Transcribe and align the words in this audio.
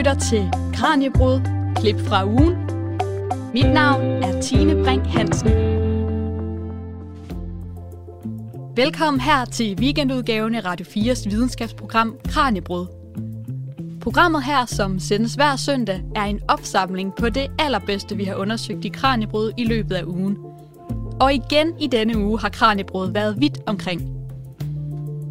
lytter 0.00 0.14
til 0.14 0.50
Kranjebrud, 0.74 1.40
klip 1.76 2.00
fra 2.00 2.26
ugen. 2.26 2.54
Mit 3.54 3.72
navn 3.72 4.04
er 4.04 4.40
Tine 4.40 4.84
Brink 4.84 5.06
Hansen. 5.06 5.50
Velkommen 8.76 9.20
her 9.20 9.44
til 9.44 9.78
weekendudgaven 9.80 10.54
af 10.54 10.64
Radio 10.64 10.86
4's 10.86 11.30
videnskabsprogram 11.30 12.16
Kranjebrud. 12.28 12.86
Programmet 14.00 14.44
her, 14.44 14.66
som 14.66 14.98
sendes 14.98 15.34
hver 15.34 15.56
søndag, 15.56 16.02
er 16.16 16.24
en 16.24 16.40
opsamling 16.48 17.14
på 17.14 17.28
det 17.28 17.46
allerbedste, 17.58 18.16
vi 18.16 18.24
har 18.24 18.34
undersøgt 18.34 18.84
i 18.84 18.88
Kranjebrud 18.88 19.52
i 19.56 19.64
løbet 19.64 19.94
af 19.94 20.04
ugen. 20.04 20.38
Og 21.20 21.34
igen 21.34 21.72
i 21.80 21.86
denne 21.86 22.18
uge 22.18 22.40
har 22.40 22.48
Kranjebrud 22.48 23.12
været 23.12 23.40
vidt 23.40 23.58
omkring– 23.66 24.02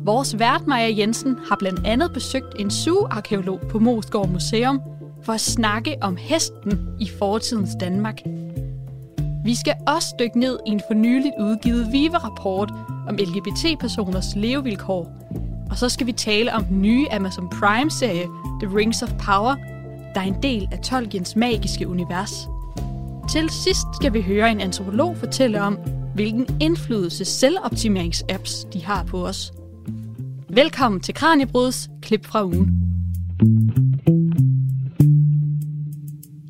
Vores 0.10 0.40
vært 0.40 0.68
Maja 0.68 0.96
Jensen 0.98 1.38
har 1.50 1.56
blandt 1.60 1.88
andet 1.88 2.14
besøgt 2.14 2.56
en 2.60 2.72
zooarkeolog 2.72 3.60
på 3.72 3.80
Moskov 3.80 4.28
Museum 4.28 4.82
for 5.24 5.34
at 5.34 5.42
snakke 5.42 5.98
om 6.02 6.18
hesten 6.18 6.88
i 7.00 7.10
fortidens 7.20 7.70
Danmark. 7.80 8.22
Vi 9.44 9.56
skal 9.56 9.74
også 9.88 10.16
dykke 10.20 10.40
ned 10.40 10.60
i 10.68 10.70
en 10.70 10.82
for 10.88 10.94
nyligt 10.94 11.34
udgivet 11.40 11.92
VIVE-rapport 11.92 12.72
om 13.10 13.16
LGBT-personers 13.16 14.36
levevilkår. 14.36 15.12
Og 15.70 15.78
så 15.78 15.90
skal 15.90 16.08
vi 16.08 16.12
tale 16.12 16.54
om 16.54 16.64
den 16.64 16.82
nye 16.82 17.08
Amazon 17.12 17.50
Prime-serie 17.50 18.28
The 18.62 18.78
Rings 18.78 19.04
of 19.04 19.10
Power, 19.10 19.56
der 20.14 20.22
er 20.22 20.26
en 20.26 20.44
del 20.44 20.68
af 20.72 20.80
Tolkiens 20.80 21.36
magiske 21.36 21.88
univers. 21.88 22.50
Til 23.32 23.50
sidst 23.50 23.88
skal 23.96 24.14
vi 24.14 24.22
høre 24.22 24.52
en 24.52 24.62
antropolog 24.62 25.18
fortælle 25.18 25.62
om, 25.62 25.78
hvilken 26.14 26.58
indflydelse 26.62 27.26
selvoptimeringsapps 27.26 28.64
de 28.74 28.86
har 28.86 29.04
på 29.04 29.28
os– 29.28 29.52
Velkommen 30.54 31.02
til 31.02 31.14
Kranjebruds 31.14 31.90
klip 32.02 32.26
fra 32.26 32.46
ugen. 32.46 32.70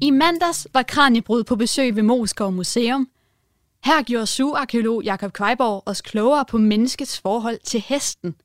I 0.01 0.11
mandags 0.11 0.67
var 0.73 0.83
Kranjebrud 0.83 1.43
på 1.43 1.55
besøg 1.55 1.95
ved 1.95 2.03
Moskov 2.03 2.51
Museum. 2.51 3.09
Her 3.83 4.03
gjorde 4.03 4.25
zooarkeolog 4.25 5.03
Jakob 5.03 5.33
Kvejborg 5.33 5.83
os 5.85 6.01
klogere 6.01 6.45
på 6.45 6.57
menneskets 6.57 7.19
forhold 7.19 7.59
til 7.63 7.83
hesten. 7.87 8.35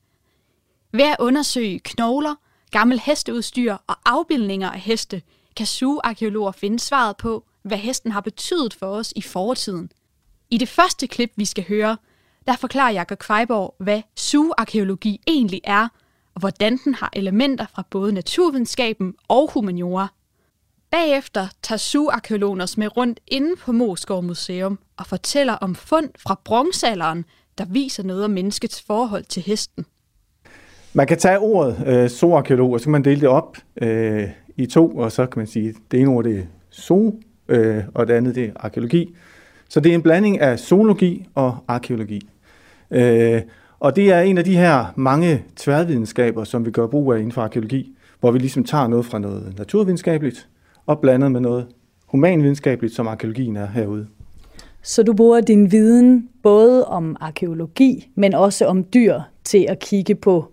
Ved 0.92 1.04
at 1.04 1.16
undersøge 1.18 1.78
knogler, 1.78 2.34
gammel 2.70 3.00
hesteudstyr 3.00 3.76
og 3.86 3.96
afbildninger 4.06 4.70
af 4.70 4.80
heste, 4.80 5.22
kan 5.56 5.66
zooarkeologer 5.66 6.52
finde 6.52 6.78
svaret 6.78 7.16
på, 7.16 7.44
hvad 7.62 7.78
hesten 7.78 8.12
har 8.12 8.20
betydet 8.20 8.74
for 8.74 8.86
os 8.86 9.12
i 9.16 9.22
fortiden. 9.22 9.90
I 10.50 10.58
det 10.58 10.68
første 10.68 11.06
klip, 11.06 11.32
vi 11.36 11.44
skal 11.44 11.64
høre, 11.68 11.96
der 12.46 12.56
forklarer 12.56 12.92
Jakob 12.92 13.18
Kvejborg, 13.18 13.74
hvad 13.78 14.02
zooarkeologi 14.18 15.20
egentlig 15.26 15.60
er, 15.64 15.88
og 16.34 16.40
hvordan 16.40 16.78
den 16.84 16.94
har 16.94 17.10
elementer 17.12 17.66
fra 17.74 17.86
både 17.90 18.12
naturvidenskaben 18.12 19.14
og 19.28 19.50
humaniora. 19.54 20.08
Bagefter 20.90 21.46
tager 21.62 21.78
zooarkeologen 21.78 22.60
os 22.60 22.78
med 22.78 22.96
rundt 22.96 23.20
inde 23.28 23.56
på 23.56 23.72
Moskov 23.72 24.22
Museum 24.22 24.78
og 24.96 25.06
fortæller 25.06 25.52
om 25.52 25.74
fund 25.74 26.08
fra 26.18 26.40
bronzealderen, 26.44 27.24
der 27.58 27.64
viser 27.64 28.02
noget 28.02 28.24
om 28.24 28.30
menneskets 28.30 28.82
forhold 28.82 29.24
til 29.24 29.42
hesten. 29.42 29.86
Man 30.92 31.06
kan 31.06 31.18
tage 31.18 31.38
ordet 31.38 31.84
øh, 31.86 32.08
zooarkeolog, 32.08 32.72
og 32.72 32.80
så 32.80 32.84
kan 32.84 32.92
man 32.92 33.04
dele 33.04 33.20
det 33.20 33.28
op 33.28 33.56
øh, 33.82 34.28
i 34.56 34.66
to, 34.66 34.96
og 34.96 35.12
så 35.12 35.26
kan 35.26 35.40
man 35.40 35.46
sige, 35.46 35.68
at 35.68 35.74
det 35.90 36.00
ene 36.00 36.10
ord 36.10 36.24
det 36.24 36.38
er 36.38 36.44
zoo, 36.72 37.20
øh, 37.48 37.84
og 37.94 38.06
det 38.06 38.14
andet 38.14 38.34
det 38.34 38.44
er 38.44 38.52
arkeologi. 38.56 39.14
Så 39.68 39.80
det 39.80 39.90
er 39.90 39.94
en 39.94 40.02
blanding 40.02 40.40
af 40.40 40.58
zoologi 40.58 41.26
og 41.34 41.58
arkeologi. 41.68 42.28
Øh, 42.90 43.42
og 43.80 43.96
det 43.96 44.12
er 44.12 44.20
en 44.20 44.38
af 44.38 44.44
de 44.44 44.56
her 44.56 44.92
mange 44.96 45.44
tværvidenskaber, 45.56 46.44
som 46.44 46.66
vi 46.66 46.70
gør 46.70 46.86
brug 46.86 47.12
af 47.12 47.18
inden 47.18 47.32
for 47.32 47.42
arkeologi, 47.42 47.96
hvor 48.20 48.30
vi 48.30 48.38
ligesom 48.38 48.64
tager 48.64 48.88
noget 48.88 49.06
fra 49.06 49.18
noget 49.18 49.54
naturvidenskabeligt 49.58 50.48
og 50.86 51.00
blander 51.00 51.28
med 51.28 51.40
noget 51.40 51.66
humanvidenskabeligt, 52.06 52.94
som 52.94 53.08
arkeologien 53.08 53.56
er 53.56 53.66
herude. 53.66 54.06
Så 54.82 55.02
du 55.02 55.12
bruger 55.12 55.40
din 55.40 55.72
viden 55.72 56.28
både 56.42 56.86
om 56.86 57.16
arkeologi, 57.20 58.08
men 58.14 58.34
også 58.34 58.66
om 58.66 58.84
dyr 58.84 59.20
til 59.44 59.66
at 59.68 59.78
kigge 59.78 60.14
på 60.14 60.52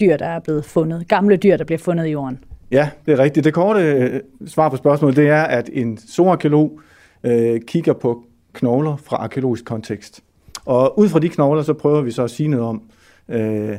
dyr, 0.00 0.16
der 0.16 0.26
er 0.26 0.40
blevet 0.40 0.64
fundet, 0.64 1.08
gamle 1.08 1.36
dyr, 1.36 1.56
der 1.56 1.64
bliver 1.64 1.78
fundet 1.78 2.06
i 2.06 2.10
jorden? 2.10 2.44
Ja, 2.70 2.90
det 3.06 3.12
er 3.12 3.18
rigtigt. 3.18 3.44
Det 3.44 3.54
korte 3.54 3.80
øh, 3.80 4.20
svar 4.46 4.68
på 4.68 4.76
spørgsmålet, 4.76 5.16
det 5.16 5.28
er, 5.28 5.42
at 5.42 5.70
en 5.72 5.98
zooarkeolog 5.98 6.80
øh, 7.24 7.60
kigger 7.60 7.92
på 7.92 8.24
knogler 8.52 8.96
fra 8.96 9.16
arkeologisk 9.16 9.64
kontekst. 9.64 10.20
Og 10.66 10.98
ud 10.98 11.08
fra 11.08 11.18
de 11.18 11.28
knogler, 11.28 11.62
så 11.62 11.72
prøver 11.72 12.00
vi 12.00 12.10
så 12.10 12.24
at 12.24 12.30
sige 12.30 12.48
noget 12.48 12.66
om, 12.66 12.82
øh, 13.28 13.76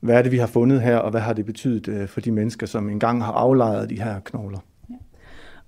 hvad 0.00 0.16
er 0.18 0.22
det, 0.22 0.32
vi 0.32 0.38
har 0.38 0.46
fundet 0.46 0.80
her, 0.80 0.96
og 0.96 1.10
hvad 1.10 1.20
har 1.20 1.32
det 1.32 1.46
betydet 1.46 1.88
øh, 1.88 2.08
for 2.08 2.20
de 2.20 2.32
mennesker, 2.32 2.66
som 2.66 2.90
engang 2.90 3.24
har 3.24 3.32
aflejret 3.32 3.90
de 3.90 4.02
her 4.02 4.20
knogler. 4.24 4.58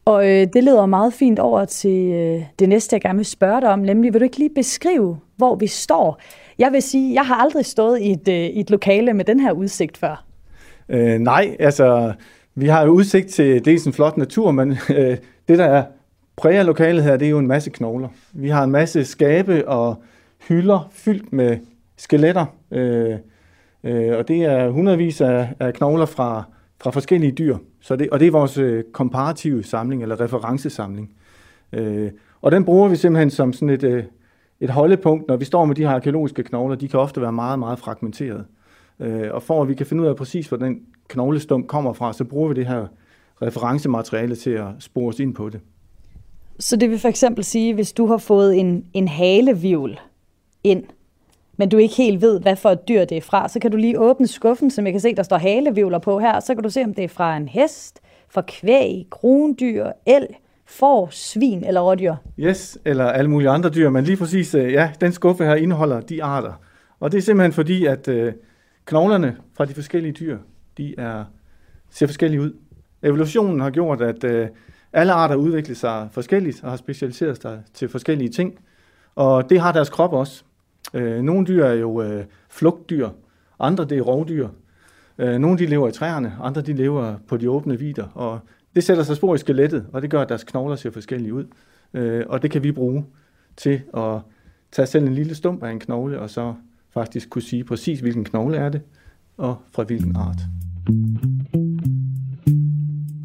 Og 0.05 0.31
øh, 0.31 0.47
det 0.53 0.65
leder 0.65 0.87
meget 0.87 1.13
fint 1.13 1.39
over 1.39 1.65
til 1.65 2.13
øh, 2.13 2.43
det 2.59 2.69
næste, 2.69 2.95
jeg 2.95 3.01
gerne 3.01 3.17
vil 3.17 3.27
spørge 3.27 3.61
dig 3.61 3.69
om, 3.69 3.79
nemlig 3.79 4.13
vil 4.13 4.21
du 4.21 4.25
ikke 4.25 4.39
lige 4.39 4.55
beskrive, 4.55 5.19
hvor 5.37 5.55
vi 5.55 5.67
står? 5.67 6.21
Jeg 6.59 6.73
vil 6.73 6.83
sige, 6.83 7.15
jeg 7.15 7.27
har 7.27 7.35
aldrig 7.35 7.67
stået 7.67 8.01
i 8.01 8.13
et, 8.13 8.29
øh, 8.29 8.35
i 8.35 8.61
et 8.61 8.71
lokale 8.71 9.15
med 9.15 9.25
den 9.25 9.41
her 9.41 9.53
udsigt 9.53 9.97
før. 9.97 10.25
Øh, 10.89 11.19
nej, 11.19 11.57
altså 11.59 12.13
vi 12.55 12.67
har 12.67 12.85
jo 12.85 12.91
udsigt 12.91 13.29
til 13.29 13.65
dels 13.65 13.85
en 13.85 13.93
flot 13.93 14.17
natur, 14.17 14.51
men 14.51 14.71
øh, 14.71 15.17
det 15.49 15.59
der 15.59 15.65
er 15.65 15.85
præger 16.37 16.63
lokalet 16.63 17.05
her, 17.05 17.17
det 17.17 17.27
er 17.27 17.31
jo 17.31 17.39
en 17.39 17.47
masse 17.47 17.71
knogler. 17.71 18.09
Vi 18.33 18.49
har 18.49 18.65
en 18.65 18.71
masse 18.71 19.05
skabe 19.05 19.69
og 19.69 20.03
hylder 20.49 20.89
fyldt 20.91 21.33
med 21.33 21.59
skeletter, 21.97 22.47
øh, 22.71 23.17
øh, 23.85 24.17
og 24.19 24.29
det 24.29 24.45
er 24.45 24.71
hundredvis 24.71 25.21
af, 25.21 25.49
af 25.61 25.75
knogler 25.75 26.07
fra, 26.07 26.45
fra 26.81 26.91
forskellige 26.91 27.33
dyr. 27.33 27.57
Så 27.81 27.97
det, 27.97 28.11
og 28.11 28.21
det 28.21 28.27
er 28.27 28.33
vores 28.33 28.59
øh, 28.59 28.85
komparative 28.93 29.65
samling, 29.65 30.03
eller 30.03 30.21
referencesamling. 30.21 31.13
Øh, 31.73 32.11
og 32.43 32.53
den 32.53 32.65
bruger 32.65 32.89
vi 32.89 32.97
simpelthen 32.97 33.31
som 33.31 33.53
sådan 33.53 33.71
et, 33.71 33.83
øh, 33.83 34.05
et 34.61 34.71
holdepunkt, 34.71 35.29
når 35.29 35.37
vi 35.37 35.45
står 35.45 35.65
med 35.65 35.75
de 35.75 35.83
her 35.83 35.91
arkeologiske 35.91 36.43
knogler. 36.43 36.77
De 36.77 36.89
kan 36.89 37.01
ofte 37.01 37.21
være 37.21 37.33
meget, 37.33 37.59
meget 37.59 37.79
fragmenterede. 37.79 38.45
Øh, 39.01 39.29
og 39.31 39.43
for 39.43 39.63
at 39.63 39.69
vi 39.69 39.75
kan 39.75 39.87
finde 39.87 40.03
ud 40.03 40.09
af 40.09 40.17
præcis, 40.17 40.49
hvor 40.49 40.57
den 40.57 40.81
knoglestump 41.09 41.67
kommer 41.67 41.93
fra, 41.93 42.13
så 42.13 42.25
bruger 42.25 42.49
vi 42.49 42.55
det 42.55 42.67
her 42.67 42.87
referencemateriale 43.43 44.37
til 44.37 44.51
at 44.51 44.67
spore 44.79 45.09
os 45.09 45.21
ind 45.21 45.35
på 45.35 45.49
det. 45.49 45.61
Så 46.59 46.77
det 46.77 46.91
vil 46.91 46.99
for 46.99 47.09
eksempel 47.09 47.45
sige, 47.45 47.75
hvis 47.75 47.93
du 47.93 48.07
har 48.07 48.17
fået 48.17 48.59
en, 48.59 48.85
en 48.93 49.09
halevivl 49.09 50.01
ind, 50.65 50.85
men 51.57 51.69
du 51.69 51.77
ikke 51.77 51.95
helt 51.95 52.21
ved, 52.21 52.41
hvad 52.41 52.57
for 52.57 52.71
et 52.71 52.89
dyr 52.89 53.05
det 53.05 53.17
er 53.17 53.21
fra, 53.21 53.49
så 53.49 53.61
kan 53.61 53.71
du 53.71 53.77
lige 53.77 54.01
åbne 54.01 54.27
skuffen, 54.27 54.71
som 54.71 54.85
jeg 54.85 54.93
kan 54.93 55.01
se, 55.01 55.15
der 55.15 55.23
står 55.23 55.39
halevivler 55.39 55.99
på 55.99 56.19
her, 56.19 56.41
så 56.41 56.55
kan 56.55 56.63
du 56.63 56.71
se, 56.71 56.85
om 56.85 56.95
det 56.95 57.05
er 57.05 57.09
fra 57.09 57.37
en 57.37 57.49
hest, 57.49 58.01
fra 58.29 58.43
kvæg, 58.49 59.07
krondyr, 59.11 59.87
el, 60.07 60.27
får, 60.67 61.09
svin 61.11 61.65
eller 61.65 61.81
rådyr. 61.81 62.15
Yes, 62.39 62.79
eller 62.85 63.05
alle 63.05 63.31
mulige 63.31 63.51
andre 63.51 63.71
dyr, 63.71 63.91
men 63.91 64.05
lige 64.05 64.17
præcis, 64.17 64.55
øh, 64.55 64.73
ja, 64.73 64.91
den 65.01 65.13
skuffe 65.13 65.45
her 65.45 65.55
indeholder 65.55 66.01
de 66.01 66.25
arter. 66.25 66.53
Og 67.01 67.13
det 67.13 67.19
er 67.19 67.23
simpelthen 67.23 67.53
fordi, 67.53 67.87
at 67.87 68.09
øh, 68.09 68.33
knoglerne 68.85 69.37
fra 69.57 69.65
de 69.65 69.75
forskellige 69.75 70.13
dyr, 70.13 70.39
de 70.79 70.95
er, 70.99 71.25
ser 71.91 72.07
forskellige 72.07 72.41
ud. 72.41 72.53
Evolutionen 73.03 73.61
har 73.61 73.71
gjort, 73.71 74.01
at 74.01 74.25
øh, 74.25 74.49
alle 74.93 75.13
arter 75.13 75.35
udvikler 75.35 75.75
sig 75.75 76.09
forskelligt 76.13 76.65
og 76.65 76.71
har 76.71 76.77
specialiseret 76.77 77.43
sig 77.43 77.63
til 77.75 77.89
forskellige 77.89 78.31
ting. 78.31 78.59
Og 79.15 79.51
det 79.51 79.61
har 79.61 79.73
deres 79.73 79.91
krop 79.91 80.13
også. 80.13 80.45
Øh, 80.95 81.23
nogle 81.23 81.47
dyr 81.47 81.65
er 81.65 81.75
jo 81.75 82.03
øh, 82.03 82.25
flugtdyr, 82.49 83.09
andre 83.61 83.85
det 83.85 83.99
er 83.99 84.03
rovdyr. 84.03 84.49
Øh, 85.19 85.39
nogle 85.39 85.59
de 85.59 85.67
lever 85.67 85.89
i 85.89 85.93
træerne, 85.93 86.33
andre 86.43 86.63
de 86.63 86.73
lever 86.73 87.15
på 87.29 87.37
de 87.37 87.51
åbne 87.51 87.79
vider, 87.79 88.07
og 88.15 88.39
det 88.75 88.85
sætter 88.85 89.03
sig 89.03 89.17
spor 89.17 89.35
i 89.35 89.39
skelettet, 89.39 89.87
og 89.93 90.03
det 90.03 90.11
gør, 90.11 90.21
at 90.21 90.29
deres 90.29 90.45
knogler 90.45 90.77
ser 90.77 90.91
forskellige 90.91 91.35
ud. 91.35 91.45
Øh, 91.95 92.25
og 92.29 92.43
det 92.43 92.51
kan 92.51 92.63
vi 92.63 92.73
bruge 92.73 93.07
til 93.57 93.83
at 93.97 94.21
tage 94.73 94.87
selv 94.87 95.07
en 95.07 95.15
lille 95.15 95.35
stump 95.35 95.63
af 95.63 95.71
en 95.71 95.79
knogle, 95.79 96.21
og 96.21 96.31
så 96.31 96.55
faktisk 96.91 97.31
kunne 97.31 97.43
sige 97.43 97.65
præcis, 97.65 98.01
hvilken 98.01 98.25
knogle 98.25 98.57
er 98.57 98.69
det, 98.69 98.81
og 99.37 99.57
fra 99.73 99.83
hvilken 99.83 100.17
art. 100.17 100.39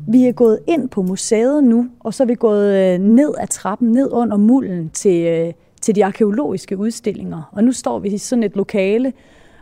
Vi 0.08 0.26
er 0.26 0.32
gået 0.32 0.60
ind 0.68 0.90
på 0.90 1.02
museet 1.02 1.64
nu, 1.64 1.90
og 2.00 2.14
så 2.14 2.24
er 2.24 2.28
vi 2.28 2.36
gået 2.36 2.94
øh, 2.94 3.00
ned 3.00 3.34
ad 3.40 3.48
trappen, 3.48 3.92
ned 3.92 4.10
under 4.12 4.38
mulden 4.38 4.90
til 4.90 5.26
øh, 5.26 5.54
til 5.86 5.96
de 5.96 6.06
arkeologiske 6.06 6.78
udstillinger. 6.78 7.50
Og 7.52 7.64
nu 7.64 7.72
står 7.72 8.00
vi 8.00 8.10
i 8.10 8.18
sådan 8.18 8.44
et 8.44 8.56
lokale, 8.56 9.14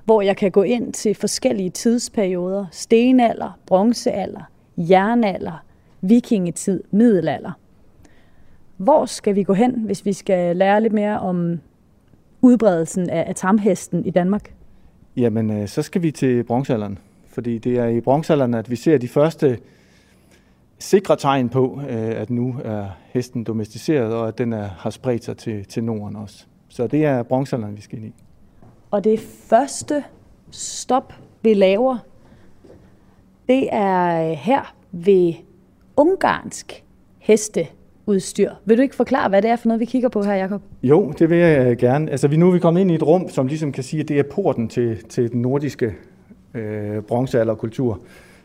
hvor 0.05 0.21
jeg 0.21 0.37
kan 0.37 0.51
gå 0.51 0.63
ind 0.63 0.93
til 0.93 1.15
forskellige 1.15 1.69
tidsperioder. 1.69 2.65
Stenalder, 2.71 3.59
bronzealder, 3.65 4.41
jernalder, 4.77 5.63
vikingetid, 6.01 6.83
middelalder. 6.91 7.51
Hvor 8.77 9.05
skal 9.05 9.35
vi 9.35 9.43
gå 9.43 9.53
hen, 9.53 9.71
hvis 9.71 10.05
vi 10.05 10.13
skal 10.13 10.55
lære 10.55 10.81
lidt 10.81 10.93
mere 10.93 11.19
om 11.19 11.59
udbredelsen 12.41 13.09
af, 13.09 13.35
tamhesten 13.35 14.05
i 14.05 14.09
Danmark? 14.09 14.53
Jamen, 15.17 15.51
øh, 15.51 15.67
så 15.67 15.81
skal 15.81 16.01
vi 16.01 16.11
til 16.11 16.43
bronzealderen. 16.43 16.97
Fordi 17.27 17.57
det 17.57 17.77
er 17.77 17.87
i 17.87 18.01
bronzealderen, 18.01 18.53
at 18.53 18.69
vi 18.69 18.75
ser 18.75 18.97
de 18.97 19.07
første 19.07 19.57
sikre 20.83 21.15
tegn 21.15 21.50
på, 21.50 21.81
øh, 21.89 22.21
at 22.21 22.30
nu 22.30 22.56
er 22.63 22.85
hesten 23.13 23.44
domesticeret, 23.44 24.13
og 24.13 24.27
at 24.27 24.38
den 24.38 24.53
er, 24.53 24.68
har 24.77 24.89
spredt 24.89 25.24
sig 25.24 25.38
til, 25.38 25.65
til 25.65 25.83
Norden 25.83 26.15
også. 26.15 26.45
Så 26.69 26.88
det 26.88 27.06
er 27.06 27.24
bronzealderen, 27.24 27.75
vi 27.75 27.81
skal 27.81 27.97
ind 27.97 28.07
i. 28.07 28.13
Og 28.91 29.03
det 29.03 29.19
første 29.19 30.03
stop, 30.51 31.13
vi 31.41 31.53
laver, 31.53 31.97
det 33.50 33.69
er 33.71 34.33
her 34.33 34.75
ved 34.91 35.33
ungarsk 35.97 36.83
hesteudstyr. 37.19 38.51
Vil 38.65 38.77
du 38.77 38.81
ikke 38.81 38.95
forklare, 38.95 39.29
hvad 39.29 39.41
det 39.41 39.50
er 39.50 39.56
for 39.56 39.68
noget, 39.68 39.79
vi 39.79 39.86
kigger 39.86 40.09
på 40.09 40.24
her, 40.24 40.33
Jacob? 40.33 40.62
Jo, 40.83 41.13
det 41.19 41.29
vil 41.29 41.38
jeg 41.38 41.77
gerne. 41.77 42.12
Altså, 42.12 42.27
vi 42.27 42.38
nu 42.38 42.47
er 42.47 42.51
vi 42.51 42.59
kommet 42.59 42.81
ind 42.81 42.91
i 42.91 42.95
et 42.95 43.03
rum, 43.03 43.29
som 43.29 43.47
ligesom 43.47 43.71
kan 43.71 43.83
sige, 43.83 44.01
at 44.01 44.09
det 44.09 44.19
er 44.19 44.24
porten 44.24 44.68
til, 44.68 45.03
til 45.03 45.31
den 45.31 45.41
nordiske 45.41 45.94
øh, 46.53 47.01
bronzealderkultur. 47.01 48.00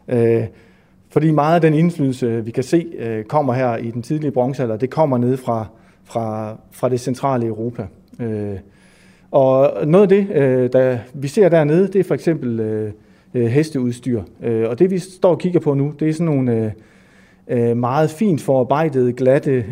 Øh, 0.08 0.46
fordi 1.10 1.31
meget 1.31 1.55
af 1.55 1.60
den 1.60 1.75
indflydelse, 1.75 2.26
øh, 2.26 2.46
vi 2.46 2.50
kan 2.50 2.64
se, 2.64 2.87
øh, 2.99 3.25
kommer 3.25 3.52
her 3.52 3.76
i 3.76 3.90
den 3.90 4.02
tidlige 4.02 4.31
bronzealder, 4.31 4.76
det 4.76 4.90
kommer 4.90 5.19
ned 5.19 5.37
fra, 5.37 5.66
fra, 6.05 6.56
fra 6.70 6.88
det 6.88 7.00
centrale 7.00 7.46
Europa. 7.46 7.87
Øh, 8.20 8.56
og 9.31 9.87
noget 9.87 10.02
af 10.02 10.08
det, 10.08 10.72
der 10.72 10.99
vi 11.14 11.28
ser 11.28 11.49
dernede, 11.49 11.88
det 11.88 11.96
er 11.96 12.05
for 12.05 12.14
eksempel 12.14 12.93
hesteudstyr. 13.32 14.22
Og 14.43 14.78
det 14.78 14.90
vi 14.90 14.99
står 14.99 15.31
og 15.31 15.38
kigger 15.38 15.60
på 15.60 15.75
nu, 15.75 15.94
det 16.00 16.08
er 16.08 16.12
sådan 16.12 16.26
nogle 16.26 16.72
meget 17.75 18.10
fint 18.10 18.40
forarbejdede, 18.40 19.12
glatte, 19.12 19.64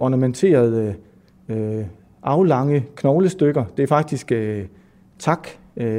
ornamenterede, 0.00 0.94
aflange 2.22 2.84
knoglestykker. 2.96 3.64
Det 3.76 3.82
er 3.82 3.86
faktisk 3.86 4.32
tak, 5.18 5.48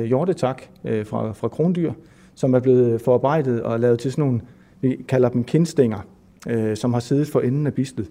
hjortetak 0.06 0.62
fra, 0.86 1.32
fra 1.32 1.48
krondyr, 1.48 1.92
som 2.36 2.54
er 2.54 2.60
blevet 2.60 3.02
forarbejdet 3.02 3.64
og 3.64 3.80
lavet 3.80 4.00
til 4.00 4.12
sådan 4.12 4.26
nogle, 4.26 4.42
vi 4.82 5.06
kalder 5.08 5.30
dem 5.30 5.44
kindstænger, 5.44 6.00
øh, 6.48 6.78
som 6.78 6.94
har 6.94 7.00
siddet 7.00 7.28
for 7.28 7.40
enden 7.40 7.68
af 7.68 7.74
bislet. 7.74 8.10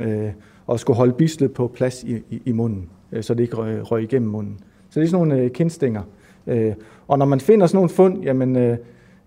Øh, 0.00 0.30
og 0.66 0.80
skulle 0.80 0.96
holde 0.96 1.12
bislet 1.12 1.52
på 1.52 1.68
plads 1.68 2.04
i, 2.04 2.22
i, 2.30 2.42
i 2.44 2.52
munden, 2.52 2.88
øh, 3.12 3.22
så 3.22 3.34
det 3.34 3.42
ikke 3.42 3.56
røg, 3.56 3.90
røg 3.90 4.02
igennem 4.02 4.30
munden. 4.30 4.58
Så 4.90 5.00
det 5.00 5.06
er 5.06 5.10
sådan 5.10 5.28
nogle 5.28 5.44
øh, 5.44 5.50
kindstænger. 5.50 6.02
Øh, 6.46 6.74
og 7.08 7.18
når 7.18 7.26
man 7.26 7.40
finder 7.40 7.66
sådan 7.66 7.76
nogle 7.76 7.90
fund, 7.90 8.22
jamen, 8.22 8.56
øh, 8.56 8.78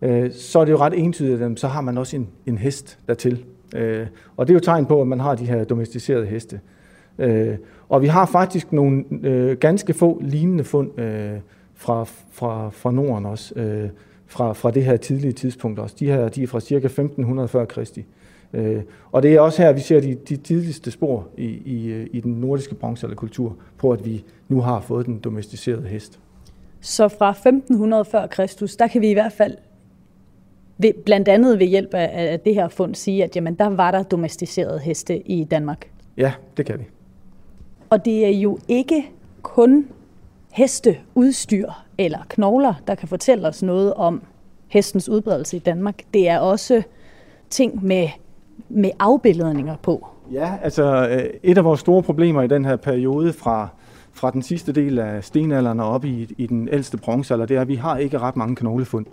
øh, 0.02 0.32
så 0.32 0.60
er 0.60 0.66
det 0.66 0.72
jo 0.72 0.78
ret 0.78 0.94
entydigt, 1.00 1.42
at 1.42 1.60
så 1.60 1.68
har 1.68 1.82
man 1.82 1.98
også 1.98 2.16
en, 2.16 2.28
en 2.46 2.58
hest 2.58 3.00
dertil. 3.08 3.46
Øh, 3.76 4.08
og 4.38 4.48
det 4.48 4.54
er 4.54 4.56
jo 4.56 4.60
tegn 4.60 4.86
på, 4.86 5.02
at 5.02 5.08
man 5.08 5.20
har 5.20 5.36
de 5.36 5.46
her 5.46 5.64
domesticerede 5.64 6.26
heste. 6.26 6.60
Øh, 7.20 7.58
og 7.90 8.02
vi 8.02 8.08
har 8.08 8.26
faktisk 8.26 8.74
nogle 8.74 9.04
øh, 9.24 9.58
ganske 9.58 9.94
få 9.94 10.22
lignende 10.22 10.64
fund 10.64 11.00
øh, 11.00 11.32
fra, 11.76 12.04
fra, 12.32 12.70
fra 12.70 12.92
Norden 12.92 13.26
også, 13.26 13.60
øh, 13.60 13.90
fra, 14.30 14.54
fra 14.54 14.72
det 14.72 14.84
her 14.84 14.98
tidlige 14.98 15.32
tidspunkt 15.32 15.80
også. 15.80 15.96
De 16.00 16.06
her 16.06 16.28
de 16.28 16.44
er 16.44 16.48
fra 16.48 16.60
cirka 16.60 16.86
1500 16.86 17.48
før 17.48 17.66
Kristi. 17.66 18.06
Øh, 18.54 18.82
og 19.12 19.24
det 19.24 19.34
er 19.34 19.40
også 19.40 19.62
her, 19.62 19.74
vi 19.74 19.80
ser 19.80 20.00
de, 20.00 20.16
de 20.30 20.38
tidligste 20.38 20.92
spor 20.92 21.28
i, 21.38 21.46
i, 21.46 22.08
i 22.12 22.20
den 22.20 22.32
nordiske 22.32 22.76
bronzealderkultur 22.76 23.56
på, 23.78 23.92
at 23.92 24.06
vi 24.06 24.24
nu 24.48 24.62
har 24.62 24.82
fået 24.82 25.06
den 25.06 25.20
domesticerede 25.20 25.88
hest. 25.88 26.20
Så 26.82 27.08
fra 27.08 27.30
1500 27.30 28.06
før 28.06 28.28
Kristus, 28.28 28.76
der 28.76 28.88
kan 28.88 29.02
vi 29.02 29.10
i 29.10 29.14
hvert 29.14 29.34
fald 29.34 29.58
ved, 30.78 30.94
blandt 31.06 31.28
andet 31.28 31.60
ved 31.60 31.68
hjælp 31.68 31.94
af, 31.94 32.32
af 32.32 32.40
det 32.40 32.56
her 32.56 32.68
fund 32.68 32.96
sige, 32.96 33.24
at 33.24 33.36
jamen, 33.36 33.54
der 33.54 33.70
var 33.70 33.92
der 33.92 34.04
domesticerede 34.04 34.80
heste 34.80 35.20
i 35.28 35.44
Danmark. 35.44 35.92
Ja, 36.18 36.34
det 36.58 36.66
kan 36.66 36.80
vi. 36.80 36.84
Og 37.90 38.06
det 38.06 38.26
er 38.26 38.30
jo 38.40 38.60
ikke 38.68 39.10
kun 39.42 39.88
hesteudstyr 40.52 41.89
eller 42.00 42.20
knogler, 42.30 42.74
der 42.88 42.96
kan 42.96 43.08
fortælle 43.08 43.48
os 43.48 43.64
noget 43.64 43.94
om 43.94 44.22
hestens 44.68 45.10
udbredelse 45.10 45.58
i 45.58 45.60
Danmark. 45.60 45.96
Det 46.14 46.30
er 46.30 46.40
også 46.40 46.82
ting 47.50 47.86
med, 47.86 48.08
med 48.70 48.92
afbildninger 49.00 49.76
på. 49.84 50.08
Ja, 50.32 50.54
altså 50.64 51.08
øh, 51.10 51.30
et 51.44 51.58
af 51.58 51.64
vores 51.64 51.80
store 51.80 52.04
problemer 52.04 52.42
i 52.42 52.48
den 52.48 52.66
her 52.66 52.76
periode 52.76 53.34
fra, 53.34 53.68
fra 54.14 54.32
den 54.32 54.42
sidste 54.42 54.72
del 54.72 55.00
af 55.00 55.24
stenalderen 55.24 55.80
og 55.80 55.90
op 55.90 56.06
i, 56.06 56.36
i 56.38 56.48
den 56.48 56.70
ældste 56.72 56.98
bronzealder, 56.98 57.46
det 57.46 57.58
er, 57.58 57.62
at 57.62 57.68
vi 57.68 57.76
har 57.76 57.98
ikke 57.98 58.20
ret 58.20 58.36
mange 58.36 58.56
knoglefund. 58.56 59.06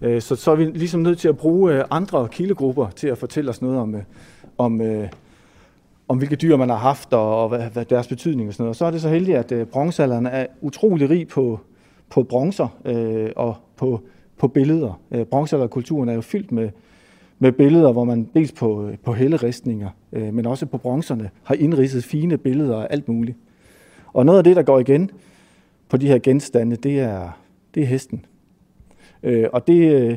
Øh, 0.00 0.22
så, 0.22 0.36
så 0.36 0.50
er 0.50 0.56
vi 0.56 0.64
ligesom 0.64 1.00
nødt 1.00 1.18
til 1.18 1.28
at 1.28 1.36
bruge 1.36 1.72
øh, 1.72 1.84
andre 1.90 2.28
kildegrupper 2.28 2.88
til 2.96 3.08
at 3.08 3.18
fortælle 3.18 3.50
os 3.50 3.62
noget 3.62 3.78
om, 3.78 3.96
om, 4.58 4.80
om 6.08 6.18
hvilke 6.18 6.36
dyr 6.36 6.56
man 6.56 6.68
har 6.68 6.76
haft 6.76 7.12
og, 7.12 7.48
hvad, 7.48 7.62
hvad 7.72 7.84
deres 7.84 8.08
betydning 8.08 8.48
og 8.48 8.54
sådan 8.54 8.62
noget. 8.62 8.70
Og 8.70 8.76
så 8.76 8.84
er 8.84 8.90
det 8.90 9.00
så 9.00 9.08
heldigt, 9.08 9.52
at 9.52 9.68
bronzealderen 9.68 10.26
er 10.26 10.46
utrolig 10.60 11.10
rig 11.10 11.28
på, 11.28 11.60
på 12.10 12.22
bronzer 12.22 12.78
øh, 12.84 13.30
og 13.36 13.56
på, 13.76 14.00
på 14.38 14.48
billeder. 14.48 15.00
Øh, 15.10 15.24
bronzealderkulturen 15.24 16.08
er 16.08 16.14
jo 16.14 16.20
fyldt 16.20 16.52
med, 16.52 16.70
med 17.38 17.52
billeder, 17.52 17.92
hvor 17.92 18.04
man 18.04 18.28
dels 18.34 18.52
på, 18.52 18.86
øh, 18.86 18.98
på 18.98 19.12
helleristninger, 19.12 19.88
øh, 20.12 20.34
men 20.34 20.46
også 20.46 20.66
på 20.66 20.78
bronzerne 20.78 21.30
har 21.42 21.54
indridset 21.54 22.04
fine 22.04 22.38
billeder 22.38 22.76
og 22.76 22.92
alt 22.92 23.08
muligt. 23.08 23.36
Og 24.12 24.26
noget 24.26 24.38
af 24.38 24.44
det, 24.44 24.56
der 24.56 24.62
går 24.62 24.78
igen 24.78 25.10
på 25.88 25.96
de 25.96 26.06
her 26.06 26.18
genstande, 26.18 26.76
det 26.76 27.00
er, 27.00 27.38
det 27.74 27.82
er 27.82 27.86
hesten. 27.86 28.24
Øh, 29.22 29.46
og 29.52 29.66
det, 29.66 29.92
øh, 29.92 30.16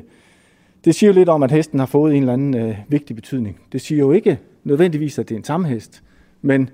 det 0.86 0.96
siger 0.96 1.10
jo 1.10 1.14
lidt 1.14 1.30
om, 1.30 1.44
at 1.44 1.52
hesten 1.52 1.80
har 1.80 1.86
fået 1.86 2.16
en 2.16 2.24
eller 2.24 2.34
anden 2.34 2.58
øh, 2.58 2.78
vigtig 2.88 3.16
betydning. 3.16 3.60
Det 3.72 3.82
siger 3.82 4.00
jo 4.00 4.12
ikke 4.12 4.40
nødvendigvis, 4.64 5.20
at 5.20 5.30
det 5.30 5.36
er 5.36 5.40
en 5.40 5.44
tamhest, 5.44 6.04
men 6.42 6.70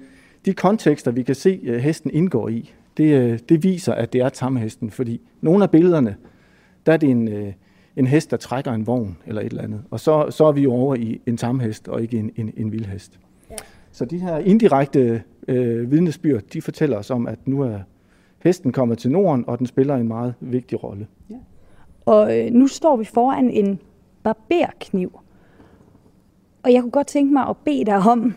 de 0.45 0.53
kontekster, 0.53 1.11
vi 1.11 1.23
kan 1.23 1.35
se, 1.35 1.59
øh, 1.63 1.79
hesten 1.79 2.11
indgår 2.11 2.49
i, 2.49 2.73
det, 2.97 3.13
øh, 3.13 3.39
det 3.49 3.63
viser, 3.63 3.93
at 3.93 4.13
det 4.13 4.21
er 4.21 4.29
tamhesten, 4.29 4.91
fordi 4.91 5.21
nogle 5.41 5.63
af 5.63 5.71
billederne, 5.71 6.15
der 6.85 6.93
er 6.93 6.97
det 6.97 7.09
en, 7.09 7.27
øh, 7.27 7.53
en 7.95 8.07
hest, 8.07 8.31
der 8.31 8.37
trækker 8.37 8.71
en 8.71 8.87
vogn 8.87 9.17
eller 9.27 9.41
et 9.41 9.47
eller 9.47 9.63
andet. 9.63 9.83
Og 9.91 9.99
så, 9.99 10.27
så 10.29 10.45
er 10.45 10.51
vi 10.51 10.61
jo 10.61 10.73
over 10.73 10.95
i 10.95 11.21
en 11.25 11.37
tamhest 11.37 11.87
og 11.87 12.01
ikke 12.01 12.17
en, 12.17 12.31
en, 12.35 12.53
en 12.57 12.71
vildhest. 12.71 13.19
Ja. 13.51 13.55
Så 13.91 14.05
de 14.05 14.19
her 14.19 14.37
indirekte 14.37 15.23
øh, 15.47 15.91
vidnesbyrd, 15.91 16.41
de 16.53 16.61
fortæller 16.61 16.97
os 16.97 17.11
om, 17.11 17.27
at 17.27 17.47
nu 17.47 17.61
er 17.61 17.79
hesten 18.43 18.71
kommet 18.71 18.97
til 18.97 19.11
Norden, 19.11 19.43
og 19.47 19.59
den 19.59 19.67
spiller 19.67 19.95
en 19.95 20.07
meget 20.07 20.33
vigtig 20.39 20.83
rolle. 20.83 21.07
Ja. 21.29 21.35
Og 22.05 22.39
øh, 22.39 22.51
nu 22.51 22.67
står 22.67 22.97
vi 22.97 23.05
foran 23.05 23.49
en 23.49 23.79
barberkniv. 24.23 25.19
Og 26.63 26.73
jeg 26.73 26.81
kunne 26.81 26.91
godt 26.91 27.07
tænke 27.07 27.33
mig 27.33 27.47
at 27.47 27.57
bede 27.57 27.85
dig 27.85 27.97
om 27.97 28.33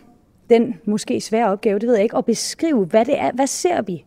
den 0.49 0.75
måske 0.85 1.21
svære 1.21 1.49
opgave, 1.49 1.79
det 1.79 1.87
ved 1.87 1.95
jeg 1.95 2.03
ikke, 2.03 2.17
at 2.17 2.25
beskrive, 2.25 2.85
hvad 2.85 3.05
det 3.05 3.19
er. 3.19 3.31
Hvad 3.31 3.47
ser 3.47 3.81
vi 3.81 4.05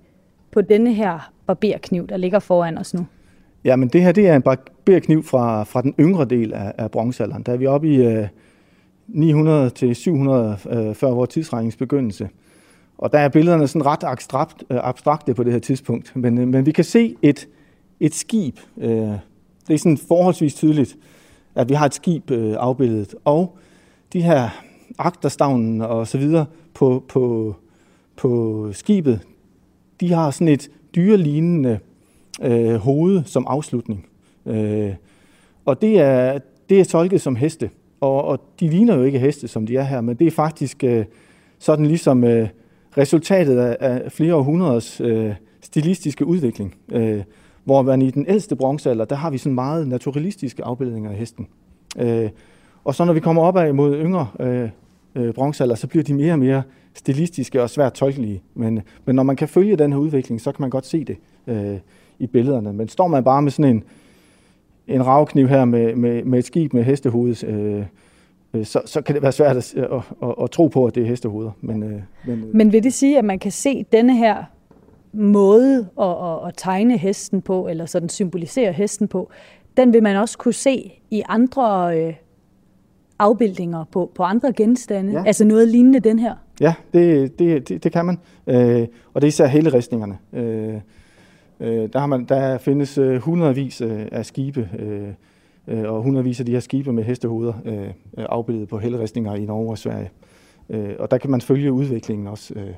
på 0.57 0.63
denne 0.63 0.95
her 0.95 1.33
barberkniv, 1.47 2.07
der 2.07 2.17
ligger 2.17 2.39
foran 2.39 2.79
os 2.79 2.95
nu? 2.95 3.07
Ja, 3.65 3.77
men 3.77 3.89
det 3.89 4.03
her 4.03 4.13
det 4.13 4.29
er 4.29 4.37
en 4.37 4.43
barberkniv 4.43 5.23
fra, 5.23 5.65
fra 5.65 5.83
den 5.83 5.95
yngre 6.01 6.25
del 6.25 6.53
af, 6.53 6.73
af 6.79 6.91
bronzealderen. 6.91 7.43
Der 7.43 7.53
er 7.53 7.57
vi 7.57 7.67
oppe 7.67 7.89
i 7.89 7.97
øh, 7.97 8.29
900 9.09 9.71
til 9.71 9.97
700 9.97 10.59
øh, 10.71 10.95
før 10.95 11.11
vores 11.11 11.31
tidsregningens 11.31 11.77
begyndelse. 11.77 12.29
Og 12.99 13.13
der 13.13 13.19
er 13.19 13.29
billederne 13.29 13.69
sådan 13.69 13.87
ret 13.87 14.05
abstrakt, 14.05 14.65
øh, 14.71 14.79
abstrakte 14.83 15.35
på 15.35 15.45
det 15.45 15.53
her 15.53 15.61
tidspunkt. 15.61 16.17
Men, 16.17 16.39
øh, 16.39 16.49
men 16.49 16.67
vi 16.67 16.73
kan 16.73 16.85
se 16.85 17.17
et, 17.23 17.49
et 18.01 18.15
skib. 18.15 18.59
Øh, 18.79 18.89
det 19.69 19.75
er 19.75 19.79
sådan 19.79 19.99
forholdsvis 19.99 20.55
tydeligt, 20.55 20.97
at 21.55 21.69
vi 21.69 21.75
har 21.75 21.87
et 21.87 21.95
skib 21.95 22.31
øh, 22.31 22.55
afbildet. 22.59 23.15
Og 23.25 23.59
de 24.13 24.23
her 24.23 24.49
agterstavnen 24.99 25.81
og 25.81 26.09
så 26.09 26.19
videre 26.19 26.47
på, 26.75 27.05
på, 27.09 27.55
på 28.17 28.69
skibet, 28.73 29.21
de 30.01 30.13
har 30.13 30.31
sådan 30.31 30.49
et 30.49 30.71
dyrelignende 30.97 31.79
øh, 32.43 32.75
hoved 32.75 33.23
som 33.25 33.47
afslutning. 33.49 34.07
Øh, 34.47 34.95
og 35.65 35.83
det 35.83 36.01
er, 36.01 36.39
det 36.69 36.81
er 36.81 36.85
tolket 36.85 37.21
som 37.21 37.37
heste. 37.37 37.71
Og, 38.01 38.25
og 38.25 38.41
de 38.61 38.69
ligner 38.69 38.95
jo 38.95 39.03
ikke 39.03 39.19
heste, 39.19 39.49
som 39.49 39.67
de 39.67 39.77
er 39.77 39.83
her, 39.83 40.01
men 40.01 40.17
det 40.17 40.27
er 40.27 40.31
faktisk 40.31 40.85
øh, 40.85 41.05
sådan 41.59 41.87
ligesom 41.87 42.25
øh, 42.25 42.49
resultatet 42.99 43.59
af, 43.59 43.77
af 43.81 44.13
flere 44.13 44.35
århundreders 44.35 45.01
øh, 45.01 45.35
stilistiske 45.61 46.27
udvikling. 46.27 46.75
Øh, 46.93 47.23
hvor 47.65 47.83
man 47.83 48.03
i 48.03 48.11
den 48.11 48.25
ældste 48.29 48.57
bronzealder, 48.57 49.05
der 49.05 49.17
har 49.17 49.31
vi 49.31 49.39
sådan 49.39 49.55
meget 49.55 49.89
naturalistiske 49.89 50.65
afbildninger 50.65 51.11
af 51.11 51.17
hesten. 51.17 51.47
Øh, 51.99 52.31
og 52.85 52.95
så 52.95 53.05
når 53.05 53.13
vi 53.13 53.21
kommer 53.21 53.43
op 53.43 53.57
ad 53.57 53.73
mod 53.73 53.97
yngre 53.97 54.29
øh, 54.41 54.69
øh, 55.15 55.35
bronzealder, 55.35 55.75
så 55.75 55.87
bliver 55.87 56.03
de 56.03 56.15
mere 56.15 56.33
og 56.33 56.39
mere 56.39 56.63
stilistiske 56.97 57.63
og 57.63 57.71
svært 57.71 57.93
tolkelige. 57.93 58.43
Men, 58.55 58.83
men 59.05 59.17
når 59.17 59.23
man 59.23 59.37
kan 59.37 59.49
følge 59.49 59.77
den 59.77 59.93
her 59.93 59.99
udvikling, 59.99 60.41
så 60.41 60.53
kan 60.53 60.63
man 60.63 60.71
godt 60.71 60.87
se 60.87 61.05
det 61.05 61.17
øh, 61.47 61.79
i 62.19 62.27
billederne. 62.27 62.73
Men 62.73 62.89
står 62.89 63.07
man 63.07 63.25
bare 63.25 63.43
med 63.43 63.51
sådan 63.51 63.77
en, 63.77 63.85
en 64.87 65.07
ravkniv 65.07 65.49
her 65.49 65.65
med, 65.65 65.95
med, 65.95 66.25
med 66.25 66.39
et 66.39 66.45
skib 66.45 66.73
med 66.73 66.83
hestehoved, 66.83 67.45
øh, 67.45 67.83
øh, 68.55 68.67
så, 68.67 68.81
så 68.87 69.01
kan 69.01 69.15
det 69.15 69.23
være 69.23 69.33
svært 69.33 69.57
at, 69.57 69.75
at, 69.75 69.91
at, 70.23 70.35
at 70.43 70.51
tro 70.51 70.69
på, 70.69 70.87
at 70.87 70.95
det 70.95 71.03
er 71.03 71.07
hestehoveder. 71.07 71.51
Men, 71.61 71.83
øh, 71.83 72.01
men, 72.27 72.45
øh. 72.45 72.55
men 72.55 72.73
vil 72.73 72.83
det 72.83 72.93
sige, 72.93 73.19
at 73.19 73.25
man 73.25 73.39
kan 73.39 73.53
se 73.53 73.87
denne 73.93 74.17
her 74.17 74.45
måde 75.13 75.89
at, 76.01 76.11
at, 76.11 76.49
at 76.49 76.55
tegne 76.57 76.99
hesten 76.99 77.43
på, 77.43 77.69
eller 77.69 77.87
sådan 77.87 78.09
symbolisere 78.09 78.73
hesten 78.73 79.09
på, 79.09 79.31
den 79.77 79.93
vil 79.93 80.03
man 80.03 80.17
også 80.17 80.39
kunne 80.39 80.55
se 80.55 80.93
i 81.11 81.23
andre 81.29 81.99
øh, 81.99 82.15
afbildninger 83.19 83.85
på, 83.85 84.11
på 84.15 84.23
andre 84.23 84.53
genstande? 84.53 85.13
Ja. 85.13 85.23
Altså 85.27 85.45
noget 85.45 85.69
lignende 85.69 86.01
den 86.01 86.19
her? 86.19 86.35
Ja, 86.61 86.75
det, 86.93 87.39
det, 87.39 87.69
det, 87.69 87.85
det 87.85 87.93
kan 87.93 88.05
man. 88.05 88.19
Øh, 88.47 88.87
og 89.15 89.21
det 89.21 89.27
er 89.27 89.29
især 89.29 89.47
helleristningerne. 89.47 90.19
Øh, 90.33 90.75
øh, 91.61 91.89
der, 91.93 91.99
har 91.99 92.07
man, 92.07 92.25
der 92.25 92.59
findes 92.59 92.99
øh, 92.99 93.17
hundredvis 93.17 93.81
øh, 93.81 94.07
af 94.13 94.27
skibe, 94.27 94.69
øh, 94.79 95.09
øh, 95.69 95.93
og 95.93 96.03
hundredvis 96.03 96.41
af 96.41 96.47
de 96.47 96.53
her 96.53 96.61
skibe 96.61 96.93
med 96.93 97.05
hestehoveder 97.05 97.53
øh, 97.65 97.89
afbildet 98.17 98.69
på 98.69 98.79
helleristninger 98.79 99.35
i 99.35 99.45
Norge 99.45 99.71
og 99.71 99.79
Sverige. 99.79 100.11
Øh, 100.71 100.95
og 100.99 101.11
der 101.11 101.19
kan 101.19 101.31
man 101.31 101.41
følge 101.41 101.73
udviklingen 101.73 102.27
også 102.27 102.55
øh, 102.55 102.75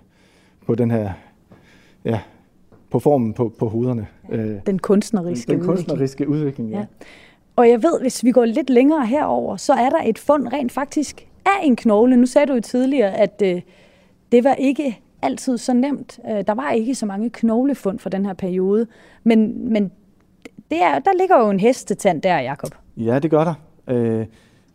på 0.66 0.74
den 0.74 0.90
her, 0.90 1.10
ja, 2.04 2.20
på 2.90 2.98
formen 2.98 3.34
på, 3.34 3.52
på 3.58 3.68
hovederne. 3.68 4.06
Ja, 4.32 4.36
den 4.66 4.78
kunstneriske 4.78 5.52
den, 5.52 5.58
den 5.58 5.66
kunstneriske 5.66 6.28
udvikling, 6.28 6.68
udvikling 6.68 6.70
ja. 6.70 6.78
ja. 6.78 6.86
Og 7.56 7.68
jeg 7.68 7.82
ved, 7.82 8.00
hvis 8.00 8.24
vi 8.24 8.30
går 8.30 8.44
lidt 8.44 8.70
længere 8.70 9.06
herover, 9.06 9.56
så 9.56 9.72
er 9.72 9.90
der 9.90 10.02
et 10.06 10.18
fund 10.18 10.48
rent 10.52 10.72
faktisk 10.72 11.27
af 11.48 11.66
en 11.66 11.76
knogle. 11.76 12.16
Nu 12.16 12.26
sagde 12.26 12.46
du 12.46 12.54
jo 12.54 12.60
tidligere, 12.60 13.14
at 13.16 13.42
øh, 13.44 13.60
det 14.32 14.44
var 14.44 14.54
ikke 14.54 15.00
altid 15.22 15.58
så 15.58 15.72
nemt. 15.72 16.20
Øh, 16.30 16.46
der 16.46 16.54
var 16.54 16.70
ikke 16.70 16.94
så 16.94 17.06
mange 17.06 17.30
knoglefund 17.30 17.98
for 17.98 18.10
den 18.10 18.26
her 18.26 18.32
periode. 18.32 18.86
Men, 19.24 19.72
men 19.72 19.92
det 20.70 20.82
er, 20.82 20.98
der 20.98 21.10
ligger 21.18 21.40
jo 21.40 21.50
en 21.50 21.60
hestetand 21.60 22.22
der, 22.22 22.40
Jakob. 22.40 22.70
Ja, 22.96 23.18
det 23.18 23.30
gør 23.30 23.44
der. 23.44 23.54
Øh, 23.88 24.26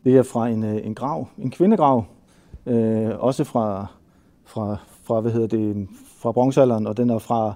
det 0.03 0.17
er 0.17 0.23
fra 0.23 0.47
en, 0.47 0.63
øh, 0.63 0.85
en 0.85 0.95
grav, 0.95 1.27
en 1.37 1.51
kvindegrav, 1.51 2.05
øh, 2.65 3.09
også 3.19 3.43
fra, 3.43 3.85
fra, 4.45 4.77
fra, 5.03 5.21
hvad 5.21 5.31
hedder 5.31 5.47
det, 5.47 5.87
fra 6.17 6.31
bronzealderen, 6.31 6.87
og 6.87 6.97
den 6.97 7.09
er 7.09 7.19
fra, 7.19 7.53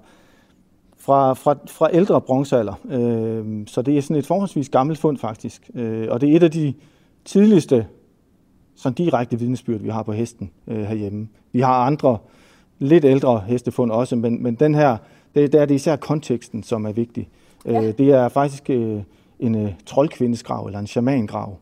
fra, 0.98 1.34
fra, 1.34 1.56
fra 1.68 1.90
ældre 1.94 2.22
bronzealder. 2.22 2.74
Øh, 2.90 3.68
så 3.68 3.82
det 3.82 3.98
er 3.98 4.02
sådan 4.02 4.16
et 4.16 4.28
forholdsvis 4.28 4.70
gammelt 4.70 5.00
fund 5.00 5.18
faktisk, 5.18 5.70
øh, 5.76 6.08
og 6.12 6.22
det 6.22 6.32
er 6.32 6.36
et 6.36 6.44
af 6.44 6.52
de 6.52 6.74
tidligste 7.26 7.88
sådan 8.78 8.96
direkte 8.96 9.40
vidnesbyrd, 9.40 9.82
vi 9.82 9.90
har 9.90 10.04
på 10.04 10.12
hesten 10.12 10.52
øh, 10.68 10.84
herhjemme. 10.84 11.28
Vi 11.52 11.60
har 11.60 11.86
andre 11.86 12.18
lidt 12.80 13.06
ældre 13.06 13.44
hestefund 13.48 13.92
også, 13.92 14.16
men, 14.16 14.44
men 14.44 14.56
den 14.56 14.76
her, 14.76 14.98
det, 15.36 15.54
der 15.54 15.62
er 15.62 15.66
det 15.66 15.76
især 15.76 15.96
konteksten, 15.96 16.64
som 16.64 16.86
er 16.86 16.92
vigtig. 16.92 17.30
Ja. 17.66 17.84
Øh, 17.84 17.98
det 17.98 18.10
er 18.10 18.30
faktisk 18.30 18.70
øh, 18.70 19.02
en 19.40 19.56
øh, 19.56 19.72
troldkvindes 19.86 20.44
grav, 20.44 20.66
eller 20.66 20.80
en 20.80 20.88
shamangrav. 20.88 21.58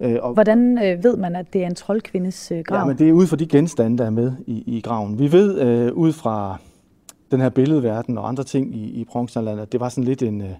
Øh, 0.00 0.16
og, 0.22 0.32
Hvordan 0.32 0.78
øh, 0.78 1.04
ved 1.04 1.16
man, 1.16 1.36
at 1.36 1.52
det 1.52 1.62
er 1.62 1.66
en 1.66 1.74
troldkvindes 1.74 2.52
øh, 2.52 2.58
grav? 2.64 2.78
Ja, 2.78 2.84
men 2.84 2.98
det 2.98 3.08
er 3.08 3.12
ud 3.12 3.26
fra 3.26 3.36
de 3.36 3.46
genstande, 3.46 3.98
der 3.98 4.04
er 4.04 4.10
med 4.10 4.32
i, 4.46 4.76
i 4.76 4.80
graven. 4.80 5.18
Vi 5.18 5.32
ved 5.32 5.60
øh, 5.60 5.92
ud 5.92 6.12
fra 6.12 6.56
den 7.30 7.40
her 7.40 7.48
billedverden 7.48 8.18
og 8.18 8.28
andre 8.28 8.44
ting 8.44 8.74
i, 8.74 8.84
i 8.84 9.04
bronzealderen, 9.04 9.58
at 9.58 9.72
det 9.72 9.80
var 9.80 9.88
sådan 9.88 10.04
lidt 10.04 10.22
en 10.22 10.40
øh, 10.40 10.50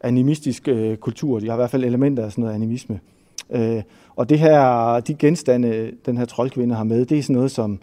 animistisk 0.00 0.68
øh, 0.68 0.96
kultur. 0.96 1.40
De 1.40 1.46
har 1.46 1.54
i 1.54 1.56
hvert 1.56 1.70
fald 1.70 1.84
elementer 1.84 2.24
af 2.24 2.32
sådan 2.32 2.42
noget 2.42 2.54
animisme. 2.54 2.94
Øh, 2.94 3.19
Øh, 3.52 3.82
og 4.16 4.28
det 4.28 4.38
her, 4.38 5.00
de 5.00 5.14
genstande, 5.14 5.92
den 6.06 6.16
her 6.16 6.24
troldkvinde 6.24 6.74
har 6.74 6.84
med, 6.84 7.04
det 7.04 7.18
er 7.18 7.22
sådan 7.22 7.36
noget 7.36 7.50
som 7.50 7.80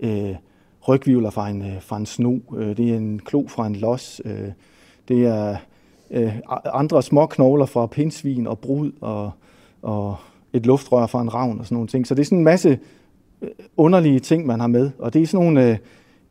øh, 0.00 0.34
rygvivler 0.88 1.30
fra 1.30 1.48
en, 1.48 1.62
øh, 1.62 1.82
fra 1.82 1.96
en 1.96 2.06
sno, 2.06 2.38
øh, 2.56 2.76
det 2.76 2.90
er 2.90 2.96
en 2.96 3.18
klo 3.18 3.48
fra 3.48 3.66
en 3.66 3.76
los, 3.76 4.20
øh, 4.24 4.48
det 5.08 5.26
er 5.26 5.56
øh, 6.10 6.34
andre 6.64 7.02
små 7.02 7.26
knogler 7.26 7.66
fra 7.66 7.86
pinsvin 7.86 8.46
og 8.46 8.58
brud 8.58 8.92
og, 9.00 9.30
og 9.82 10.16
et 10.52 10.66
luftrør 10.66 11.06
fra 11.06 11.20
en 11.20 11.34
ravn 11.34 11.58
og 11.58 11.64
sådan 11.64 11.74
nogle 11.74 11.88
ting. 11.88 12.06
Så 12.06 12.14
det 12.14 12.20
er 12.20 12.24
sådan 12.24 12.38
en 12.38 12.44
masse 12.44 12.78
øh, 13.42 13.48
underlige 13.76 14.20
ting, 14.20 14.46
man 14.46 14.60
har 14.60 14.66
med. 14.66 14.90
Og 14.98 15.14
det 15.14 15.22
er 15.22 15.26
sådan 15.26 15.46
nogle 15.46 15.70
øh, 15.70 15.78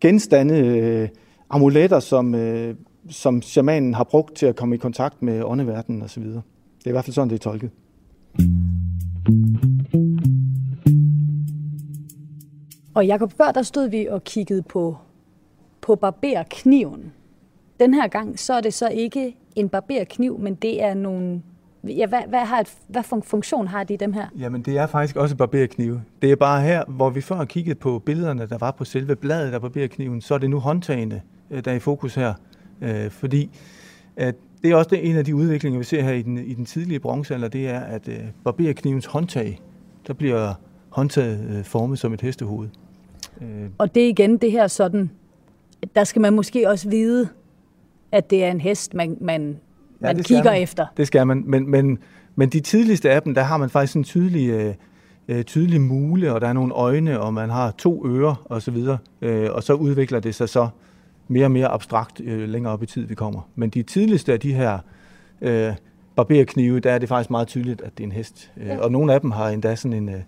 genstande, 0.01 0.57
øh, 0.59 1.09
amuletter, 1.49 1.99
som, 1.99 2.35
øh, 2.35 2.75
som 3.09 3.41
shamanen 3.41 3.93
har 3.93 4.03
brugt 4.03 4.35
til 4.35 4.45
at 4.45 4.55
komme 4.55 4.75
i 4.75 4.77
kontakt 4.77 5.21
med 5.21 5.43
åndeverdenen 5.43 6.01
osv. 6.01 6.23
Det 6.23 6.85
er 6.85 6.89
i 6.89 6.91
hvert 6.91 7.05
fald 7.05 7.13
sådan, 7.13 7.29
det 7.29 7.35
er 7.35 7.39
tolket. 7.39 7.69
Og 12.93 13.05
Jakob, 13.05 13.33
før 13.37 13.51
der 13.51 13.61
stod 13.61 13.89
vi 13.89 14.07
og 14.09 14.23
kiggede 14.23 14.61
på, 14.61 14.97
på 15.81 15.95
barberkniven. 15.95 17.11
Den 17.79 17.93
her 17.93 18.07
gang, 18.07 18.39
så 18.39 18.53
er 18.53 18.61
det 18.61 18.73
så 18.73 18.89
ikke 18.89 19.35
en 19.55 19.69
barberkniv, 19.69 20.39
men 20.39 20.55
det 20.55 20.83
er 20.83 20.93
nogle... 20.93 21.41
Ja, 21.83 22.07
hvad, 22.07 22.19
hvad, 22.27 22.39
har 22.39 22.59
et, 22.59 22.73
hvad 22.87 23.03
funktion 23.23 23.67
har 23.67 23.83
de 23.83 23.97
dem 23.97 24.13
her? 24.13 24.27
Jamen, 24.39 24.61
det 24.61 24.77
er 24.77 24.87
faktisk 24.87 25.15
også 25.15 25.35
barberknive. 25.35 26.01
Det 26.21 26.31
er 26.31 26.35
bare 26.35 26.61
her, 26.61 26.83
hvor 26.87 27.09
vi 27.09 27.21
før 27.21 27.35
kiggede 27.35 27.47
kigget 27.47 27.79
på 27.79 27.99
billederne, 27.99 28.47
der 28.47 28.57
var 28.57 28.71
på 28.71 28.85
selve 28.85 29.15
bladet 29.15 29.53
af 29.53 29.61
barberkniven, 29.61 30.21
så 30.21 30.33
er 30.33 30.37
det 30.37 30.49
nu 30.49 30.59
håndtagene, 30.59 31.21
øh, 31.51 31.65
der 31.65 31.71
er 31.71 31.75
i 31.75 31.79
fokus 31.79 32.15
her. 32.15 32.33
Øh, 32.81 33.09
fordi 33.09 33.49
at 34.15 34.35
det 34.63 34.71
er 34.71 34.75
også 34.75 34.95
en 34.95 35.15
af 35.15 35.25
de 35.25 35.35
udviklinger, 35.35 35.79
vi 35.79 35.83
ser 35.83 36.01
her 36.01 36.13
i 36.13 36.21
den, 36.21 36.37
i 36.37 36.53
den 36.53 36.65
tidlige 36.65 36.99
bronzealder, 36.99 37.47
det 37.47 37.67
er, 37.69 37.79
at 37.79 38.07
øh, 38.07 38.19
barberknivens 38.43 39.05
håndtag, 39.05 39.61
der 40.07 40.13
bliver 40.13 40.53
håndtaget 40.89 41.65
formet 41.65 41.99
som 41.99 42.13
et 42.13 42.21
hestehoved. 42.21 42.69
Og 43.77 43.95
det 43.95 44.05
er 44.05 44.07
igen 44.07 44.37
det 44.37 44.51
her 44.51 44.67
sådan, 44.67 45.11
der 45.95 46.03
skal 46.03 46.21
man 46.21 46.33
måske 46.33 46.69
også 46.69 46.89
vide, 46.89 47.29
at 48.11 48.29
det 48.29 48.43
er 48.43 48.51
en 48.51 48.61
hest, 48.61 48.93
man, 48.93 49.17
man, 49.21 49.57
ja, 50.01 50.13
man 50.13 50.23
kigger 50.23 50.51
man. 50.51 50.61
efter. 50.61 50.85
Det 50.97 51.07
skal 51.07 51.27
man, 51.27 51.43
men, 51.45 51.71
men, 51.71 51.97
men 52.35 52.49
de 52.49 52.59
tidligste 52.59 53.11
af 53.11 53.21
dem, 53.21 53.33
der 53.33 53.41
har 53.41 53.57
man 53.57 53.69
faktisk 53.69 53.95
en 53.95 54.03
tydelig, 54.03 54.49
øh, 54.49 54.73
øh 55.27 55.43
tydelig 55.43 55.81
mule, 55.81 56.33
og 56.33 56.41
der 56.41 56.47
er 56.47 56.53
nogle 56.53 56.73
øjne, 56.73 57.19
og 57.19 57.33
man 57.33 57.49
har 57.49 57.71
to 57.71 58.07
ører 58.07 58.45
og 58.45 58.61
så 58.61 58.71
videre, 58.71 58.97
øh, 59.21 59.49
og 59.51 59.63
så 59.63 59.73
udvikler 59.73 60.19
det 60.19 60.35
sig 60.35 60.49
så 60.49 60.67
mere 61.29 61.45
og 61.45 61.51
mere 61.51 61.67
abstrakt 61.67 62.21
øh, 62.23 62.49
længere 62.49 62.73
op 62.73 62.83
i 62.83 62.85
tid, 62.85 63.05
vi 63.05 63.15
kommer. 63.15 63.41
Men 63.55 63.69
de 63.69 63.83
tidligste 63.83 64.33
af 64.33 64.39
de 64.39 64.53
her 64.53 64.79
øh, 65.41 65.73
barberknive, 66.15 66.79
der 66.79 66.91
er 66.91 66.97
det 66.97 67.09
faktisk 67.09 67.29
meget 67.29 67.47
tydeligt, 67.47 67.81
at 67.81 67.97
det 67.97 68.03
er 68.03 68.07
en 68.07 68.11
hest. 68.11 68.51
Øh, 68.57 68.67
ja. 68.67 68.77
Og 68.77 68.91
nogle 68.91 69.13
af 69.13 69.21
dem 69.21 69.31
har 69.31 69.49
endda 69.49 69.75
sådan 69.75 69.97
en 69.97 70.09
øh, 70.09 70.21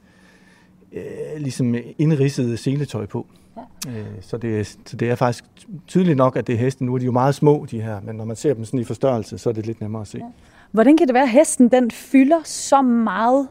øh, 0.94 1.04
ligesom 1.38 1.76
indridset 1.98 2.60
seletøj 2.60 3.06
på. 3.06 3.28
Ja. 3.58 3.92
Øh, 3.92 4.06
så, 4.22 4.38
det, 4.38 4.68
så 4.86 4.98
det 4.98 5.10
er 5.10 5.16
faktisk 5.16 5.46
tydeligt 5.88 6.18
nok, 6.18 6.36
at 6.36 6.48
det 6.48 6.56
er 6.56 6.60
hesten. 6.60 6.88
Nu 6.88 6.94
er 6.94 7.00
de 7.00 7.06
jo 7.06 7.12
meget 7.12 7.36
små, 7.36 7.66
de 7.72 7.82
her, 7.82 8.02
men 8.02 8.16
når 8.16 8.26
man 8.26 8.36
ser 8.36 8.54
dem 8.54 8.66
sådan 8.66 8.80
i 8.80 8.84
forstørrelse, 8.84 9.38
så 9.38 9.50
er 9.50 9.54
det 9.54 9.66
lidt 9.66 9.82
nemmere 9.82 10.02
at 10.02 10.08
se. 10.08 10.18
Ja. 10.18 10.26
Hvordan 10.72 10.98
kan 10.98 11.08
det 11.08 11.14
være, 11.14 11.24
at 11.24 11.30
hesten 11.30 11.70
den 11.70 11.92
fylder 11.92 12.40
så 12.44 12.82
meget? 12.82 13.48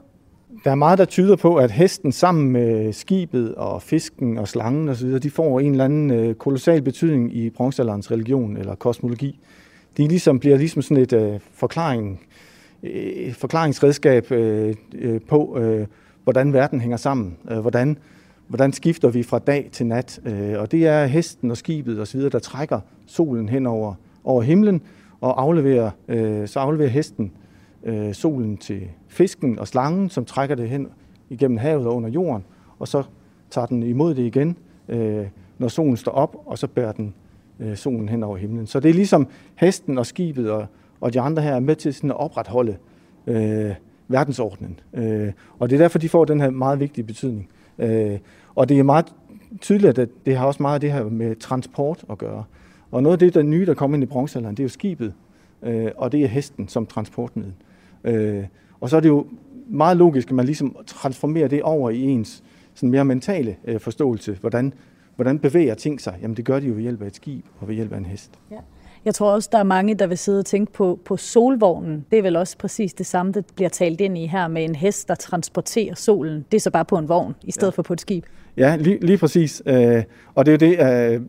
Der 0.64 0.70
er 0.70 0.74
meget, 0.74 0.98
der 0.98 1.04
tyder 1.04 1.36
på, 1.36 1.56
at 1.56 1.70
hesten 1.70 2.12
sammen 2.12 2.50
med 2.50 2.92
skibet 2.92 3.54
og 3.54 3.82
fisken 3.82 4.38
og 4.38 4.48
slangen 4.48 4.88
osv., 4.88 5.18
de 5.18 5.30
får 5.30 5.60
en 5.60 5.72
eller 5.72 5.84
anden 5.84 6.10
øh, 6.10 6.34
kolossal 6.34 6.82
betydning 6.82 7.36
i 7.36 7.50
bronzealderens 7.50 8.10
religion 8.10 8.56
eller 8.56 8.74
kosmologi. 8.74 9.38
De 9.96 10.08
ligesom, 10.08 10.40
bliver 10.40 10.56
ligesom 10.56 10.82
sådan 10.82 11.02
et 11.02 11.12
øh, 11.12 11.40
forklaring, 11.52 12.20
øh, 12.82 13.32
forklaringsredskab 13.34 14.32
øh, 14.32 14.74
øh, 14.94 15.20
på, 15.28 15.58
øh, 15.58 15.86
hvordan 16.24 16.52
verden 16.52 16.80
hænger 16.80 16.96
sammen, 16.96 17.36
øh, 17.50 17.58
hvordan 17.58 17.98
hvordan 18.48 18.72
skifter 18.72 19.08
vi 19.08 19.22
fra 19.22 19.38
dag 19.38 19.68
til 19.72 19.86
nat. 19.86 20.20
Øh, 20.24 20.60
og 20.60 20.72
det 20.72 20.86
er 20.86 21.06
hesten 21.06 21.50
og 21.50 21.56
skibet 21.56 22.00
osv., 22.00 22.20
der 22.20 22.38
trækker 22.38 22.80
solen 23.06 23.48
hen 23.48 23.66
over, 23.66 23.94
over 24.24 24.42
himlen, 24.42 24.82
og 25.20 25.42
afleverer, 25.42 25.90
øh, 26.08 26.48
så 26.48 26.60
afleverer 26.60 26.88
hesten 26.88 27.32
øh, 27.84 28.14
solen 28.14 28.56
til 28.56 28.82
fisken 29.08 29.58
og 29.58 29.68
slangen, 29.68 30.10
som 30.10 30.24
trækker 30.24 30.54
det 30.54 30.68
hen 30.68 30.88
igennem 31.30 31.58
havet 31.58 31.86
og 31.86 31.96
under 31.96 32.08
jorden, 32.08 32.44
og 32.78 32.88
så 32.88 33.02
tager 33.50 33.66
den 33.66 33.82
imod 33.82 34.14
det 34.14 34.22
igen, 34.22 34.56
øh, 34.88 35.26
når 35.58 35.68
solen 35.68 35.96
står 35.96 36.12
op, 36.12 36.36
og 36.46 36.58
så 36.58 36.66
bærer 36.66 36.92
den 36.92 37.14
øh, 37.60 37.76
solen 37.76 38.08
hen 38.08 38.22
over 38.22 38.36
himlen. 38.36 38.66
Så 38.66 38.80
det 38.80 38.88
er 38.88 38.94
ligesom 38.94 39.28
hesten 39.54 39.98
og 39.98 40.06
skibet 40.06 40.50
og, 40.50 40.66
og 41.00 41.14
de 41.14 41.20
andre 41.20 41.42
her 41.42 41.54
er 41.54 41.60
med 41.60 41.76
til 41.76 41.94
sådan 41.94 42.10
at 42.10 42.16
opretholde 42.16 42.76
øh, 43.26 43.74
verdensordenen. 44.08 44.80
Øh, 44.94 45.32
og 45.58 45.70
det 45.70 45.76
er 45.76 45.80
derfor, 45.80 45.98
de 45.98 46.08
får 46.08 46.24
den 46.24 46.40
her 46.40 46.50
meget 46.50 46.80
vigtige 46.80 47.04
betydning. 47.04 47.48
Øh, 47.78 48.18
og 48.54 48.68
det 48.68 48.78
er 48.78 48.82
meget 48.82 49.14
tydeligt, 49.60 49.98
at 49.98 50.08
det 50.26 50.36
har 50.36 50.46
også 50.46 50.62
meget 50.62 50.74
af 50.74 50.80
det 50.80 50.92
her 50.92 51.04
med 51.04 51.36
transport 51.36 52.04
at 52.10 52.18
gøre. 52.18 52.44
Og 52.90 53.02
noget 53.02 53.12
af 53.12 53.18
det, 53.18 53.34
der 53.34 53.42
nye, 53.42 53.66
der 53.66 53.74
kommer 53.74 53.96
ind 53.96 54.04
i 54.04 54.06
bronzealderen, 54.06 54.56
det 54.56 54.62
er 54.62 54.64
jo 54.64 54.68
skibet, 54.68 55.14
øh, 55.62 55.90
og 55.96 56.12
det 56.12 56.22
er 56.22 56.26
hesten 56.26 56.68
som 56.68 56.86
transportmiddel. 56.86 57.54
Øh, 58.04 58.44
og 58.80 58.90
så 58.90 58.96
er 58.96 59.00
det 59.00 59.08
jo 59.08 59.26
meget 59.68 59.96
logisk, 59.96 60.28
at 60.28 60.34
man 60.34 60.46
ligesom 60.46 60.76
transformerer 60.86 61.48
det 61.48 61.62
over 61.62 61.90
i 61.90 62.00
ens 62.02 62.42
sådan 62.74 62.90
mere 62.90 63.04
mentale 63.04 63.56
øh, 63.64 63.80
forståelse. 63.80 64.36
Hvordan, 64.40 64.72
hvordan 65.16 65.38
bevæger 65.38 65.74
ting 65.74 66.00
sig? 66.00 66.18
Jamen 66.22 66.36
det 66.36 66.44
gør 66.44 66.60
de 66.60 66.66
jo 66.66 66.74
ved 66.74 66.82
hjælp 66.82 67.02
af 67.02 67.06
et 67.06 67.16
skib 67.16 67.44
og 67.60 67.68
ved 67.68 67.74
hjælp 67.74 67.92
af 67.92 67.98
en 67.98 68.06
hest. 68.06 68.30
Ja. 68.50 68.56
Jeg 69.04 69.14
tror 69.14 69.32
også, 69.32 69.48
der 69.52 69.58
er 69.58 69.62
mange, 69.62 69.94
der 69.94 70.06
vil 70.06 70.18
sidde 70.18 70.38
og 70.38 70.46
tænke 70.46 70.72
på, 70.72 70.98
på 71.04 71.16
solvognen. 71.16 72.04
Det 72.10 72.18
er 72.18 72.22
vel 72.22 72.36
også 72.36 72.58
præcis 72.58 72.94
det 72.94 73.06
samme, 73.06 73.32
der 73.32 73.42
bliver 73.56 73.68
talt 73.68 74.00
ind 74.00 74.18
i 74.18 74.26
her 74.26 74.48
med 74.48 74.64
en 74.64 74.74
hest, 74.74 75.08
der 75.08 75.14
transporterer 75.14 75.94
solen. 75.94 76.44
Det 76.52 76.56
er 76.56 76.60
så 76.60 76.70
bare 76.70 76.84
på 76.84 76.98
en 76.98 77.08
vogn, 77.08 77.34
i 77.42 77.52
stedet 77.52 77.72
ja. 77.72 77.76
for 77.76 77.82
på 77.82 77.92
et 77.92 78.00
skib. 78.00 78.24
Ja, 78.56 78.76
lige, 78.76 79.06
lige 79.06 79.18
præcis. 79.18 79.62
Øh, 79.66 80.02
og 80.34 80.46
det 80.46 80.54
er 80.54 80.58
det, 80.58 80.70
øh, 80.70 81.20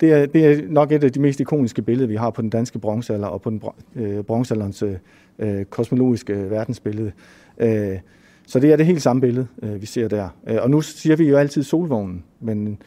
det, 0.00 0.12
er, 0.12 0.26
det 0.26 0.46
er 0.46 0.62
nok 0.68 0.92
et 0.92 1.04
af 1.04 1.12
de 1.12 1.20
mest 1.20 1.40
ikoniske 1.40 1.82
billeder, 1.82 2.08
vi 2.08 2.16
har 2.16 2.30
på 2.30 2.42
den 2.42 2.50
danske 2.50 2.78
bronzealder 2.78 3.26
og 3.26 3.42
på 3.42 3.50
den 3.50 3.62
øh, 3.94 4.24
bronzealderens 4.24 4.82
øh, 4.82 4.96
Øh, 5.38 5.64
kosmologiske 5.64 6.50
verdensbillede. 6.50 7.12
Øh, 7.58 7.98
så 8.46 8.60
det 8.60 8.72
er 8.72 8.76
det 8.76 8.86
helt 8.86 9.02
samme 9.02 9.20
billede, 9.20 9.46
øh, 9.62 9.80
vi 9.80 9.86
ser 9.86 10.08
der. 10.08 10.28
Øh, 10.46 10.58
og 10.62 10.70
nu 10.70 10.80
siger 10.80 11.16
vi 11.16 11.28
jo 11.28 11.36
altid 11.36 11.62
solvognen, 11.62 12.24
men, 12.40 12.78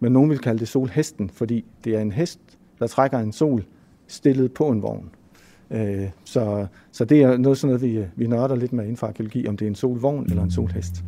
men 0.00 0.12
nogen 0.12 0.30
vil 0.30 0.38
kalde 0.38 0.58
det 0.58 0.68
solhesten, 0.68 1.30
fordi 1.30 1.64
det 1.84 1.96
er 1.96 2.00
en 2.00 2.12
hest, 2.12 2.40
der 2.78 2.86
trækker 2.86 3.18
en 3.18 3.32
sol 3.32 3.64
stillet 4.06 4.52
på 4.52 4.68
en 4.68 4.82
vogn. 4.82 5.10
Øh, 5.70 6.08
så, 6.24 6.66
så 6.92 7.04
det 7.04 7.22
er 7.22 7.36
noget 7.36 7.58
sådan 7.58 7.76
noget, 7.76 7.82
vi, 7.82 8.04
vi 8.16 8.26
nørder 8.26 8.56
lidt 8.56 8.72
med 8.72 8.84
inden 8.84 8.96
for 8.96 9.06
arkeologi, 9.06 9.46
om 9.46 9.56
det 9.56 9.64
er 9.64 9.68
en 9.68 9.74
solvogn 9.74 10.26
eller 10.30 10.42
en 10.42 10.50
solhest. 10.50 11.04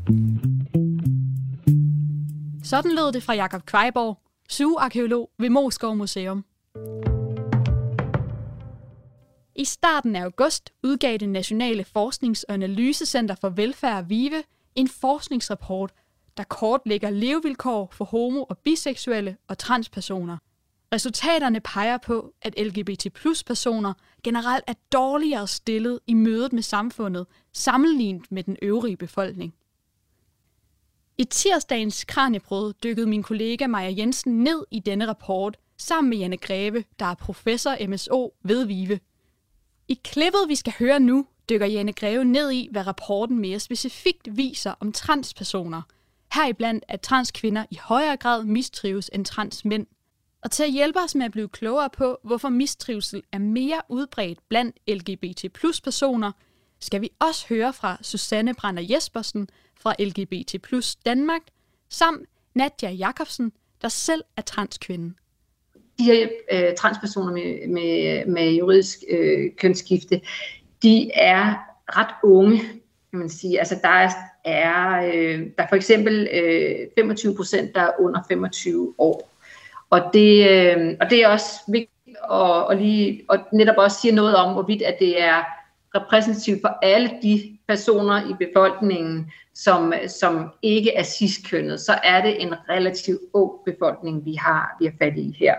Sådan 2.64 2.90
lød 2.90 3.12
det 3.12 3.22
fra 3.22 3.34
Jakob 3.34 3.66
Kvejborg, 3.66 4.18
sugearkeolog 4.48 5.30
ved 5.38 5.50
Moskov 5.50 5.96
Museum. 5.96 6.44
I 9.56 9.64
starten 9.64 10.16
af 10.16 10.22
august 10.22 10.72
udgav 10.82 11.16
det 11.16 11.28
Nationale 11.28 11.84
Forsknings- 11.84 12.44
og 12.48 12.54
Analysecenter 12.54 13.34
for 13.34 13.48
Velfærd 13.48 14.04
VIVE 14.04 14.42
en 14.74 14.88
forskningsrapport, 14.88 15.92
der 16.36 16.44
kortlægger 16.44 17.10
levevilkår 17.10 17.88
for 17.92 18.04
homo- 18.04 18.46
og 18.48 18.58
biseksuelle 18.58 19.36
og 19.48 19.58
transpersoner. 19.58 20.38
Resultaterne 20.94 21.60
peger 21.60 21.98
på, 21.98 22.34
at 22.42 22.66
LGBT 22.66 23.06
personer 23.46 23.92
generelt 24.24 24.64
er 24.66 24.74
dårligere 24.92 25.46
stillet 25.46 25.98
i 26.06 26.14
mødet 26.14 26.52
med 26.52 26.62
samfundet, 26.62 27.26
sammenlignet 27.52 28.32
med 28.32 28.42
den 28.42 28.56
øvrige 28.62 28.96
befolkning. 28.96 29.54
I 31.18 31.24
tirsdagens 31.24 32.04
Kranjebrød 32.04 32.74
dykkede 32.82 33.06
min 33.06 33.22
kollega 33.22 33.66
Maja 33.66 33.94
Jensen 33.98 34.44
ned 34.44 34.64
i 34.70 34.78
denne 34.78 35.08
rapport 35.08 35.56
sammen 35.78 36.10
med 36.10 36.18
Janne 36.18 36.36
Greve, 36.36 36.84
der 36.98 37.06
er 37.06 37.14
professor 37.14 37.88
MSO 37.88 38.34
ved 38.42 38.64
Vive. 38.64 39.00
I 39.92 40.00
klippet, 40.04 40.48
vi 40.48 40.54
skal 40.54 40.72
høre 40.78 41.00
nu, 41.00 41.26
dykker 41.48 41.66
Janne 41.66 41.92
Greve 41.92 42.24
ned 42.24 42.50
i, 42.50 42.68
hvad 42.70 42.86
rapporten 42.86 43.38
mere 43.38 43.60
specifikt 43.60 44.36
viser 44.36 44.74
om 44.80 44.92
transpersoner. 44.92 45.82
Heriblandt, 46.34 46.84
at 46.88 47.00
transkvinder 47.00 47.64
i 47.70 47.78
højere 47.82 48.16
grad 48.16 48.44
mistrives 48.44 49.10
end 49.12 49.24
transmænd. 49.24 49.86
Og 50.42 50.50
til 50.50 50.62
at 50.62 50.72
hjælpe 50.72 50.98
os 50.98 51.14
med 51.14 51.24
at 51.24 51.32
blive 51.32 51.48
klogere 51.48 51.90
på, 51.90 52.18
hvorfor 52.24 52.48
mistrivsel 52.48 53.22
er 53.32 53.38
mere 53.38 53.80
udbredt 53.88 54.48
blandt 54.48 54.76
LGBT 54.88 55.52
plus 55.52 55.80
personer, 55.80 56.32
skal 56.80 57.00
vi 57.00 57.10
også 57.18 57.46
høre 57.48 57.72
fra 57.72 57.98
Susanne 58.02 58.54
Brander 58.54 58.82
Jespersen 58.90 59.48
fra 59.80 59.94
LGBT 59.98 60.62
plus 60.62 60.96
Danmark, 60.96 61.42
samt 61.88 62.28
Nadja 62.54 62.90
Jakobsen, 62.90 63.52
der 63.82 63.88
selv 63.88 64.22
er 64.36 64.42
transkvinde. 64.42 65.14
De 65.98 66.04
her 66.04 66.28
øh, 66.52 66.74
transpersoner 66.74 67.32
med, 67.32 67.68
med, 67.68 68.26
med 68.26 68.52
juridisk 68.52 68.98
øh, 69.10 69.50
kønsskifte, 69.58 70.20
de 70.82 71.10
er 71.14 71.54
ret 71.88 72.14
unge, 72.24 72.58
kan 73.10 73.18
man 73.18 73.28
sige. 73.28 73.58
Altså 73.58 73.78
der 73.82 73.88
er, 73.88 74.10
er 74.44 75.06
øh, 75.14 75.40
der 75.56 75.62
er 75.62 75.68
for 75.68 75.76
eksempel 75.76 76.28
øh, 76.32 76.76
25 76.98 77.36
procent, 77.36 77.74
der 77.74 77.80
er 77.80 78.00
under 78.00 78.20
25 78.28 78.94
år. 78.98 79.28
Og 79.90 80.00
det, 80.12 80.50
øh, 80.50 80.96
og 81.00 81.10
det 81.10 81.22
er 81.22 81.28
også 81.28 81.60
vigtigt 81.68 82.16
at, 82.32 82.70
at, 82.70 82.78
lige, 82.78 83.24
og 83.28 83.38
netop 83.52 83.76
også 83.78 84.00
sige 84.00 84.14
noget 84.14 84.36
om, 84.36 84.52
hvorvidt 84.52 84.82
at 84.82 84.96
det 85.00 85.22
er 85.22 85.42
repræsentativt 85.94 86.60
for 86.60 86.78
alle 86.82 87.10
de 87.22 87.58
personer 87.68 88.30
i 88.30 88.46
befolkningen, 88.46 89.32
som, 89.54 89.92
som 90.06 90.50
ikke 90.62 90.94
er 90.94 91.02
ciskønnet, 91.02 91.80
så 91.80 91.92
er 92.04 92.22
det 92.22 92.42
en 92.42 92.54
relativt 92.68 93.20
ung 93.32 93.52
befolkning, 93.66 94.24
vi 94.24 94.34
har, 94.34 94.76
vi 94.80 94.84
har 94.84 94.92
fat 94.98 95.18
i 95.18 95.36
her. 95.38 95.54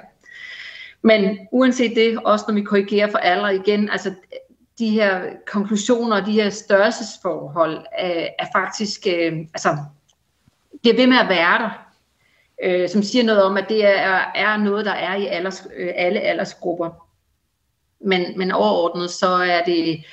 Men 1.04 1.48
uanset 1.52 1.96
det, 1.96 2.20
også 2.26 2.46
når 2.48 2.56
vi 2.56 2.62
korrigerer 2.62 3.12
for 3.12 3.18
alder 3.18 3.50
igen, 3.50 3.90
altså 3.90 4.14
de 4.80 4.90
her 4.90 5.22
konklusioner 5.48 6.22
og 6.22 6.26
de 6.26 6.32
her 6.32 6.50
størrelsesforhold 6.50 7.86
er, 7.98 8.28
er 8.40 8.46
faktisk, 8.56 9.08
øh, 9.08 9.38
altså, 9.54 9.78
det 10.84 10.92
er 10.92 10.96
ved 10.96 11.08
med 11.08 11.18
at 11.18 11.30
være 11.30 11.60
der, 11.60 11.88
øh, 12.64 12.90
som 12.90 13.04
siger 13.04 13.24
noget 13.24 13.44
om, 13.44 13.58
at 13.58 13.66
det 13.70 13.86
er, 13.86 14.32
er 14.36 14.58
noget, 14.58 14.86
der 14.86 14.92
er 14.92 15.16
i 15.16 15.26
alders, 15.26 15.68
øh, 15.76 15.92
alle 15.96 16.20
aldersgrupper. 16.20 17.08
Men, 18.00 18.38
men 18.38 18.52
overordnet, 18.52 19.10
så 19.10 19.28
er 19.28 19.64
det 19.64 20.06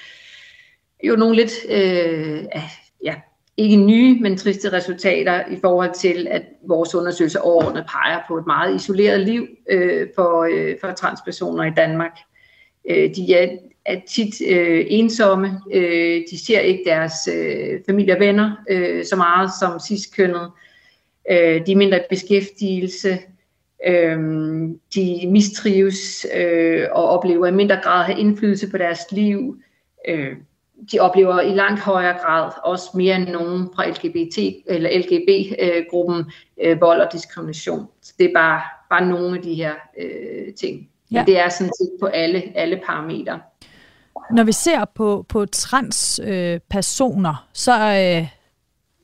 jo 1.04 1.16
nogle 1.16 1.36
lidt, 1.36 1.52
øh, 1.68 2.44
ja, 3.04 3.20
ikke 3.60 3.76
nye, 3.76 4.20
men 4.20 4.36
triste 4.36 4.72
resultater 4.72 5.42
i 5.50 5.58
forhold 5.60 5.94
til, 5.94 6.26
at 6.30 6.42
vores 6.68 6.94
undersøgelse 6.94 7.40
overordnet 7.40 7.86
peger 7.86 8.20
på 8.28 8.38
et 8.38 8.46
meget 8.46 8.74
isoleret 8.74 9.20
liv 9.20 9.46
øh, 9.70 10.08
for, 10.14 10.48
øh, 10.52 10.76
for 10.80 10.92
transpersoner 10.92 11.64
i 11.64 11.74
Danmark. 11.76 12.18
Øh, 12.90 13.14
de 13.14 13.34
er, 13.34 13.48
er 13.84 14.00
tit 14.08 14.34
øh, 14.48 14.86
ensomme, 14.88 15.60
øh, 15.72 16.22
de 16.30 16.44
ser 16.46 16.60
ikke 16.60 16.82
deres 16.86 17.28
øh, 17.34 17.80
familie 17.86 18.14
og 18.14 18.20
venner 18.20 18.56
øh, 18.70 19.04
så 19.04 19.16
meget 19.16 19.50
som 19.60 19.80
sidstkønnet, 19.80 20.50
øh, 21.30 21.66
de 21.66 21.72
er 21.72 21.76
mindre 21.76 21.98
i 21.98 22.02
beskæftigelse, 22.10 23.18
øh, 23.86 24.18
de 24.94 25.28
mistrives 25.30 26.26
øh, 26.36 26.86
og 26.92 27.08
oplever 27.08 27.46
i 27.46 27.52
mindre 27.52 27.80
grad 27.82 28.00
at 28.00 28.06
have 28.06 28.20
indflydelse 28.20 28.70
på 28.70 28.78
deres 28.78 29.00
liv, 29.12 29.56
øh, 30.08 30.36
de 30.92 30.98
oplever 30.98 31.40
i 31.40 31.54
langt 31.54 31.80
højere 31.80 32.18
grad, 32.18 32.50
også 32.64 32.90
mere 32.94 33.16
end 33.16 33.28
nogen 33.28 33.68
fra 33.74 33.86
LGBT 33.86 34.38
eller 34.66 34.98
LGB-gruppen, 34.98 36.32
øh, 36.62 36.80
vold 36.80 37.00
og 37.00 37.12
diskrimination. 37.12 37.86
Så 38.02 38.14
det 38.18 38.26
er 38.26 38.32
bare, 38.34 38.60
bare 38.90 39.06
nogle 39.06 39.36
af 39.36 39.42
de 39.42 39.54
her 39.54 39.72
øh, 39.98 40.54
ting. 40.54 40.88
Ja. 41.12 41.18
Men 41.18 41.26
det 41.26 41.38
er 41.38 41.48
sådan 41.48 41.72
set 41.80 41.90
på 42.00 42.06
alle, 42.06 42.42
alle 42.54 42.80
parametre. 42.86 43.40
Når 44.30 44.44
vi 44.44 44.52
ser 44.52 44.84
på, 44.94 45.26
på 45.28 45.46
transpersoner, 45.46 47.30
øh, 47.30 47.36
så 47.52 47.72
øh, 47.72 48.28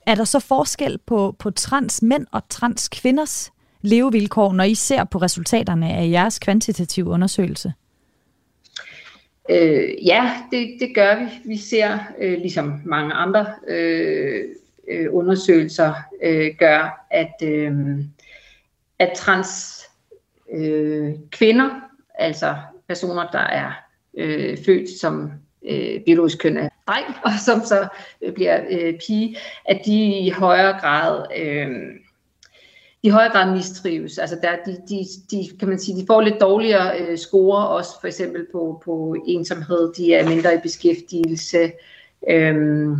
er 0.06 0.14
der 0.14 0.24
så 0.24 0.40
forskel 0.40 0.98
på, 1.06 1.36
på 1.38 1.50
transmænd 1.50 2.26
og 2.32 2.42
transkvinders 2.48 3.52
levevilkår, 3.80 4.52
når 4.52 4.64
I 4.64 4.74
ser 4.74 5.04
på 5.04 5.18
resultaterne 5.18 5.92
af 5.92 6.10
jeres 6.10 6.38
kvantitative 6.38 7.06
undersøgelse? 7.06 7.72
Øh, 9.50 10.06
ja, 10.06 10.30
det, 10.50 10.76
det 10.80 10.94
gør 10.94 11.18
vi. 11.18 11.24
Vi 11.44 11.56
ser, 11.56 11.98
øh, 12.18 12.38
ligesom 12.38 12.80
mange 12.84 13.12
andre 13.12 13.46
øh, 13.68 14.44
øh, 14.88 15.06
undersøgelser 15.10 15.94
øh, 16.22 16.50
gør, 16.58 17.06
at, 17.10 17.34
øh, 17.42 17.72
at 18.98 19.12
trans 19.16 19.82
øh, 20.52 21.14
kvinder, 21.30 21.70
altså 22.14 22.56
personer, 22.88 23.30
der 23.30 23.38
er 23.38 23.72
øh, 24.16 24.58
født 24.66 25.00
som 25.00 25.32
øh, 25.68 26.00
biologisk 26.00 26.38
køn 26.38 26.56
af 26.56 26.70
dreng, 26.86 27.06
og 27.24 27.30
som 27.46 27.60
så 27.60 27.88
øh, 28.22 28.32
bliver 28.32 28.60
øh, 28.70 28.94
pige, 29.06 29.36
at 29.64 29.80
de 29.86 30.18
i 30.18 30.30
højere 30.30 30.80
grad 30.80 31.24
øh, 31.36 31.68
i 33.02 33.08
højere 33.08 33.32
grad 33.32 33.52
mistrives. 33.52 34.18
Altså 34.18 34.38
der, 34.42 34.56
de, 34.66 34.76
de, 34.88 35.04
de, 35.30 35.58
kan 35.58 35.68
man 35.68 35.78
sige, 35.78 36.00
de 36.00 36.06
får 36.06 36.20
lidt 36.20 36.40
dårligere 36.40 37.00
øh, 37.00 37.18
score, 37.18 37.68
også 37.68 38.00
for 38.00 38.06
eksempel 38.06 38.46
på, 38.52 38.82
på 38.84 39.16
ensomhed. 39.26 39.92
De 39.94 40.14
er 40.14 40.28
mindre 40.28 40.54
i 40.54 40.58
beskæftigelse. 40.62 41.72
Øhm, 42.30 42.92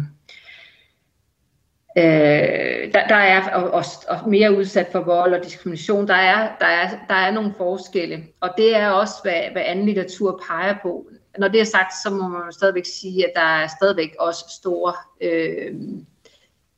øh, 1.98 2.92
der, 2.94 3.06
der 3.08 3.16
er 3.16 3.50
og, 3.50 3.70
og, 3.70 3.84
og 4.08 4.28
mere 4.28 4.56
udsat 4.56 4.88
for 4.92 5.00
vold 5.00 5.34
og 5.34 5.44
diskrimination. 5.44 6.08
Der 6.08 6.14
er, 6.14 6.48
der 6.60 6.66
er, 6.66 6.90
der 7.08 7.14
er 7.14 7.30
nogle 7.30 7.54
forskelle, 7.56 8.24
og 8.40 8.50
det 8.56 8.76
er 8.76 8.88
også, 8.88 9.14
hvad, 9.22 9.42
hvad 9.52 9.62
anden 9.66 9.86
litteratur 9.86 10.42
peger 10.48 10.74
på. 10.82 11.06
Når 11.38 11.48
det 11.48 11.60
er 11.60 11.64
sagt, 11.64 11.92
så 12.02 12.10
må 12.10 12.28
man 12.28 12.52
stadigvæk 12.52 12.86
sige, 12.86 13.26
at 13.26 13.32
der 13.34 13.42
er 13.42 13.66
stadigvæk 13.80 14.14
også 14.18 14.44
store 14.56 14.92
øh, 15.20 15.74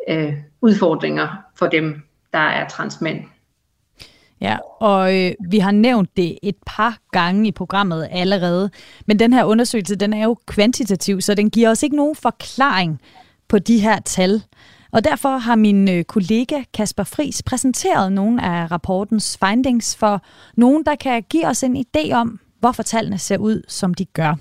øh, 0.09 0.35
udfordringer 0.61 1.29
for 1.57 1.67
dem, 1.67 2.08
der 2.33 2.39
er 2.39 2.69
transmænd. 2.69 3.25
Ja, 4.41 4.57
og 4.81 5.17
øh, 5.17 5.33
vi 5.51 5.59
har 5.59 5.71
nævnt 5.71 6.17
det 6.17 6.39
et 6.43 6.57
par 6.67 6.99
gange 7.13 7.49
i 7.49 7.53
programmet 7.53 8.09
allerede, 8.11 8.71
men 9.07 9.19
den 9.19 9.33
her 9.33 9.45
undersøgelse, 9.45 9.97
den 9.97 10.13
er 10.13 10.25
jo 10.25 10.37
kvantitativ, 10.47 11.21
så 11.21 11.35
den 11.35 11.51
giver 11.51 11.71
os 11.71 11.83
ikke 11.83 11.97
nogen 11.97 12.17
forklaring 12.17 13.01
på 13.49 13.59
de 13.59 13.79
her 13.79 14.01
tal. 14.01 14.43
Og 14.93 15.05
derfor 15.05 15.39
har 15.39 15.57
min 15.57 15.89
øh, 15.89 16.05
kollega 16.05 16.63
Kasper 16.75 17.05
Fris 17.05 17.43
præsenteret 17.43 18.13
nogle 18.13 18.45
af 18.45 18.71
rapportens 18.71 19.39
findings 19.45 19.97
for 19.97 20.23
nogen, 20.57 20.85
der 20.85 20.95
kan 20.95 21.23
give 21.23 21.47
os 21.47 21.63
en 21.63 21.85
idé 21.85 22.13
om, 22.13 22.41
hvorfor 22.61 22.83
tallene 22.83 23.19
ser 23.19 23.39
ud, 23.39 23.63
som 23.69 23.95
de 23.95 24.05
gør. 24.05 24.35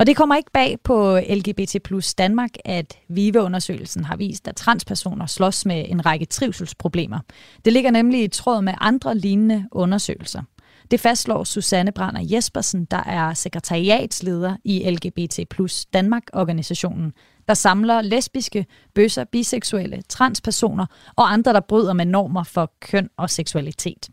Og 0.00 0.06
det 0.06 0.16
kommer 0.16 0.36
ikke 0.36 0.50
bag 0.52 0.78
på 0.84 1.18
LGBT 1.18 1.76
plus 1.84 2.14
Danmark, 2.14 2.50
at 2.64 2.98
VIVE-undersøgelsen 3.08 4.04
har 4.04 4.16
vist, 4.16 4.48
at 4.48 4.56
transpersoner 4.56 5.26
slås 5.26 5.66
med 5.66 5.84
en 5.88 6.06
række 6.06 6.26
trivselsproblemer. 6.26 7.18
Det 7.64 7.72
ligger 7.72 7.90
nemlig 7.90 8.22
i 8.22 8.28
tråd 8.28 8.62
med 8.62 8.74
andre 8.80 9.14
lignende 9.14 9.68
undersøgelser. 9.72 10.42
Det 10.90 11.00
fastslår 11.00 11.44
Susanne 11.44 11.92
Brander 11.92 12.20
Jespersen, 12.24 12.84
der 12.84 13.02
er 13.02 13.34
sekretariatsleder 13.34 14.56
i 14.64 14.90
LGBT 14.90 15.40
plus 15.50 15.86
Danmark-organisationen, 15.86 17.12
der 17.48 17.54
samler 17.54 18.02
lesbiske, 18.02 18.66
bøsser, 18.94 19.24
biseksuelle, 19.24 20.02
transpersoner 20.08 20.86
og 21.16 21.32
andre, 21.32 21.52
der 21.52 21.60
bryder 21.60 21.92
med 21.92 22.04
normer 22.04 22.44
for 22.44 22.72
køn 22.80 23.08
og 23.16 23.30
seksualitet. 23.30 24.08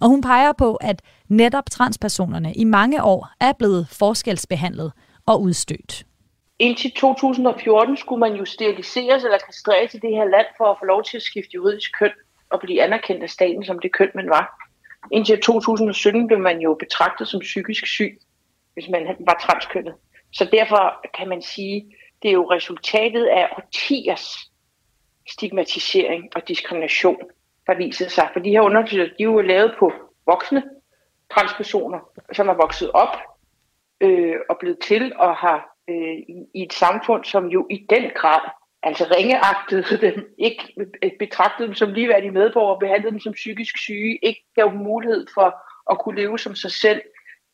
Og 0.00 0.08
hun 0.08 0.20
peger 0.20 0.52
på, 0.58 0.74
at 0.74 1.02
netop 1.28 1.70
transpersonerne 1.70 2.54
i 2.54 2.64
mange 2.64 3.02
år 3.02 3.30
er 3.40 3.52
blevet 3.58 3.88
forskelsbehandlet 3.88 4.92
og 5.26 5.42
udstødt. 5.42 6.04
Indtil 6.58 6.92
2014 6.92 7.96
skulle 7.96 8.20
man 8.20 8.34
jo 8.34 8.44
steriliseres 8.44 9.24
eller 9.24 9.38
kastreres 9.38 9.94
i 9.94 9.98
det 9.98 10.10
her 10.10 10.24
land 10.24 10.46
for 10.56 10.64
at 10.64 10.76
få 10.78 10.84
lov 10.84 11.04
til 11.04 11.16
at 11.16 11.22
skifte 11.22 11.54
juridisk 11.54 11.98
køn 11.98 12.10
og 12.50 12.60
blive 12.60 12.82
anerkendt 12.82 13.22
af 13.22 13.30
staten 13.30 13.64
som 13.64 13.78
det 13.78 13.92
køn, 13.92 14.10
man 14.14 14.28
var. 14.28 14.68
Indtil 15.12 15.40
2017 15.40 16.26
blev 16.26 16.38
man 16.38 16.60
jo 16.60 16.74
betragtet 16.74 17.28
som 17.28 17.40
psykisk 17.40 17.86
syg, 17.86 18.18
hvis 18.74 18.88
man 18.88 19.16
var 19.20 19.38
transkønnet. 19.40 19.94
Så 20.32 20.48
derfor 20.52 21.06
kan 21.18 21.28
man 21.28 21.42
sige, 21.42 21.96
det 22.22 22.28
er 22.28 22.32
jo 22.32 22.50
resultatet 22.50 23.24
af 23.26 23.48
årtiers 23.58 24.36
stigmatisering 25.28 26.24
og 26.36 26.48
diskrimination, 26.48 27.20
der 27.66 27.76
viser 27.76 28.08
sig. 28.08 28.28
For 28.32 28.40
de 28.40 28.50
her 28.50 28.60
undersøgelser, 28.60 29.16
de 29.16 29.22
er 29.22 29.24
jo 29.24 29.40
lavet 29.40 29.74
på 29.78 29.92
voksne 30.26 30.62
transpersoner, 31.34 31.98
som 32.32 32.48
er 32.48 32.54
vokset 32.54 32.90
op 32.90 33.16
øh, 34.00 34.36
og 34.50 34.56
blevet 34.60 34.78
til 34.78 35.12
og 35.16 35.36
har 35.36 35.68
øh, 35.90 36.16
i, 36.34 36.46
i 36.54 36.62
et 36.62 36.72
samfund, 36.72 37.24
som 37.24 37.46
jo 37.46 37.66
i 37.70 37.86
den 37.90 38.10
grad 38.14 38.40
altså 38.82 39.04
ringeagtede 39.16 39.98
dem, 40.06 40.34
ikke 40.38 40.74
betragtede 41.18 41.68
dem 41.68 41.74
som 41.74 41.92
ligeværdige 41.92 42.30
medborgere, 42.30 42.78
behandlede 42.78 43.10
dem 43.10 43.20
som 43.20 43.32
psykisk 43.32 43.78
syge, 43.78 44.18
ikke 44.22 44.44
gav 44.54 44.70
dem 44.70 44.78
mulighed 44.78 45.26
for 45.34 45.48
at 45.90 45.98
kunne 45.98 46.20
leve 46.20 46.38
som 46.38 46.54
sig 46.54 46.70
selv. 46.70 47.02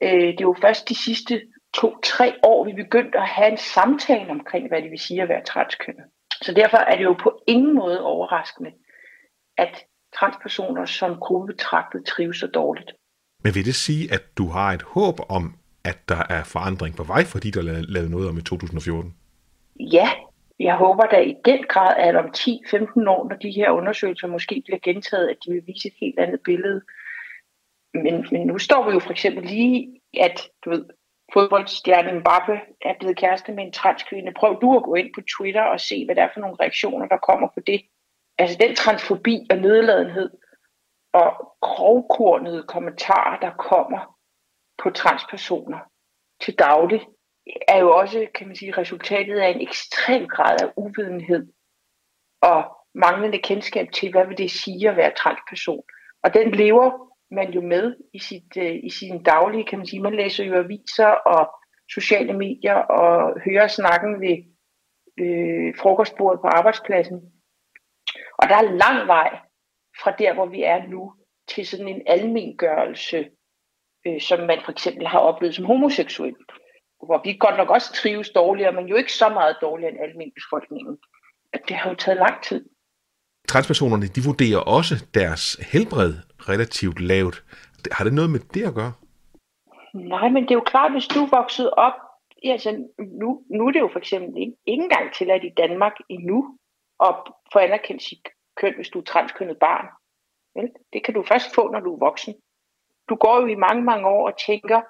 Øh, 0.03 0.11
det 0.11 0.41
er 0.41 0.51
jo 0.51 0.57
først 0.61 0.89
de 0.89 0.95
sidste 0.95 1.43
to-tre 1.75 2.35
år, 2.43 2.65
vi 2.65 2.73
begyndte 2.73 3.19
at 3.19 3.29
have 3.29 3.51
en 3.51 3.59
samtale 3.59 4.31
omkring, 4.31 4.69
hvad 4.69 4.83
det 4.83 4.91
vil 4.91 4.99
sige 4.99 5.23
at 5.23 5.29
være 5.29 5.45
transkønnet. 5.45 6.05
Så 6.43 6.53
derfor 6.53 6.77
er 6.77 6.97
det 6.97 7.05
jo 7.05 7.13
på 7.13 7.43
ingen 7.47 7.75
måde 7.75 8.01
overraskende, 8.03 8.73
at 9.59 9.85
transpersoner 10.19 10.85
som 10.85 11.17
gruppe 11.17 11.53
betragtet 11.53 12.07
trives 12.07 12.37
så 12.37 12.47
dårligt. 12.47 12.93
Men 13.45 13.55
vil 13.55 13.65
det 13.65 13.75
sige, 13.75 14.13
at 14.13 14.23
du 14.39 14.49
har 14.49 14.73
et 14.73 14.83
håb 14.83 15.21
om, 15.29 15.55
at 15.91 15.99
der 16.09 16.23
er 16.37 16.45
forandring 16.45 16.97
på 16.97 17.05
vej, 17.05 17.25
fordi 17.25 17.51
der 17.51 17.61
er 17.61 17.83
lavet 17.89 18.11
noget 18.11 18.29
om 18.29 18.39
i 18.39 18.43
2014? 18.43 19.15
Ja, 19.81 20.09
jeg 20.59 20.77
håber 20.77 21.07
da 21.07 21.17
i 21.21 21.35
den 21.45 21.65
grad, 21.69 21.95
at 21.97 22.17
om 22.17 22.27
10-15 22.37 23.11
år, 23.11 23.29
når 23.29 23.37
de 23.37 23.51
her 23.51 23.71
undersøgelser 23.71 24.27
måske 24.27 24.63
bliver 24.65 24.79
gentaget, 24.79 25.29
at 25.29 25.37
de 25.47 25.53
vil 25.53 25.63
vise 25.67 25.89
et 25.89 25.95
helt 26.01 26.19
andet 26.19 26.41
billede. 26.45 26.83
Men, 27.95 28.27
men 28.33 28.47
nu 28.47 28.59
står 28.59 28.87
vi 28.87 28.93
jo 28.93 28.99
for 28.99 29.11
eksempel 29.11 29.45
lige, 29.45 30.01
at 30.21 30.41
du 30.65 30.71
ved, 30.71 30.85
fodboldstjernen 31.33 32.19
Mbappe 32.19 32.61
er 32.83 32.95
blevet 33.01 33.17
kæreste 33.17 33.53
med 33.53 33.65
en 33.65 33.73
transkvinde. 33.73 34.33
Prøv 34.37 34.59
du 34.61 34.77
at 34.77 34.83
gå 34.83 34.95
ind 34.95 35.11
på 35.15 35.21
Twitter 35.37 35.63
og 35.63 35.81
se, 35.81 36.05
hvad 36.05 36.15
der 36.15 36.23
er 36.23 36.31
for 36.35 36.41
nogle 36.41 36.57
reaktioner, 36.61 37.07
der 37.07 37.17
kommer 37.17 37.49
på 37.55 37.61
det. 37.67 37.83
Altså 38.39 38.57
den 38.61 38.75
transfobi 38.75 39.47
og 39.51 39.57
nedladenhed 39.57 40.31
og 41.13 41.57
grovkornede 41.61 42.63
kommentarer, 42.63 43.41
der 43.41 43.51
kommer 43.51 44.16
på 44.83 44.91
transpersoner 44.91 45.79
til 46.41 46.55
daglig, 46.55 47.07
er 47.69 47.79
jo 47.79 47.97
også, 47.97 48.27
kan 48.35 48.47
man 48.47 48.57
sige, 48.57 48.79
resultatet 48.79 49.39
af 49.39 49.49
en 49.49 49.61
ekstrem 49.61 50.29
grad 50.29 50.57
af 50.63 50.73
uvidenhed 50.77 51.53
og 52.43 52.77
manglende 52.95 53.39
kendskab 53.39 53.93
til, 53.93 54.11
hvad 54.11 54.27
vil 54.27 54.39
det 54.39 54.51
sige 54.51 54.91
at 54.91 54.97
være 54.97 55.13
transperson. 55.17 55.83
Og 56.23 56.35
den 56.35 56.51
lever 56.51 57.13
man 57.31 57.53
jo 57.53 57.61
med 57.61 57.97
i, 58.13 58.19
sit, 58.19 58.57
øh, 58.57 58.77
i 58.83 58.91
sin 58.91 59.23
daglige, 59.23 59.65
kan 59.65 59.79
man 59.79 59.87
sige. 59.87 60.03
Man 60.03 60.17
læser 60.17 60.45
jo 60.45 60.55
aviser 60.55 61.07
og 61.07 61.55
sociale 61.91 62.33
medier 62.33 62.75
og 62.75 63.41
hører 63.41 63.69
snakken 63.69 64.21
ved 64.21 64.37
øh, 65.21 65.75
frokostbordet 65.81 66.41
på 66.41 66.47
arbejdspladsen. 66.47 67.33
Og 68.39 68.49
der 68.49 68.57
er 68.57 68.77
lang 68.85 69.07
vej 69.07 69.39
fra 70.03 70.11
der, 70.11 70.35
hvor 70.35 70.47
vi 70.47 70.63
er 70.63 70.87
nu, 70.87 71.13
til 71.49 71.67
sådan 71.67 71.89
en 71.89 72.03
almengørelse, 72.07 73.31
øh, 74.07 74.21
som 74.21 74.39
man 74.41 74.59
for 74.65 74.73
eksempel 74.73 75.07
har 75.07 75.19
oplevet 75.19 75.55
som 75.55 75.65
homoseksuel. 75.65 76.35
Hvor 77.07 77.21
vi 77.25 77.37
godt 77.41 77.57
nok 77.57 77.71
også 77.71 77.93
trives 77.93 78.31
dårligere, 78.31 78.73
men 78.73 78.87
jo 78.87 78.97
ikke 78.97 79.13
så 79.13 79.29
meget 79.29 79.57
dårligere 79.63 79.93
end 79.93 80.01
almen 80.01 80.33
befolkningen. 80.35 80.99
Det 81.69 81.77
har 81.77 81.91
jo 81.91 81.97
taget 81.97 82.19
lang 82.19 82.43
tid. 82.43 82.65
Transpersonerne, 83.49 84.07
de 84.07 84.21
vurderer 84.27 84.59
også 84.59 84.95
deres 85.15 85.45
helbred 85.73 86.15
relativt 86.49 87.01
lavt. 87.01 87.45
Har 87.93 88.05
det 88.05 88.13
noget 88.13 88.31
med 88.31 88.41
det 88.41 88.65
at 88.67 88.75
gøre? 88.75 88.93
Nej, 89.95 90.29
men 90.29 90.43
det 90.43 90.51
er 90.51 90.55
jo 90.55 90.71
klart, 90.73 90.93
hvis 90.93 91.07
du 91.07 91.27
vokset 91.27 91.71
op, 91.71 91.93
altså 92.45 92.71
nu, 92.99 93.43
nu 93.51 93.67
er 93.67 93.73
det 93.73 93.81
jo 93.81 93.89
for 93.93 93.99
eksempel 93.99 94.43
ikke, 94.43 94.57
ikke 94.67 94.83
engang 94.83 95.15
tilladt 95.15 95.45
i 95.45 95.53
Danmark 95.57 95.93
endnu 96.09 96.59
at 97.01 97.15
få 97.53 97.59
anerkendt 97.59 98.03
sit 98.03 98.29
køn, 98.57 98.75
hvis 98.77 98.89
du 98.89 98.99
er 98.99 99.05
transkønnet 99.05 99.59
barn. 99.59 99.87
Vel? 100.57 100.69
Det 100.93 101.05
kan 101.05 101.15
du 101.15 101.23
først 101.23 101.55
få, 101.55 101.71
når 101.73 101.81
du 101.81 101.95
er 101.95 101.99
voksen. 101.99 102.35
Du 103.09 103.15
går 103.15 103.41
jo 103.41 103.47
i 103.47 103.55
mange, 103.55 103.83
mange 103.83 104.07
år 104.09 104.27
og 104.31 104.39
tænker, 104.47 104.81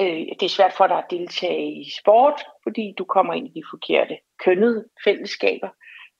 øh, 0.00 0.26
det 0.38 0.42
er 0.46 0.56
svært 0.56 0.74
for 0.76 0.86
dig 0.86 0.98
at 0.98 1.10
deltage 1.10 1.80
i 1.82 1.90
sport, 2.00 2.38
fordi 2.62 2.94
du 2.98 3.04
kommer 3.04 3.34
ind 3.34 3.46
i 3.46 3.58
de 3.58 3.64
forkerte 3.72 4.16
kønnede 4.44 4.88
fællesskaber. 5.04 5.68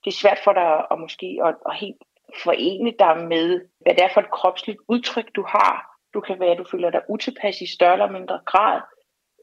Det 0.04 0.10
er 0.10 0.20
svært 0.22 0.40
for 0.44 0.52
dig 0.52 0.86
at 0.90 1.00
måske 1.00 1.38
at, 1.44 1.54
at 1.68 1.76
helt 1.76 2.02
forene 2.44 2.92
dig 2.98 3.14
med, 3.28 3.60
hvad 3.80 3.94
det 3.94 4.04
er 4.04 4.12
for 4.14 4.20
et 4.20 4.30
kropsligt 4.30 4.78
udtryk, 4.88 5.28
du 5.36 5.44
har. 5.48 5.74
Du 6.14 6.20
kan 6.20 6.40
være, 6.40 6.52
at 6.52 6.58
du 6.58 6.64
føler 6.70 6.90
dig 6.90 7.00
utilpas 7.08 7.60
i 7.60 7.74
større 7.76 7.92
eller 7.92 8.10
mindre 8.10 8.40
grad. 8.46 8.80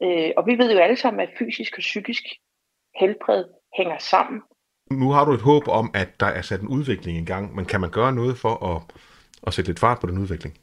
Øh, 0.03 0.31
og 0.37 0.45
vi 0.47 0.57
ved 0.57 0.73
jo 0.73 0.79
alle 0.79 0.97
sammen, 0.97 1.19
at 1.19 1.29
fysisk 1.39 1.73
og 1.77 1.79
psykisk 1.79 2.23
helbred 2.99 3.45
hænger 3.77 3.97
sammen. 3.97 4.41
Nu 4.91 5.11
har 5.11 5.25
du 5.25 5.31
et 5.33 5.41
håb 5.41 5.67
om, 5.67 5.91
at 5.93 6.09
der 6.19 6.25
er 6.25 6.41
sat 6.41 6.61
en 6.61 6.67
udvikling 6.67 7.17
i 7.17 7.25
gang, 7.25 7.55
men 7.55 7.65
kan 7.65 7.81
man 7.81 7.91
gøre 7.91 8.13
noget 8.13 8.37
for 8.37 8.55
at, 8.71 8.81
at 9.47 9.53
sætte 9.53 9.69
lidt 9.69 9.79
fart 9.79 9.97
på 10.01 10.07
den 10.07 10.17
udvikling? 10.17 10.57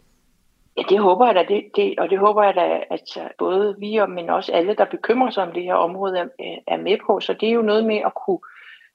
Ja, 0.77 0.83
det 0.89 0.99
håber 0.99 1.27
jeg 1.27 1.35
da, 1.35 1.45
det, 1.55 1.71
det, 1.77 1.99
og 1.99 2.11
det 2.11 2.19
håber 2.19 2.43
jeg 2.43 2.55
da, 2.55 2.85
at 2.91 3.17
øh, 3.17 3.31
både 3.39 3.77
vi, 3.79 3.97
og, 3.97 4.11
men 4.11 4.31
også 4.31 4.53
alle, 4.53 4.75
der 4.75 4.85
bekymrer 4.85 5.31
sig 5.31 5.43
om 5.43 5.53
det 5.53 5.63
her 5.63 5.75
område, 5.75 6.19
er, 6.19 6.25
øh, 6.25 6.59
er 6.67 6.77
med 6.77 6.99
på. 7.07 7.21
Så 7.21 7.33
det 7.33 7.49
er 7.49 7.53
jo 7.53 7.63
noget 7.63 7.85
med 7.85 7.97
at 7.97 8.13
kunne 8.27 8.39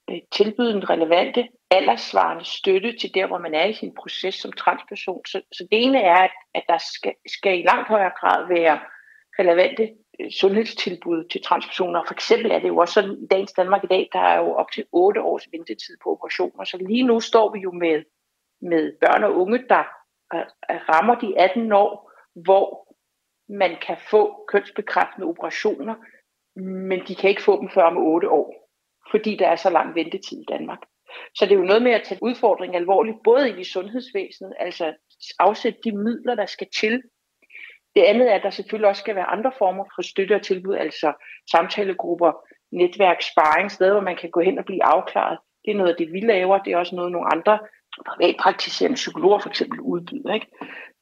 øh, 0.09 0.19
tilbyde 0.31 0.71
en 0.71 0.89
relevante, 0.89 1.47
alderssvarende 1.71 2.45
støtte 2.45 2.97
til 2.97 3.13
der, 3.13 3.27
hvor 3.27 3.37
man 3.37 3.53
er 3.53 3.65
i 3.65 3.73
sin 3.73 3.95
proces 3.95 4.35
som 4.35 4.51
transperson. 4.51 5.25
Så, 5.25 5.41
så 5.51 5.67
det 5.71 5.83
ene 5.83 6.01
er, 6.01 6.15
at, 6.15 6.31
at 6.53 6.63
der 6.69 6.77
skal, 6.77 7.13
skal 7.27 7.59
i 7.59 7.63
langt 7.63 7.87
højere 7.87 8.11
grad 8.19 8.47
være 8.47 8.79
relevante 9.39 9.89
sundhedstilbud 10.39 11.23
til 11.31 11.43
transpersoner. 11.43 12.03
For 12.07 12.13
eksempel 12.13 12.51
er 12.51 12.59
det 12.59 12.67
jo 12.67 12.77
også 12.77 12.93
sådan 12.93 13.17
i 13.23 13.27
dagens 13.31 13.53
Danmark 13.53 13.83
i 13.83 13.87
dag, 13.87 14.09
der 14.13 14.19
er 14.19 14.37
jo 14.37 14.53
op 14.53 14.71
til 14.71 14.85
8 14.91 15.21
års 15.21 15.47
ventetid 15.51 15.97
på 16.03 16.11
operationer. 16.11 16.63
Så 16.63 16.77
lige 16.77 17.03
nu 17.03 17.19
står 17.19 17.53
vi 17.53 17.59
jo 17.59 17.71
med, 17.71 18.03
med 18.61 18.93
børn 19.01 19.23
og 19.23 19.35
unge, 19.35 19.63
der 19.69 19.83
rammer 20.89 21.15
de 21.15 21.39
18 21.39 21.71
år, 21.71 22.11
hvor 22.45 22.95
man 23.49 23.75
kan 23.81 23.97
få 24.09 24.45
kønsbekræftende 24.47 25.27
operationer, 25.27 25.95
men 26.89 26.99
de 27.07 27.15
kan 27.15 27.29
ikke 27.29 27.43
få 27.43 27.61
dem 27.61 27.69
før 27.69 27.83
om 27.83 27.97
8 27.97 28.29
år 28.29 28.65
fordi 29.11 29.35
der 29.35 29.47
er 29.47 29.55
så 29.55 29.69
lang 29.69 29.95
ventetid 29.95 30.41
i 30.41 30.45
Danmark. 30.49 30.79
Så 31.35 31.45
det 31.45 31.51
er 31.51 31.59
jo 31.59 31.71
noget 31.71 31.81
med 31.81 31.91
at 31.91 32.03
tage 32.03 32.23
udfordringen 32.23 32.75
alvorligt, 32.75 33.17
både 33.23 33.59
i 33.59 33.63
sundhedsvæsenet, 33.63 34.53
altså 34.59 34.93
afsætte 35.39 35.79
de 35.83 35.91
midler, 35.91 36.35
der 36.35 36.45
skal 36.45 36.67
til. 36.79 37.03
Det 37.95 38.01
andet 38.01 38.31
er, 38.31 38.35
at 38.35 38.43
der 38.43 38.49
selvfølgelig 38.49 38.89
også 38.89 38.99
skal 38.99 39.15
være 39.15 39.25
andre 39.25 39.51
former 39.57 39.83
for 39.95 40.01
støtte 40.01 40.35
og 40.35 40.41
tilbud, 40.41 40.75
altså 40.75 41.13
samtalegrupper, 41.51 42.31
netværk, 42.71 43.21
sparring, 43.21 43.71
steder, 43.71 43.91
hvor 43.91 44.01
man 44.01 44.17
kan 44.17 44.29
gå 44.29 44.39
hen 44.39 44.59
og 44.59 44.65
blive 44.65 44.83
afklaret. 44.83 45.37
Det 45.65 45.71
er 45.71 45.77
noget 45.77 45.91
af 45.91 45.95
det, 45.97 46.13
vi 46.13 46.19
laver. 46.19 46.57
Det 46.57 46.73
er 46.73 46.77
også 46.77 46.95
noget, 46.95 47.11
nogle 47.11 47.33
andre 47.33 47.59
privatpraktiserende 48.03 48.95
psykologer 48.95 49.39
for 49.39 49.49
eksempel 49.49 49.79
udbyder. 49.79 50.33
Ikke? 50.33 50.47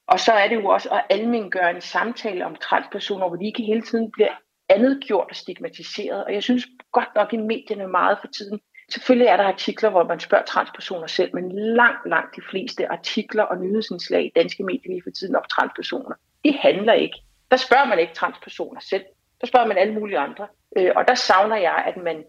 Og 0.08 0.20
så 0.20 0.32
er 0.32 0.48
det 0.48 0.56
jo 0.56 0.66
også 0.66 0.90
at 0.90 1.06
almindeliggøre 1.10 1.76
en 1.76 1.82
samtale 1.82 2.46
om 2.46 2.56
transpersoner, 2.56 3.28
hvor 3.28 3.38
de 3.38 3.46
ikke 3.46 3.64
hele 3.64 3.82
tiden 3.82 4.12
bliver 4.12 4.32
andet 4.70 5.04
gjort 5.08 5.28
og 5.30 5.36
stigmatiseret. 5.36 6.24
Og 6.26 6.34
jeg 6.34 6.44
synes 6.44 6.66
godt 6.92 7.10
nok 7.16 7.34
i 7.34 7.38
medierne 7.38 7.88
meget 7.88 8.18
for 8.22 8.28
tiden. 8.28 8.60
Selvfølgelig 8.92 9.28
er 9.28 9.38
der 9.38 9.44
artikler, 9.44 9.90
hvor 9.90 10.04
man 10.04 10.20
spørger 10.20 10.46
transpersoner 10.46 11.08
selv, 11.08 11.36
men 11.36 11.52
langt, 11.76 12.10
langt 12.10 12.36
de 12.36 12.42
fleste 12.50 12.92
artikler 12.92 13.44
og 13.44 13.58
nyhedsindslag 13.58 14.26
i 14.26 14.32
danske 14.36 14.64
medier 14.64 14.92
lige 14.92 15.04
for 15.04 15.10
tiden 15.10 15.36
om 15.36 15.44
transpersoner, 15.52 16.16
det 16.44 16.54
handler 16.60 16.94
ikke. 16.94 17.18
Der 17.52 17.58
spørger 17.58 17.86
man 17.86 18.00
ikke 18.00 18.14
transpersoner 18.14 18.80
selv. 18.80 19.04
Der 19.42 19.48
spørger 19.48 19.68
man 19.68 19.78
alle 19.78 19.94
mulige 19.94 20.18
andre. 20.18 20.48
Øh, 20.78 20.92
og 20.96 21.08
der 21.08 21.16
savner 21.16 21.56
jeg, 21.56 21.84
at 21.88 22.04
man 22.04 22.24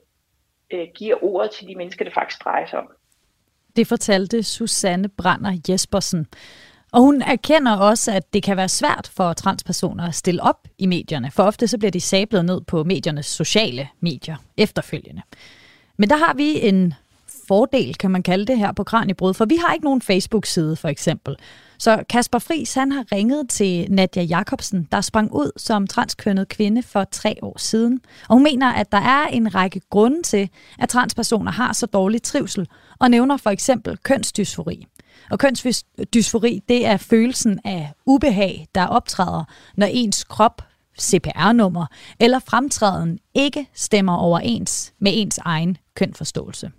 øh, 0.70 0.88
giver 0.94 1.24
ordet 1.24 1.50
til 1.50 1.68
de 1.68 1.74
mennesker, 1.74 2.04
det 2.04 2.14
faktisk 2.14 2.44
drejer 2.44 2.66
sig 2.66 2.78
om. 2.78 2.88
Det 3.76 3.86
fortalte 3.86 4.42
Susanne 4.42 5.08
Brander 5.08 5.58
Jespersen. 5.68 6.26
Og 6.92 7.02
hun 7.02 7.22
erkender 7.22 7.76
også, 7.76 8.12
at 8.12 8.34
det 8.34 8.42
kan 8.42 8.56
være 8.56 8.68
svært 8.68 9.10
for 9.16 9.32
transpersoner 9.32 10.08
at 10.08 10.14
stille 10.14 10.42
op 10.42 10.68
i 10.78 10.86
medierne, 10.86 11.30
for 11.30 11.42
ofte 11.42 11.68
så 11.68 11.78
bliver 11.78 11.90
de 11.90 12.00
sablet 12.00 12.44
ned 12.44 12.60
på 12.60 12.84
mediernes 12.84 13.26
sociale 13.26 13.88
medier 14.00 14.36
efterfølgende. 14.56 15.22
Men 15.96 16.10
der 16.10 16.16
har 16.16 16.34
vi 16.34 16.68
en 16.68 16.94
fordel, 17.48 17.94
kan 17.94 18.10
man 18.10 18.22
kalde 18.22 18.46
det 18.46 18.58
her 18.58 18.72
på 18.72 18.84
Kranjebrud, 18.84 19.34
for 19.34 19.44
vi 19.44 19.56
har 19.56 19.74
ikke 19.74 19.84
nogen 19.84 20.02
Facebook-side 20.02 20.76
for 20.76 20.88
eksempel. 20.88 21.36
Så 21.78 22.04
Kasper 22.08 22.38
Friis 22.38 22.74
han 22.74 22.92
har 22.92 23.04
ringet 23.12 23.48
til 23.48 23.86
Nadia 23.90 24.22
Jakobsen, 24.22 24.88
der 24.92 25.00
sprang 25.00 25.32
ud 25.32 25.50
som 25.56 25.86
transkønnet 25.86 26.48
kvinde 26.48 26.82
for 26.82 27.04
tre 27.04 27.36
år 27.42 27.58
siden. 27.58 28.00
Og 28.28 28.34
hun 28.34 28.42
mener, 28.42 28.72
at 28.72 28.92
der 28.92 28.98
er 28.98 29.26
en 29.26 29.54
række 29.54 29.80
grunde 29.90 30.22
til, 30.22 30.48
at 30.78 30.88
transpersoner 30.88 31.52
har 31.52 31.72
så 31.72 31.86
dårlig 31.86 32.22
trivsel, 32.22 32.68
og 33.00 33.10
nævner 33.10 33.36
for 33.36 33.50
eksempel 33.50 33.98
kønsdysfori. 34.02 34.86
Og 35.30 35.38
kønsdysfori, 35.38 36.60
det 36.68 36.86
er 36.86 36.96
følelsen 36.96 37.60
af 37.64 37.92
ubehag, 38.06 38.66
der 38.74 38.86
optræder, 38.86 39.44
når 39.76 39.86
ens 39.86 40.24
krop, 40.24 40.62
CPR-nummer 41.00 41.86
eller 42.20 42.38
fremtræden 42.38 43.18
ikke 43.34 43.66
stemmer 43.74 44.16
overens 44.16 44.92
med 44.98 45.12
ens 45.14 45.38
egen 45.38 45.76
kønforståelse. 45.94 46.70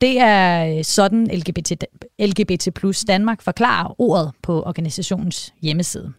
Det 0.00 0.20
er 0.20 0.76
øh, 0.78 0.84
sådan 0.84 1.26
LGBT, 1.26 1.72
LGBT 2.18 2.74
plus 2.74 3.04
Danmark 3.04 3.42
forklarer 3.42 4.00
ordet 4.00 4.32
på 4.42 4.62
organisationens 4.62 5.54
hjemmeside. 5.62 6.12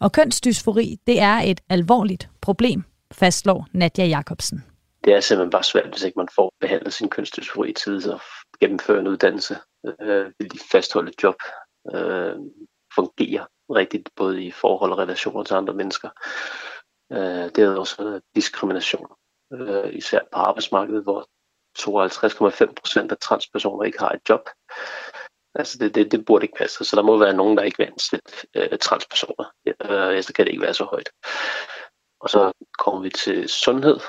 Og 0.00 0.12
kønsdysfori, 0.12 0.98
det 1.06 1.20
er 1.20 1.40
et 1.44 1.60
alvorligt 1.68 2.28
problem, 2.40 2.82
fastslår 3.12 3.66
Nadia 3.72 4.06
Jacobsen. 4.06 4.64
Det 5.04 5.12
er 5.12 5.20
simpelthen 5.20 5.50
bare 5.50 5.64
svært, 5.64 5.90
hvis 5.90 6.02
ikke 6.02 6.18
man 6.18 6.28
får 6.34 6.52
behandlet 6.60 6.92
sin 6.92 7.08
kønsdysfori 7.08 7.70
i 7.70 7.72
tid 7.72 8.08
og 8.08 8.20
gennemføre 8.60 9.00
en 9.00 9.08
uddannelse 9.08 9.56
øh, 10.00 10.32
vil 10.38 10.52
de 10.52 10.58
fastholde 10.72 11.10
et 11.10 11.22
job, 11.22 11.34
øh, 11.94 12.36
fungerer 12.94 13.46
rigtigt, 13.70 14.08
både 14.16 14.44
i 14.44 14.50
forhold 14.50 14.92
og 14.92 14.98
relationer 14.98 15.42
til 15.42 15.54
andre 15.54 15.74
mennesker. 15.74 16.08
Øh, 17.12 17.50
det 17.54 17.58
er 17.58 17.76
også 17.76 18.20
diskrimination, 18.34 19.06
øh, 19.52 19.94
især 19.94 20.20
på 20.32 20.38
arbejdsmarkedet, 20.38 21.02
hvor 21.02 21.26
52,5 21.78 22.72
procent 22.74 23.12
af 23.12 23.18
transpersoner 23.18 23.84
ikke 23.84 23.98
har 23.98 24.10
et 24.10 24.20
job. 24.28 24.48
Altså 25.54 25.78
det, 25.78 25.94
det, 25.94 26.12
det 26.12 26.24
burde 26.24 26.44
ikke 26.44 26.58
passe, 26.58 26.84
så 26.84 26.96
der 26.96 27.02
må 27.02 27.18
være 27.18 27.34
nogen, 27.34 27.56
der 27.56 27.62
ikke 27.62 27.78
vil 27.78 27.86
ansætte 27.86 28.32
øh, 28.54 28.78
transpersoner. 28.78 29.44
Øh, 29.66 30.22
så 30.22 30.32
kan 30.32 30.46
det 30.46 30.52
ikke 30.52 30.62
være 30.62 30.74
så 30.74 30.84
højt. 30.84 31.10
Og 32.20 32.30
så 32.30 32.52
kommer 32.78 33.00
vi 33.02 33.10
til 33.10 33.48
sundhed. 33.48 34.00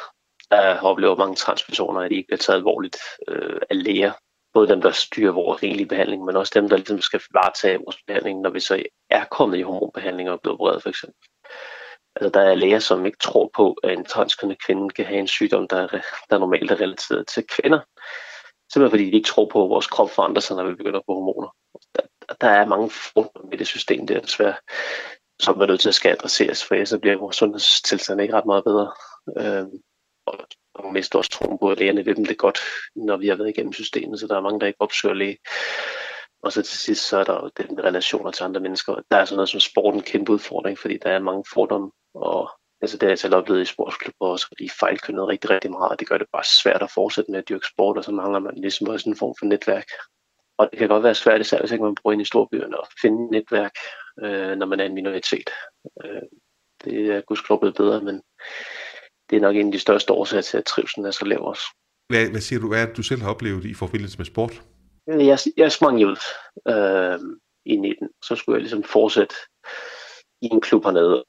Der 0.51 0.79
oplever 0.79 1.15
mange 1.15 1.35
transpersoner, 1.35 2.01
at 2.01 2.11
de 2.11 2.15
ikke 2.15 2.27
bliver 2.27 2.37
taget 2.37 2.57
alvorligt 2.57 2.97
øh, 3.27 3.59
af 3.69 3.83
læger. 3.83 4.11
Både 4.53 4.67
dem, 4.67 4.81
der 4.81 4.91
styrer 4.91 5.31
vores 5.31 5.63
egentlige 5.63 5.87
behandling, 5.87 6.25
men 6.25 6.35
også 6.35 6.51
dem, 6.55 6.69
der 6.69 6.77
ligesom 6.77 7.01
skal 7.01 7.21
varetage 7.33 7.77
vores 7.77 7.97
behandling, 8.07 8.41
når 8.41 8.49
vi 8.49 8.59
så 8.59 8.83
er 9.09 9.25
kommet 9.25 9.57
i 9.57 9.61
hormonbehandling 9.61 10.29
og 10.29 10.33
er 10.33 10.39
blevet 10.43 10.59
opereret 10.59 10.81
for 10.81 10.89
eksempel. 10.89 11.19
Altså, 12.15 12.29
der 12.29 12.41
er 12.41 12.55
læger, 12.55 12.79
som 12.79 13.05
ikke 13.05 13.17
tror 13.17 13.49
på, 13.55 13.77
at 13.83 13.93
en 13.93 14.05
transkønnet 14.05 14.65
kvinde 14.65 14.89
kan 14.89 15.05
have 15.05 15.19
en 15.19 15.27
sygdom, 15.27 15.67
der 15.67 15.77
er, 15.77 15.87
der 16.29 16.37
normalt 16.37 16.71
er 16.71 16.81
relateret 16.81 17.27
til 17.27 17.47
kvinder. 17.47 17.79
Simpelthen 18.73 18.91
fordi 18.91 19.05
de 19.05 19.17
ikke 19.17 19.27
tror 19.27 19.49
på, 19.49 19.63
at 19.63 19.69
vores 19.69 19.87
krop 19.87 20.09
forandrer 20.09 20.41
sig, 20.41 20.55
når 20.55 20.63
vi 20.63 20.75
begynder 20.75 20.99
på 20.99 21.13
hormoner. 21.13 21.55
Der, 21.95 22.33
der 22.41 22.47
er 22.47 22.65
mange 22.65 22.89
fordomme 22.89 23.53
i 23.53 23.57
det 23.57 23.67
system, 23.67 24.07
det 24.07 24.17
er 24.17 24.21
desværre, 24.21 24.55
som 25.41 25.61
er 25.61 25.65
nødt 25.65 25.81
til 25.81 25.89
at 25.89 25.95
skal 25.95 26.11
adresseres, 26.11 26.63
for 26.63 26.85
så 26.85 26.99
bliver 26.99 27.17
vores 27.17 27.35
sundhedstilstand 27.35 28.21
ikke 28.21 28.33
ret 28.33 28.45
meget 28.45 28.63
bedre. 28.63 28.91
Øh, 29.37 29.65
og 30.75 30.93
mister 30.93 31.19
også 31.19 31.31
troen 31.31 31.57
på, 31.57 31.71
at 31.71 31.79
lægerne 31.79 32.05
ved 32.05 32.15
dem 32.15 32.25
det 32.25 32.37
godt, 32.37 32.59
når 32.95 33.17
vi 33.17 33.27
har 33.27 33.35
været 33.35 33.49
igennem 33.49 33.73
systemet, 33.73 34.19
så 34.19 34.27
der 34.27 34.37
er 34.37 34.41
mange, 34.41 34.59
der 34.59 34.67
ikke 34.67 34.81
opsøger 34.81 35.15
læge. 35.15 35.37
Og 36.43 36.51
så 36.51 36.61
til 36.61 36.77
sidst, 36.77 37.07
så 37.07 37.17
er 37.17 37.23
der 37.23 37.33
jo 37.33 37.49
det 37.57 37.71
med 37.71 37.83
relationer 37.83 38.31
til 38.31 38.43
andre 38.43 38.61
mennesker. 38.61 38.95
Der 39.11 39.17
er 39.17 39.25
sådan 39.25 39.35
noget 39.35 39.49
som 39.49 39.59
sport 39.59 39.93
en 39.93 40.01
kæmpe 40.01 40.31
udfordring, 40.31 40.79
fordi 40.79 40.97
der 40.97 41.09
er 41.09 41.19
mange 41.19 41.43
fordomme, 41.53 41.91
og 42.13 42.51
altså 42.81 42.97
det 42.97 43.03
har 43.03 43.11
jeg 43.11 43.19
selv 43.19 43.35
oplevet 43.35 43.61
i 43.61 43.65
sportsklubber 43.65 44.27
også, 44.27 44.47
fordi 44.47 44.69
fejlkønnet 44.79 45.27
rigtig, 45.27 45.49
rigtig 45.49 45.71
meget, 45.71 45.91
og 45.91 45.99
det 45.99 46.09
gør 46.09 46.17
det 46.17 46.27
bare 46.31 46.43
svært 46.43 46.81
at 46.81 46.91
fortsætte 46.91 47.31
med 47.31 47.39
at 47.39 47.49
dyrke 47.49 47.67
sport, 47.67 47.97
og 47.97 48.03
så 48.03 48.11
mangler 48.11 48.39
man 48.39 48.53
ligesom 48.55 48.87
også 48.87 49.09
en 49.09 49.17
form 49.17 49.35
for 49.39 49.45
netværk. 49.45 49.87
Og 50.57 50.69
det 50.71 50.79
kan 50.79 50.87
godt 50.87 51.03
være 51.03 51.15
svært, 51.15 51.41
især 51.41 51.59
hvis 51.59 51.71
ikke 51.71 51.83
man 51.83 51.95
bor 52.03 52.11
ind 52.11 52.21
i 52.21 52.25
storbyerne, 52.25 52.77
at 52.77 52.87
finde 53.01 53.31
netværk, 53.31 53.75
øh, 54.23 54.55
når 54.57 54.65
man 54.65 54.79
er 54.79 54.85
en 54.85 54.93
minoritet. 54.93 55.49
Øh, 56.03 56.21
det 56.83 57.15
er 57.15 57.21
gudskelov 57.21 57.59
blevet 57.59 57.75
bedre, 57.75 58.01
men 58.01 58.21
det 59.29 59.35
er 59.35 59.41
nok 59.41 59.55
en 59.55 59.65
af 59.65 59.71
de 59.71 59.79
største 59.79 60.13
årsager 60.13 60.41
til, 60.41 60.57
at 60.57 60.65
trivselen 60.65 61.05
er 61.05 61.11
så 61.11 61.25
lav 61.25 61.47
også. 61.47 61.63
Hvad, 62.09 62.29
hvad 62.29 62.41
siger 62.41 62.59
du, 62.59 62.67
hvad 62.67 62.87
er 62.87 62.93
du 62.93 63.03
selv 63.03 63.21
har 63.21 63.29
oplevet 63.29 63.65
i 63.65 63.73
forbindelse 63.73 64.17
med 64.17 64.25
sport? 64.25 64.63
Jeg, 65.07 65.37
jeg 65.57 65.71
sprang 65.71 66.05
ud 66.05 66.17
øh, 66.67 67.19
i 67.65 67.75
19, 67.75 68.09
så 68.23 68.35
skulle 68.35 68.55
jeg 68.55 68.61
ligesom 68.61 68.83
fortsætte 68.83 69.35
i 70.41 70.45
en 70.51 70.61
klub 70.61 70.83
hernede. 70.83 71.23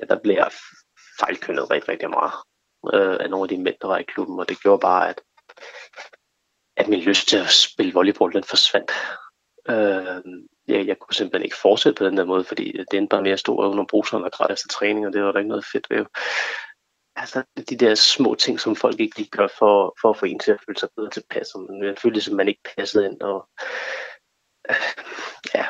Ja, 0.00 0.04
der 0.04 0.18
blev 0.22 0.34
jeg 0.34 0.50
fejlkønnet 1.20 1.70
rigtig, 1.70 1.88
rigtig 1.88 2.10
meget 2.10 2.32
øh, 2.94 3.16
af 3.20 3.30
nogle 3.30 3.44
af 3.44 3.48
de 3.48 3.62
mænd, 3.62 3.76
der 3.80 3.88
var 3.88 3.98
i 3.98 4.02
klubben, 4.02 4.40
og 4.40 4.48
det 4.48 4.62
gjorde 4.62 4.80
bare, 4.80 5.08
at, 5.08 5.20
at 6.76 6.88
min 6.88 7.00
lyst 7.00 7.28
til 7.28 7.36
at 7.36 7.50
spille 7.50 7.92
volleyball, 7.92 8.32
den 8.32 8.44
forsvandt. 8.44 8.90
Øh, 9.68 10.22
jeg, 10.68 10.86
jeg 10.86 10.98
kunne 10.98 11.14
simpelthen 11.14 11.44
ikke 11.44 11.56
fortsætte 11.56 11.98
på 11.98 12.04
den 12.04 12.16
der 12.16 12.24
måde, 12.24 12.44
fordi 12.44 12.72
det 12.72 12.94
endte 12.94 13.10
bare 13.10 13.22
med, 13.22 13.30
at 13.30 13.40
stå 13.40 13.56
under 13.56 13.84
bruseren 13.90 14.24
og 14.24 14.32
græd 14.32 14.50
efter 14.50 14.68
træning, 14.68 15.06
og 15.06 15.12
det 15.12 15.22
var 15.22 15.32
der 15.32 15.38
ikke 15.38 15.48
noget 15.48 15.64
fedt 15.72 15.90
ved 15.90 16.06
altså, 17.16 17.44
de 17.70 17.76
der 17.76 17.94
små 17.94 18.34
ting, 18.34 18.60
som 18.60 18.76
folk 18.76 19.00
ikke 19.00 19.16
lige 19.16 19.30
gør 19.30 19.48
for, 19.58 19.96
for 20.00 20.10
at 20.10 20.16
få 20.16 20.26
en 20.26 20.38
til 20.38 20.52
at 20.52 20.60
føle 20.66 20.78
sig 20.78 20.88
bedre 20.96 21.10
tilpas. 21.10 21.48
Men 21.54 21.80
man 21.80 21.96
følte, 21.96 22.20
som 22.20 22.36
man 22.36 22.48
ikke 22.48 22.60
passede 22.76 23.06
ind. 23.06 23.20
Og, 23.20 23.48
øh, 24.70 24.76
ja, 25.54 25.66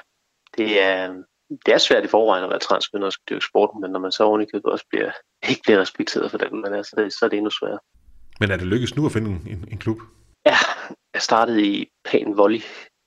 det 0.57 0.83
er, 0.83 1.23
det 1.67 1.75
er 1.75 1.79
svært 1.79 2.05
i 2.05 2.09
forvejen 2.09 2.45
at 2.45 2.51
være 2.51 2.59
transkønnet 2.59 3.07
og 3.07 3.13
dyrke 3.31 3.47
sporten, 3.47 3.81
men 3.81 3.91
når 3.91 4.01
man 4.01 4.13
så 4.13 4.25
ordentligt 4.25 4.65
også 4.65 4.85
bliver, 4.91 5.11
ikke 5.49 5.63
bliver 5.63 5.81
respekteret 5.81 6.31
for 6.31 6.39
det, 6.39 6.53
man 6.53 6.75
er, 6.75 6.83
så, 6.83 7.17
så 7.19 7.25
er 7.25 7.29
det 7.29 7.37
endnu 7.37 7.51
sværere. 7.51 7.79
Men 8.41 8.51
er 8.51 8.57
det 8.57 8.67
lykkedes 8.67 8.97
nu 8.97 9.07
at 9.07 9.13
finde 9.13 9.31
en, 9.31 9.69
en 9.73 9.79
klub? 9.79 9.99
Ja, 10.47 10.57
jeg 11.15 11.23
startede 11.23 11.63
i 11.63 11.87
Pan 12.05 12.37
Volley, 12.37 12.61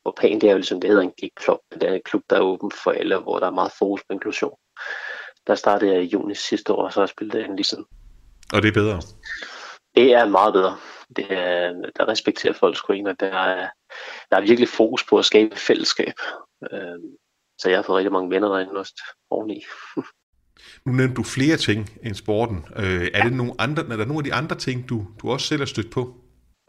og 0.05 0.15
Pan 0.15 0.41
det 0.41 0.47
er 0.47 0.51
jo 0.51 0.57
ligesom, 0.57 0.81
det 0.81 0.89
hedder 0.89 1.03
en 1.03 1.13
gigklub, 1.19 1.59
det 1.73 1.83
er 1.83 1.93
en 1.93 2.01
klub, 2.05 2.21
der 2.29 2.35
er 2.35 2.41
åben 2.41 2.71
for 2.83 2.91
alle, 2.91 3.17
hvor 3.17 3.39
der 3.39 3.47
er 3.47 3.51
meget 3.51 3.71
fokus 3.79 4.01
på 4.01 4.13
inklusion. 4.13 4.55
Der 5.47 5.55
startede 5.55 5.93
jeg 5.93 6.03
i 6.03 6.07
juni 6.07 6.35
sidste 6.35 6.73
år, 6.73 6.83
og 6.85 6.93
så 6.93 6.99
har 6.99 7.03
jeg 7.03 7.09
spillet 7.09 7.45
den 7.45 7.55
ligesom 7.55 7.87
og 8.53 8.61
det 8.61 8.67
er 8.69 8.73
bedre? 8.73 9.01
Det 9.95 10.13
er 10.13 10.25
meget 10.25 10.53
bedre. 10.53 10.77
Det 11.15 11.25
er, 11.29 11.73
der 11.97 12.07
respekterer 12.07 12.53
folk 12.53 12.77
sgu 12.77 12.93
og 12.93 13.19
der 13.19 13.27
er, 13.27 13.69
der 14.31 14.37
er 14.37 14.41
virkelig 14.41 14.69
fokus 14.69 15.03
på 15.09 15.17
at 15.17 15.25
skabe 15.25 15.55
fællesskab. 15.55 16.13
Øh, 16.71 16.99
så 17.57 17.69
jeg 17.69 17.77
har 17.77 17.83
fået 17.83 17.97
rigtig 17.97 18.11
mange 18.11 18.29
venner 18.29 18.47
derinde 18.47 18.71
også 18.71 18.93
oveni. 19.29 19.63
nu 20.85 20.91
nævnte 20.91 21.15
du 21.15 21.23
flere 21.23 21.57
ting 21.57 21.89
end 22.03 22.15
sporten. 22.15 22.65
Øh, 22.75 23.07
er, 23.13 23.23
det 23.23 23.33
nogle 23.33 23.53
andre, 23.59 23.83
er 23.83 23.97
der 23.97 24.05
nogle 24.05 24.19
af 24.19 24.23
de 24.23 24.33
andre 24.33 24.55
ting, 24.55 24.89
du, 24.89 25.05
du 25.21 25.31
også 25.31 25.47
selv 25.47 25.61
har 25.61 25.65
stødt 25.65 25.91
på? 25.91 26.15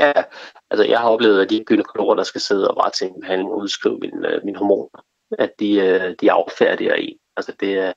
Ja, 0.00 0.22
altså 0.70 0.84
jeg 0.84 0.98
har 1.00 1.08
oplevet, 1.08 1.42
at 1.42 1.50
de 1.50 1.64
gynekologer, 1.64 2.14
der 2.14 2.22
skal 2.22 2.40
sidde 2.40 2.70
og 2.70 2.76
bare 2.76 2.90
tænke 2.90 3.20
behandling 3.20 3.50
og 3.50 3.58
udskrive 3.58 3.98
min, 3.98 4.24
øh, 4.24 4.44
min 4.44 4.56
hormoner, 4.56 5.04
at 5.38 5.50
de, 5.58 5.74
øh, 5.74 6.14
de 6.20 6.32
affærdiger 6.32 6.94
en. 6.94 7.18
Altså 7.36 7.52
det 7.60 7.78
er, 7.78 7.92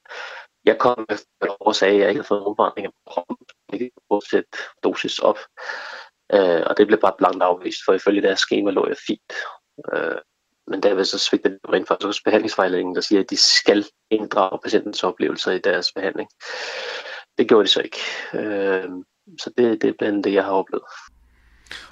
jeg 0.65 0.77
kom 0.77 1.05
efter 1.09 1.27
et 1.43 1.49
år 1.49 1.67
og 1.67 1.75
sagde, 1.75 1.93
at 1.93 1.99
jeg 1.99 2.09
ikke 2.09 2.19
havde 2.19 2.27
fået 2.27 2.47
udbrænding 2.49 2.85
af 2.87 2.93
kroppen, 3.07 3.37
ikke 3.73 3.91
kunne 4.09 4.21
sætte 4.29 4.49
dosis 4.83 5.19
op. 5.19 5.39
Øh, 6.33 6.63
og 6.67 6.77
det 6.77 6.87
blev 6.87 6.99
bare 6.99 7.15
blankt 7.17 7.43
afvist, 7.43 7.79
for 7.85 7.93
ifølge 7.93 8.21
deres 8.21 8.39
schema 8.39 8.71
lå 8.71 8.87
jeg 8.87 8.97
fint. 9.07 9.33
Øh, 9.93 10.17
men 10.67 10.83
derved 10.83 11.05
så 11.05 11.19
svigtede 11.19 11.53
det 11.53 11.73
rent 11.73 11.87
faktisk 11.87 12.05
hos 12.05 12.21
behandlingsvejledningen, 12.21 12.95
der 12.95 13.01
siger, 13.01 13.21
at 13.21 13.29
de 13.29 13.37
skal 13.37 13.85
inddrage 14.11 14.59
patientens 14.63 15.03
oplevelser 15.03 15.51
i 15.51 15.59
deres 15.59 15.91
behandling. 15.91 16.29
Det 17.37 17.47
gjorde 17.47 17.65
de 17.65 17.71
så 17.71 17.81
ikke. 17.81 17.99
Øh, 18.33 18.89
så 19.39 19.51
det, 19.57 19.81
det 19.81 19.89
er 19.89 19.93
blandt 19.99 20.25
det, 20.25 20.33
jeg 20.33 20.43
har 20.43 20.51
oplevet. 20.51 20.83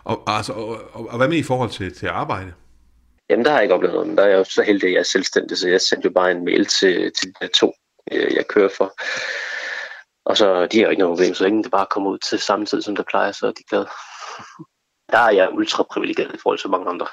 Og, 0.03 0.23
altså, 0.27 0.53
og, 0.53 0.67
og, 0.93 1.07
og 1.09 1.17
hvad 1.17 1.27
med 1.27 1.37
i 1.37 1.43
forhold 1.43 1.69
til, 1.69 1.93
til 1.93 2.07
arbejde? 2.07 2.53
Jamen, 3.29 3.45
der 3.45 3.51
har 3.51 3.57
jeg 3.57 3.63
ikke 3.63 3.75
oplevet 3.75 3.93
noget, 3.93 4.07
men 4.07 4.17
der 4.17 4.23
er 4.23 4.27
jeg 4.27 4.37
jo 4.37 4.43
så 4.43 4.63
heldig, 4.63 4.87
at 4.87 4.93
jeg 4.93 4.99
er 4.99 5.03
selvstændig, 5.03 5.57
så 5.57 5.69
jeg 5.69 5.81
sendte 5.81 6.05
jo 6.05 6.13
bare 6.13 6.31
en 6.31 6.45
mail 6.45 6.65
til, 6.65 7.11
til 7.11 7.33
de 7.41 7.47
to 7.47 7.73
øh, 8.11 8.35
jeg 8.35 8.47
kører 8.47 8.69
for. 8.77 8.93
Og 10.25 10.37
så 10.37 10.67
de 10.67 10.79
har 10.79 10.89
ikke 10.89 10.99
noget 10.99 11.17
problem, 11.17 11.33
så 11.33 11.43
længe 11.43 11.63
det 11.63 11.71
bare 11.71 11.85
kommer 11.85 12.09
ud 12.09 12.17
til 12.17 12.39
samme 12.39 12.65
tid, 12.65 12.81
som 12.81 12.95
det 12.95 13.05
plejer, 13.05 13.31
så 13.31 13.47
er 13.47 13.51
de 13.51 13.63
glade. 13.69 13.87
Der 15.11 15.17
er 15.17 15.31
jeg 15.31 15.53
ultra 15.53 15.83
privilegeret 15.83 16.35
i 16.35 16.37
forhold 16.43 16.59
til 16.59 16.69
mange 16.69 16.89
andre. 16.89 17.07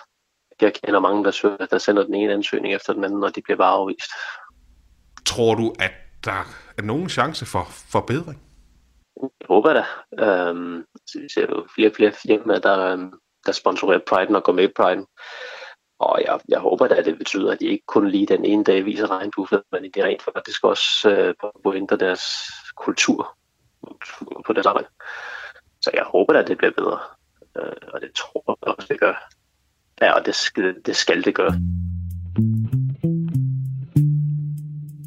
Jeg 0.61 0.75
kender 0.75 1.01
mange, 1.01 1.25
der, 1.25 1.31
søger, 1.31 1.67
der 1.67 1.79
sender 1.79 2.05
den 2.05 2.15
ene 2.15 2.33
ansøgning 2.33 2.75
efter 2.75 2.93
den 2.93 3.05
anden, 3.05 3.25
og 3.25 3.37
de 3.37 3.43
bliver 3.43 3.57
bare 3.57 3.73
afvist. 3.73 4.11
Tror 5.27 5.55
du, 5.55 5.75
at 5.79 5.93
der 6.25 6.47
er 6.79 6.83
nogen 6.83 7.09
chance 7.09 7.47
for 7.47 7.67
forbedring? 7.93 8.43
Jeg 9.23 9.47
håber 9.49 9.73
da. 9.73 9.85
Øhm, 10.25 10.85
vi 11.15 11.29
ser 11.35 11.47
jo 11.51 11.67
flere 11.75 11.91
og 11.91 11.95
flere 11.97 12.13
firmaer, 12.13 12.59
der, 12.59 12.79
øhm, 12.79 13.13
der 13.47 13.53
sponsorerer 13.53 14.01
Pride 14.07 14.37
og 14.37 14.45
går 14.45 14.53
med 14.53 14.65
i 14.65 14.73
Pride. 14.77 15.07
Og 15.99 16.23
jeg, 16.27 16.41
jeg 16.49 16.61
håber 16.61 16.89
da, 16.89 16.95
at 16.95 17.05
det 17.05 17.19
betyder, 17.19 17.53
at 17.53 17.61
de 17.61 17.67
ikke 17.67 17.85
kun 17.87 18.09
lige 18.09 18.27
den 18.27 18.45
ene 18.45 18.65
dag 18.65 18.85
viser 18.85 19.11
regnbueflad, 19.11 19.63
men 19.73 19.85
de 19.85 20.05
rent 20.05 20.23
faktisk 20.23 20.65
også 20.65 21.11
øh, 21.11 21.35
på 21.65 21.75
ændre 21.75 21.97
deres 21.97 22.23
kultur 22.77 23.37
på 24.47 24.53
deres 24.53 24.67
arbejde. 24.67 24.89
Så 25.81 25.91
jeg 25.95 26.05
håber 26.05 26.33
da, 26.33 26.39
at 26.39 26.49
det 26.49 26.59
bliver 26.59 26.73
bedre. 26.73 26.99
Øh, 27.57 27.89
og 27.95 28.01
det 28.01 28.11
tror 28.15 28.59
jeg 28.67 28.75
også, 28.75 28.89
det 28.89 29.01
gør. 29.01 29.29
Ja, 30.03 30.13
og 30.13 30.27
det 30.27 30.35
skal 30.35 30.75
det, 30.87 30.97
skal 30.97 31.25
det 31.25 31.35
gøre. 31.35 31.53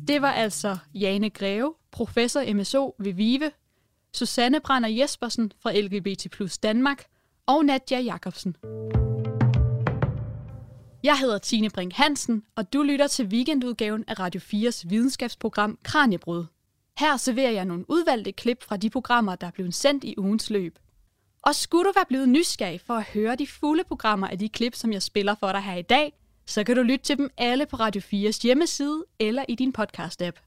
Det 0.08 0.22
var 0.22 0.32
altså 0.32 0.78
Jane 0.94 1.30
Greve, 1.30 1.74
professor 1.92 2.54
MSO 2.54 2.96
ved 3.00 3.14
VIVE, 3.14 3.52
Susanne 4.14 4.60
Brander 4.60 4.90
Jespersen 4.90 5.52
fra 5.62 5.80
LGBT 5.80 6.32
Plus 6.32 6.58
Danmark 6.58 7.04
og 7.46 7.66
Nadja 7.66 8.00
Jacobsen. 8.00 8.56
Jeg 11.04 11.20
hedder 11.20 11.38
Tine 11.38 11.70
Brink 11.70 11.94
Hansen, 11.94 12.44
og 12.56 12.74
du 12.74 12.84
lytter 12.84 13.08
til 13.08 13.26
weekendudgaven 13.26 14.04
af 14.08 14.20
Radio 14.20 14.42
4's 14.42 14.84
videnskabsprogram 14.90 15.78
Kranjebrud. 15.84 16.46
Her 17.00 17.18
serverer 17.18 17.52
jeg 17.52 17.66
nogle 17.66 17.86
udvalgte 17.90 18.32
klip 18.32 18.64
fra 18.64 18.78
de 18.78 18.90
programmer, 18.90 19.36
der 19.36 19.48
er 19.48 19.52
blevet 19.52 19.74
sendt 19.74 20.04
i 20.04 20.16
ugens 20.18 20.50
løb. 20.50 20.80
Og 21.46 21.56
skulle 21.56 21.86
du 21.86 21.92
være 21.96 22.06
blevet 22.08 22.30
nysgerrig 22.30 22.82
for 22.82 22.94
at 22.94 23.04
høre 23.04 23.36
de 23.36 23.48
fulde 23.48 23.84
programmer 23.84 24.28
af 24.28 24.40
de 24.40 24.50
klip, 24.50 24.76
som 24.76 24.94
jeg 24.94 25.02
spiller 25.02 25.36
for 25.36 25.52
dig 25.52 25.62
her 25.62 25.76
i 25.76 25.82
dag, 25.82 26.14
så 26.46 26.64
kan 26.64 26.76
du 26.76 26.82
lytte 26.82 27.06
til 27.06 27.18
dem 27.18 27.30
alle 27.38 27.66
på 27.66 27.76
Radio 27.76 28.02
4's 28.02 28.40
hjemmeside 28.44 29.04
eller 29.20 29.46
i 29.50 29.56
din 29.56 29.74
podcast-app. 29.80 30.40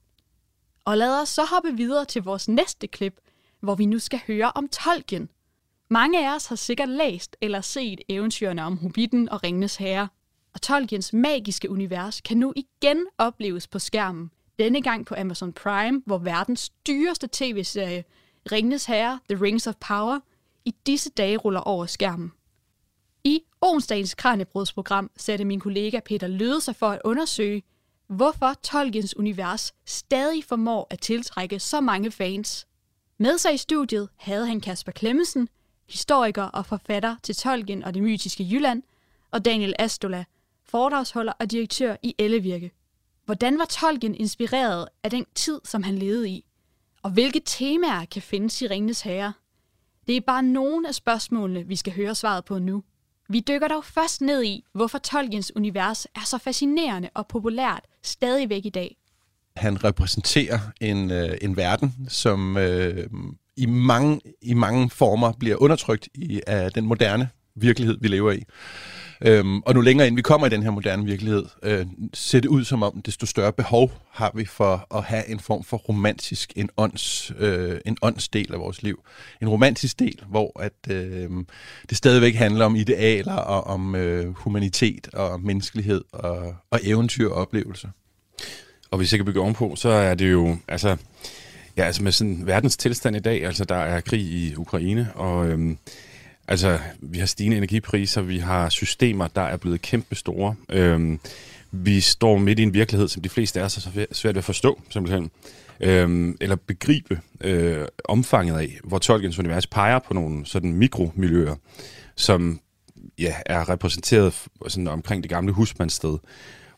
Og 0.85 0.99
lad 0.99 1.23
os 1.23 1.29
så 1.29 1.45
hoppe 1.45 1.77
videre 1.77 2.05
til 2.05 2.23
vores 2.23 2.49
næste 2.49 2.87
klip, 2.87 3.21
hvor 3.61 3.75
vi 3.75 3.87
nu 3.87 3.99
skal 3.99 4.21
høre 4.27 4.53
om 4.55 4.69
Tolkien. 4.69 5.29
Mange 5.91 6.29
af 6.29 6.35
os 6.35 6.47
har 6.47 6.57
sikkert 6.57 6.89
læst 6.89 7.37
eller 7.41 7.61
set 7.61 8.01
eventyrene 8.09 8.65
om 8.65 8.79
Hobbiten 8.79 9.29
og 9.29 9.43
Ringenes 9.43 9.77
Herre, 9.77 10.09
og 10.55 10.63
Tolkiens 10.63 11.13
magiske 11.13 11.71
univers 11.71 12.21
kan 12.21 12.37
nu 12.37 12.53
igen 12.57 13.07
opleves 13.19 13.67
på 13.67 13.79
skærmen. 13.79 14.31
Denne 14.59 14.83
gang 14.83 15.07
på 15.07 15.15
Amazon 15.19 15.53
Prime, 15.53 16.03
hvor 16.07 16.19
verdens 16.19 16.71
dyreste 16.71 17.29
tv-serie, 17.33 18.05
Ringenes 18.53 18.85
Herre, 18.85 19.21
The 19.31 19.45
Rings 19.45 19.67
of 19.67 19.75
Power, 19.81 20.21
i 20.69 20.75
disse 20.87 21.11
dage 21.11 21.37
ruller 21.37 21.61
over 21.61 21.87
skærmen. 21.87 22.33
I 23.25 23.41
onsdagens 23.61 24.15
Kranjebrudsprogram 24.15 25.11
satte 25.17 25.45
min 25.45 25.61
kollega 25.61 26.01
Peter 26.01 26.27
Løde 26.27 26.61
sig 26.61 26.77
for 26.77 26.89
at 26.89 27.01
undersøge, 27.05 27.63
hvorfor 28.07 28.55
Tolkiens 28.63 29.17
univers 29.17 29.75
stadig 29.87 30.45
formår 30.45 30.87
at 30.91 31.01
tiltrække 31.01 31.61
så 31.61 31.81
mange 31.81 32.11
fans. 32.11 32.67
Med 33.19 33.39
sig 33.39 33.55
i 33.55 33.57
studiet 33.57 34.09
havde 34.17 34.47
han 34.47 34.61
Kasper 34.61 34.93
Klemmensen, 34.93 35.49
historiker 35.89 36.43
og 36.43 36.67
forfatter 36.67 37.17
til 37.23 37.37
Tolkien 37.37 37.85
og 37.85 37.95
det 37.95 38.03
mytiske 38.03 38.49
Jylland, 38.51 38.83
og 39.31 39.45
Daniel 39.45 39.75
Astola, 39.79 40.25
foredragsholder 40.65 41.33
og 41.33 41.51
direktør 41.51 41.97
i 42.03 42.15
Ellevirke. 42.19 42.73
Hvordan 43.25 43.59
var 43.59 43.65
Tolkien 43.65 44.15
inspireret 44.15 44.89
af 45.03 45.11
den 45.11 45.27
tid, 45.35 45.61
som 45.65 45.83
han 45.83 45.99
levede 45.99 46.29
i? 46.29 46.45
Og 47.03 47.11
hvilke 47.11 47.41
temaer 47.45 48.05
kan 48.05 48.23
findes 48.23 48.63
i 48.63 48.67
Ringenes 48.67 49.01
Herre? 49.01 49.33
Det 50.09 50.17
er 50.17 50.21
bare 50.27 50.43
nogle 50.43 50.89
af 50.89 50.95
spørgsmålene, 50.95 51.67
vi 51.67 51.77
skal 51.77 51.93
høre 51.93 52.15
svaret 52.15 52.45
på 52.45 52.59
nu. 52.59 52.83
Vi 53.29 53.41
dykker 53.41 53.69
dog 53.69 53.85
først 53.85 54.21
ned 54.21 54.45
i, 54.45 54.65
hvorfor 54.75 54.99
Tolkiens 54.99 55.57
univers 55.57 56.05
er 56.05 56.25
så 56.25 56.39
fascinerende 56.39 57.09
og 57.15 57.27
populært 57.27 57.81
stadigvæk 58.03 58.67
i 58.67 58.71
dag. 58.71 58.97
Han 59.57 59.85
repræsenterer 59.85 60.59
en, 60.81 61.11
øh, 61.11 61.39
en 61.43 61.57
verden, 61.57 61.95
som 62.09 62.57
øh, 62.57 63.07
i, 63.57 63.67
mange, 63.67 64.21
i 64.43 64.55
mange 64.55 64.91
former 64.91 65.33
bliver 65.33 65.57
undertrykt 65.63 66.09
i, 66.15 66.41
af 66.47 66.73
den 66.73 66.87
moderne 66.87 67.29
virkelighed, 67.55 67.99
vi 68.01 68.09
lever 68.09 68.33
i. 68.33 68.43
Øhm, 69.21 69.61
og 69.61 69.75
nu 69.75 69.81
længere 69.81 70.07
ind 70.07 70.17
vi 70.17 70.23
kommer 70.23 70.47
i 70.47 70.51
den 70.51 70.63
her 70.63 70.71
moderne 70.71 71.05
virkelighed, 71.05 71.45
øh, 71.63 71.87
ser 72.15 72.41
det 72.41 72.49
ud 72.49 72.65
som 72.65 72.83
om, 72.83 73.03
desto 73.07 73.27
større 73.27 73.53
behov 73.53 73.93
har 74.11 74.33
vi 74.35 74.45
for 74.45 74.97
at 74.97 75.05
have 75.05 75.29
en 75.29 75.41
form 75.41 75.65
for 75.65 75.77
romantisk, 75.77 76.53
en, 76.57 76.69
ånds, 76.77 77.33
øh, 77.39 77.81
en 77.87 77.97
åndsdel 78.03 78.55
af 78.55 78.61
vores 78.61 78.83
liv. 78.83 79.03
En 79.43 79.49
romantisk 79.49 79.99
del, 79.99 80.21
hvor 80.29 80.61
at, 80.61 80.73
øh, 80.91 81.31
det 81.89 81.97
stadigvæk 81.97 82.35
handler 82.35 82.65
om 82.65 82.77
idealer 82.77 83.37
og 83.37 83.65
om 83.65 83.95
øh, 83.95 84.35
humanitet 84.35 85.09
og 85.13 85.41
menneskelighed 85.41 86.05
og, 86.13 86.55
og 86.71 86.81
eventyr 86.83 87.29
og 87.29 87.35
oplevelser. 87.35 87.89
Og 88.91 88.99
hvis 88.99 89.13
jeg 89.13 89.19
kan 89.19 89.27
bygge 89.27 89.41
ovenpå, 89.41 89.75
så 89.77 89.89
er 89.89 90.15
det 90.15 90.33
jo, 90.33 90.57
altså, 90.69 90.97
ja, 91.77 91.85
altså 91.85 92.03
med 92.03 92.13
sådan 92.13 92.47
verdens 92.47 92.77
tilstand 92.77 93.17
i 93.17 93.21
dag, 93.21 93.45
altså 93.45 93.65
der 93.65 93.75
er 93.75 94.01
krig 94.01 94.21
i 94.21 94.55
Ukraine, 94.57 95.13
og 95.15 95.49
øhm, 95.49 95.79
altså 96.49 96.79
vi 97.01 97.19
har 97.19 97.27
stigende 97.27 97.57
energipriser, 97.57 98.21
vi 98.21 98.39
har 98.39 98.69
systemer, 98.69 99.29
der 99.29 99.43
er 99.43 99.57
blevet 99.57 99.83
kæmpe 99.83 100.15
store. 100.15 100.55
Øhm, 100.69 101.21
vi 101.71 102.01
står 102.01 102.39
midt 102.39 102.59
i 102.59 102.63
en 102.63 102.75
virkelighed, 102.75 103.09
som 103.09 103.23
de 103.23 103.29
fleste 103.29 103.61
er 103.61 103.69
så 103.69 103.91
svært 104.13 104.35
ved 104.35 104.39
at 104.39 104.45
forstå, 104.45 104.81
simpelthen. 104.91 105.31
Øhm, 105.81 106.37
eller 106.41 106.57
begribe 106.57 107.21
øh, 107.41 107.87
omfanget 108.05 108.59
af, 108.59 108.79
hvor 108.85 108.99
Tolkiens 108.99 109.39
univers 109.39 109.67
peger 109.67 109.99
på 109.99 110.15
nogle 110.15 110.47
sådan 110.47 110.73
mikromiljøer, 110.73 111.55
som 112.17 112.61
ja, 113.19 113.35
er 113.47 113.69
repræsenteret 113.69 114.35
sådan 114.69 114.89
omkring 114.89 115.23
det 115.23 115.31
gamle 115.31 115.53
husmandssted 115.53 116.19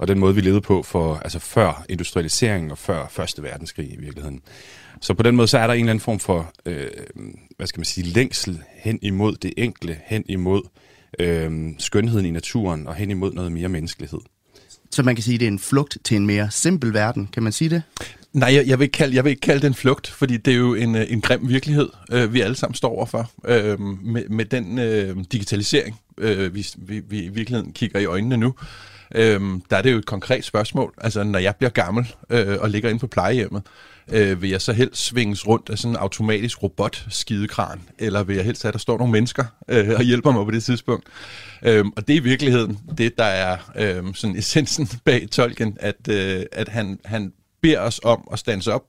og 0.00 0.08
den 0.08 0.18
måde, 0.18 0.34
vi 0.34 0.40
levede 0.40 0.60
på 0.60 0.82
for, 0.82 1.14
altså 1.14 1.38
før 1.38 1.84
industrialiseringen 1.88 2.70
og 2.70 2.78
før 2.78 3.06
Første 3.10 3.42
Verdenskrig 3.42 3.92
i 3.92 3.96
virkeligheden. 3.96 4.40
Så 5.00 5.14
på 5.14 5.22
den 5.22 5.36
måde, 5.36 5.48
så 5.48 5.58
er 5.58 5.66
der 5.66 5.74
en 5.74 5.80
eller 5.80 5.90
anden 5.90 6.00
form 6.02 6.18
for, 6.18 6.52
øh, 6.66 6.86
hvad 7.56 7.66
skal 7.66 7.80
man 7.80 7.84
sige, 7.84 8.06
længsel 8.06 8.62
hen 8.74 8.98
imod 9.02 9.36
det 9.36 9.52
enkle, 9.56 9.98
hen 10.06 10.24
imod 10.28 10.62
øh, 11.18 11.70
skønheden 11.78 12.26
i 12.26 12.30
naturen 12.30 12.86
og 12.86 12.94
hen 12.94 13.10
imod 13.10 13.32
noget 13.32 13.52
mere 13.52 13.68
menneskelighed. 13.68 14.18
Så 14.90 15.02
man 15.02 15.14
kan 15.14 15.22
sige, 15.22 15.34
at 15.34 15.40
det 15.40 15.46
er 15.46 15.50
en 15.50 15.58
flugt 15.58 15.98
til 16.04 16.16
en 16.16 16.26
mere 16.26 16.50
simpel 16.50 16.92
verden, 16.92 17.28
kan 17.32 17.42
man 17.42 17.52
sige 17.52 17.70
det? 17.70 17.82
Nej, 18.32 18.54
jeg, 18.54 18.66
jeg, 18.66 18.78
vil 18.78 18.84
ikke 18.84 18.92
kalde, 18.92 19.16
jeg 19.16 19.24
vil 19.24 19.30
ikke 19.30 19.40
kalde 19.40 19.60
det 19.60 19.66
en 19.66 19.74
flugt, 19.74 20.06
fordi 20.08 20.36
det 20.36 20.52
er 20.52 20.58
jo 20.58 20.74
en, 20.74 20.94
øh, 20.94 21.06
en 21.08 21.20
grim 21.20 21.48
virkelighed, 21.48 21.88
øh, 22.12 22.32
vi 22.32 22.40
alle 22.40 22.56
sammen 22.56 22.74
står 22.74 22.88
overfor. 22.88 23.30
Øh, 23.44 23.80
med, 23.80 24.28
med 24.28 24.44
den 24.44 24.78
øh, 24.78 25.16
digitalisering, 25.32 26.00
øh, 26.18 26.54
vi, 26.54 26.66
vi, 26.76 27.02
vi 27.08 27.22
i 27.22 27.28
virkeligheden 27.28 27.72
kigger 27.72 27.98
i 27.98 28.04
øjnene 28.04 28.36
nu, 28.36 28.54
øhm, 29.14 29.62
der 29.70 29.76
er 29.76 29.82
det 29.82 29.92
jo 29.92 29.98
et 29.98 30.06
konkret 30.06 30.44
spørgsmål. 30.44 30.94
Altså, 30.98 31.22
når 31.22 31.38
jeg 31.38 31.56
bliver 31.56 31.70
gammel 31.70 32.14
øh, 32.30 32.56
og 32.60 32.70
ligger 32.70 32.88
inde 32.88 33.00
på 33.00 33.06
plejehjemmet, 33.06 33.62
øh, 34.12 34.42
vil 34.42 34.50
jeg 34.50 34.60
så 34.60 34.72
helst 34.72 35.04
svinges 35.04 35.46
rundt 35.46 35.70
af 35.70 35.78
sådan 35.78 35.92
en 35.92 35.96
automatisk 35.96 36.62
robot-skidekran, 36.62 37.80
eller 37.98 38.22
vil 38.22 38.36
jeg 38.36 38.44
helst 38.44 38.62
have, 38.62 38.68
at 38.68 38.74
der 38.74 38.78
står 38.78 38.98
nogle 38.98 39.12
mennesker 39.12 39.44
øh, 39.68 39.88
og 39.96 40.02
hjælper 40.02 40.30
mig 40.32 40.44
på 40.44 40.50
det 40.50 40.64
tidspunkt? 40.64 41.06
Øhm, 41.62 41.92
og 41.96 42.08
det 42.08 42.12
er 42.12 42.20
i 42.20 42.22
virkeligheden 42.22 42.78
det, 42.98 43.18
der 43.18 43.24
er 43.24 43.56
øh, 43.76 44.14
sådan 44.14 44.36
essensen 44.36 44.88
bag 45.04 45.28
Tolkien, 45.30 45.76
at, 45.80 46.08
øh, 46.08 46.42
at 46.52 46.68
han, 46.68 46.98
han 47.04 47.32
beder 47.62 47.80
os 47.80 48.00
om 48.04 48.28
at 48.32 48.38
stands 48.38 48.66
op 48.66 48.84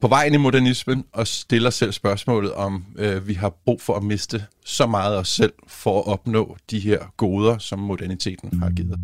på 0.00 0.08
vejen 0.08 0.34
i 0.34 0.36
modernismen 0.36 1.04
og 1.12 1.26
stiller 1.26 1.70
selv 1.70 1.92
spørgsmålet 1.92 2.52
om, 2.52 2.84
øh, 2.96 3.28
vi 3.28 3.34
har 3.34 3.52
brug 3.64 3.82
for 3.82 3.94
at 3.94 4.02
miste 4.02 4.44
så 4.64 4.86
meget 4.86 5.14
af 5.14 5.18
os 5.18 5.28
selv 5.28 5.52
for 5.66 5.98
at 5.98 6.06
opnå 6.06 6.56
de 6.70 6.78
her 6.78 6.98
goder, 7.16 7.58
som 7.58 7.78
moderniteten 7.78 8.60
har 8.60 8.70
givet. 8.70 8.98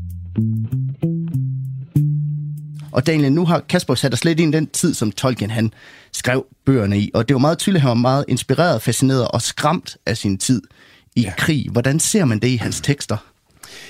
Og 2.93 3.07
Daniel, 3.07 3.33
nu 3.33 3.45
har 3.45 3.61
Kasper 3.61 3.95
sat 3.95 4.13
os 4.13 4.25
lidt 4.25 4.41
ind 4.41 4.55
i 4.55 4.57
den 4.57 4.67
tid, 4.67 4.95
som 4.95 5.13
Tolkien 5.13 5.51
han 5.51 5.73
skrev 6.13 6.47
bøgerne 6.65 6.99
i, 6.99 7.11
og 7.15 7.29
det 7.29 7.35
var 7.35 7.41
meget 7.41 7.59
tydeligt, 7.59 7.81
at 7.81 7.83
han 7.83 7.89
var 7.89 7.95
meget 7.95 8.25
inspireret, 8.29 8.83
fascineret 8.83 9.29
og 9.29 9.43
skræmt 9.43 9.97
af 10.07 10.17
sin 10.17 10.39
tid 10.39 10.63
i 11.17 11.23
ja. 11.23 11.33
krig. 11.37 11.69
Hvordan 11.73 12.01
ser 12.01 12.25
man 12.25 12.39
det 12.39 12.49
i 12.49 12.57
hans 12.57 12.81
tekster? 12.81 13.17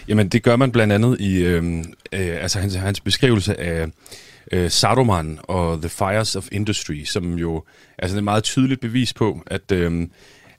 Jamen, 0.09 0.29
det 0.29 0.43
gør 0.43 0.57
man 0.57 0.73
blandt 0.73 0.93
andet 0.93 1.21
i 1.21 1.37
øh, 1.37 1.85
øh, 2.13 2.43
altså 2.43 2.59
hans, 2.59 2.75
hans 2.75 3.01
beskrivelse 3.01 3.61
af 3.61 3.87
øh, 4.53 4.71
Saruman 4.71 5.39
og 5.43 5.81
The 5.81 5.89
Fires 5.89 6.37
of 6.37 6.49
Industry, 6.53 7.05
som 7.05 7.39
jo 7.39 7.65
altså, 7.99 8.17
er 8.17 8.19
et 8.19 8.25
meget 8.25 8.45
tydeligt 8.45 8.81
bevis 8.81 9.13
på, 9.13 9.43
at, 9.47 9.73
øh, 9.73 10.09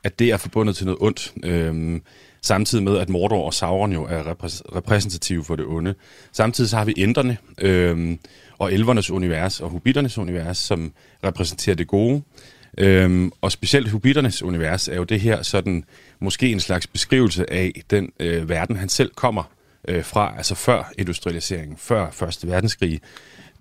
at 0.04 0.20
det 0.20 0.30
er 0.30 0.38
forbundet 0.38 0.76
til 0.76 0.86
noget 0.86 1.02
ondt. 1.02 1.34
Øh, 1.44 2.02
samtidig 2.42 2.84
med, 2.84 2.98
at 2.98 3.10
Mordor 3.10 3.46
og 3.46 3.54
Sauron 3.54 3.94
jo 3.94 4.04
er 4.04 4.24
repræs- 4.24 4.76
repræsentative 4.76 5.44
for 5.44 5.56
det 5.56 5.66
onde. 5.66 5.94
Samtidig 6.32 6.70
så 6.70 6.78
har 6.78 6.86
vi 6.86 6.94
ænderne 6.98 7.38
øh, 7.58 8.18
og 8.58 8.74
elvernes 8.74 9.12
univers 9.12 9.62
og 9.62 9.70
hobitternes 9.70 10.18
univers, 10.18 10.58
som 10.58 10.94
repræsenterer 11.24 11.76
det 11.76 11.88
gode. 11.88 12.22
Øhm, 12.78 13.32
og 13.42 13.52
specielt 13.52 13.90
Hobitternes 13.90 14.44
univers 14.44 14.88
er 14.88 14.96
jo 14.96 15.04
det 15.04 15.22
her 15.22 15.42
sådan, 15.42 15.84
måske 16.20 16.52
en 16.52 16.60
slags 16.60 16.88
beskrivelse 16.88 17.54
af 17.54 17.72
den 17.90 18.12
øh, 18.20 18.50
verden, 18.50 18.76
han 18.76 18.90
selv 18.90 19.12
kommer 19.16 19.44
øh, 19.88 20.04
fra, 20.04 20.34
altså 20.38 20.56
før 20.56 20.92
industrialiseringen, 20.98 21.78
før 21.78 22.12
Første 22.12 22.48
Verdenskrig, 22.48 23.02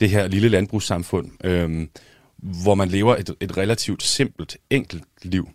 det 0.01 0.11
her 0.11 0.29
lille 0.29 0.49
landbrugssamfund, 0.49 1.31
øh, 1.45 1.87
hvor 2.37 2.75
man 2.75 2.89
lever 2.89 3.17
et, 3.17 3.35
et 3.41 3.57
relativt 3.57 4.03
simpelt, 4.03 4.57
enkelt 4.71 5.05
liv. 5.23 5.49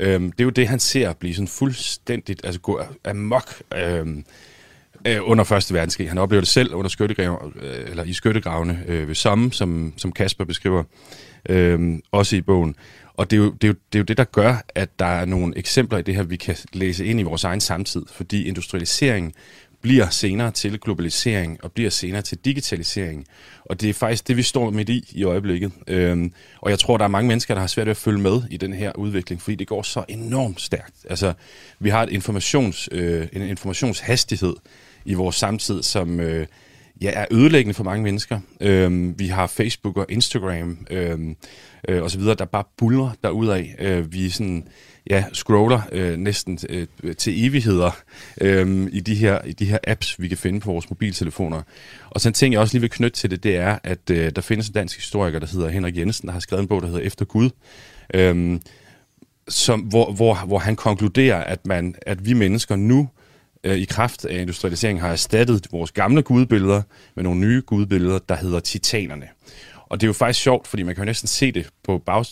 Øh, 0.00 0.20
det 0.20 0.40
er 0.40 0.44
jo 0.44 0.50
det, 0.50 0.68
han 0.68 0.80
ser 0.80 1.12
blive 1.12 1.34
sådan 1.34 1.48
fuldstændigt, 1.48 2.40
altså 2.44 2.60
gå 2.60 2.80
amok 3.04 3.62
øh, 3.74 4.06
øh, 5.06 5.18
under 5.22 5.44
Første 5.44 5.74
Verdenskrig. 5.74 6.08
Han 6.08 6.18
oplever 6.18 6.40
det 6.40 6.48
selv 6.48 6.74
under 6.74 6.88
skyttegrav, 6.88 7.52
øh, 7.62 7.90
eller 7.90 8.04
i 8.04 8.12
skyttegravene 8.12 8.84
øh, 8.86 9.08
ved 9.08 9.14
Somme, 9.14 9.52
som, 9.52 9.92
som 9.96 10.12
Kasper 10.12 10.44
beskriver, 10.44 10.84
øh, 11.48 11.98
også 12.12 12.36
i 12.36 12.40
bogen. 12.40 12.74
Og 13.14 13.30
det 13.30 13.36
er, 13.36 13.40
jo, 13.40 13.50
det, 13.50 13.64
er 13.64 13.68
jo, 13.68 13.74
det 13.92 13.98
er 13.98 14.00
jo 14.00 14.04
det, 14.04 14.16
der 14.16 14.24
gør, 14.24 14.56
at 14.74 14.98
der 14.98 15.06
er 15.06 15.24
nogle 15.24 15.58
eksempler 15.58 15.98
i 15.98 16.02
det 16.02 16.14
her, 16.14 16.22
vi 16.22 16.36
kan 16.36 16.56
læse 16.72 17.06
ind 17.06 17.20
i 17.20 17.22
vores 17.22 17.44
egen 17.44 17.60
samtid, 17.60 18.02
fordi 18.12 18.48
industrialiseringen 18.48 19.32
bliver 19.82 20.08
senere 20.10 20.50
til 20.50 20.80
globalisering 20.80 21.64
og 21.64 21.72
bliver 21.72 21.90
senere 21.90 22.22
til 22.22 22.38
digitalisering. 22.38 23.26
Og 23.64 23.80
det 23.80 23.90
er 23.90 23.94
faktisk 23.94 24.28
det, 24.28 24.36
vi 24.36 24.42
står 24.42 24.70
midt 24.70 24.88
i 24.88 25.04
i 25.12 25.24
øjeblikket. 25.24 25.72
Øhm, 25.86 26.32
og 26.60 26.70
jeg 26.70 26.78
tror, 26.78 26.96
der 26.96 27.04
er 27.04 27.08
mange 27.08 27.28
mennesker, 27.28 27.54
der 27.54 27.60
har 27.60 27.66
svært 27.66 27.86
ved 27.86 27.90
at 27.90 27.96
følge 27.96 28.20
med 28.20 28.42
i 28.50 28.56
den 28.56 28.72
her 28.72 28.92
udvikling, 28.96 29.42
fordi 29.42 29.54
det 29.54 29.66
går 29.66 29.82
så 29.82 30.04
enormt 30.08 30.60
stærkt. 30.60 30.94
Altså, 31.10 31.32
vi 31.78 31.88
har 31.88 32.02
et 32.02 32.10
informations, 32.10 32.88
øh, 32.92 33.28
en 33.32 33.42
informationshastighed 33.42 34.54
i 35.04 35.14
vores 35.14 35.36
samtid, 35.36 35.82
som 35.82 36.20
øh, 36.20 36.46
ja, 37.00 37.10
er 37.14 37.26
ødelæggende 37.30 37.74
for 37.74 37.84
mange 37.84 38.02
mennesker. 38.02 38.40
Øhm, 38.60 39.18
vi 39.18 39.26
har 39.26 39.46
Facebook 39.46 39.96
og 39.96 40.06
Instagram 40.08 40.86
øhm, 40.90 41.36
øh, 41.88 42.02
og 42.02 42.10
så 42.10 42.18
videre, 42.18 42.34
der 42.34 42.44
bare 42.44 42.64
buller 42.76 43.10
derudad. 43.24 43.64
Øh, 43.78 44.12
vi 44.12 44.26
er 44.26 44.30
sådan 44.30 44.68
ja, 45.10 45.24
scroller 45.32 45.80
øh, 45.92 46.16
næsten 46.16 46.58
øh, 46.68 46.86
til 47.16 47.46
evigheder 47.46 47.90
øh, 48.40 48.88
i, 48.92 49.00
de 49.00 49.14
her, 49.14 49.40
i 49.44 49.52
de 49.52 49.64
her 49.64 49.78
apps, 49.86 50.20
vi 50.20 50.28
kan 50.28 50.38
finde 50.38 50.60
på 50.60 50.72
vores 50.72 50.90
mobiltelefoner. 50.90 51.62
Og 52.10 52.20
så 52.20 52.28
en 52.28 52.32
ting, 52.32 52.52
jeg 52.52 52.60
også 52.60 52.74
lige 52.74 52.80
vil 52.80 52.90
knytte 52.90 53.18
til 53.18 53.30
det, 53.30 53.42
det 53.42 53.56
er, 53.56 53.78
at 53.84 54.10
øh, 54.10 54.32
der 54.36 54.42
findes 54.42 54.68
en 54.68 54.74
dansk 54.74 54.96
historiker, 54.96 55.38
der 55.38 55.46
hedder 55.46 55.68
Henrik 55.68 55.96
Jensen, 55.96 56.26
der 56.26 56.32
har 56.32 56.40
skrevet 56.40 56.62
en 56.62 56.68
bog, 56.68 56.82
der 56.82 56.86
hedder 56.86 57.02
Efter 57.02 57.24
Gud, 57.24 57.50
øh, 58.14 58.60
som, 59.48 59.80
hvor, 59.80 60.12
hvor, 60.12 60.34
hvor 60.34 60.58
han 60.58 60.76
konkluderer, 60.76 61.44
at, 61.44 61.66
man, 61.66 61.94
at 62.06 62.26
vi 62.26 62.32
mennesker 62.32 62.76
nu 62.76 63.08
øh, 63.64 63.76
i 63.76 63.84
kraft 63.84 64.24
af 64.24 64.40
industrialiseringen 64.40 65.00
har 65.02 65.12
erstattet 65.12 65.66
vores 65.72 65.92
gamle 65.92 66.22
gudbilleder 66.22 66.82
med 67.14 67.24
nogle 67.24 67.40
nye 67.40 67.62
gudbilleder, 67.66 68.18
der 68.18 68.36
hedder 68.36 68.60
titanerne. 68.60 69.28
Og 69.90 70.00
det 70.00 70.06
er 70.06 70.08
jo 70.08 70.12
faktisk 70.12 70.42
sjovt, 70.42 70.66
fordi 70.66 70.82
man 70.82 70.94
kan 70.94 71.02
jo 71.02 71.06
næsten 71.06 71.28
se 71.28 71.52
det 71.52 71.68
på 71.84 71.98
bag, 71.98 72.24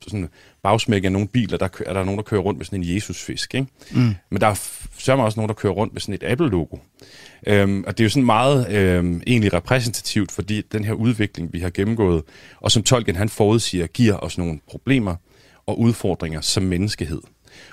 sådan 0.00 0.28
bagsmæk 0.62 1.04
af 1.04 1.12
nogle 1.12 1.28
biler, 1.28 1.58
der 1.58 1.68
er 1.86 1.92
der 1.92 2.04
nogen, 2.04 2.18
der 2.18 2.22
kører 2.22 2.40
rundt 2.40 2.58
med 2.58 2.66
sådan 2.66 2.82
en 2.82 2.94
Jesusfisk. 2.94 3.54
Ikke? 3.54 3.66
Mm. 3.90 4.14
Men 4.30 4.40
der 4.40 4.46
er 4.46 4.54
sørger 4.98 5.22
også 5.22 5.38
nogen, 5.38 5.48
der 5.48 5.54
kører 5.54 5.72
rundt 5.72 5.92
med 5.92 6.00
sådan 6.00 6.14
et 6.14 6.22
Apple-logo. 6.22 6.76
Øhm, 7.46 7.84
og 7.86 7.98
det 7.98 8.02
er 8.02 8.04
jo 8.04 8.10
sådan 8.10 8.26
meget 8.26 8.72
øhm, 8.72 9.22
egentlig 9.26 9.52
repræsentativt, 9.52 10.32
fordi 10.32 10.62
den 10.72 10.84
her 10.84 10.92
udvikling, 10.92 11.52
vi 11.52 11.60
har 11.60 11.70
gennemgået, 11.70 12.22
og 12.60 12.70
som 12.70 12.82
Tolkien 12.82 13.16
han 13.16 13.28
forudsiger, 13.28 13.86
giver 13.86 14.16
os 14.16 14.38
nogle 14.38 14.60
problemer 14.66 15.16
og 15.66 15.80
udfordringer 15.80 16.40
som 16.40 16.62
menneskehed. 16.62 17.20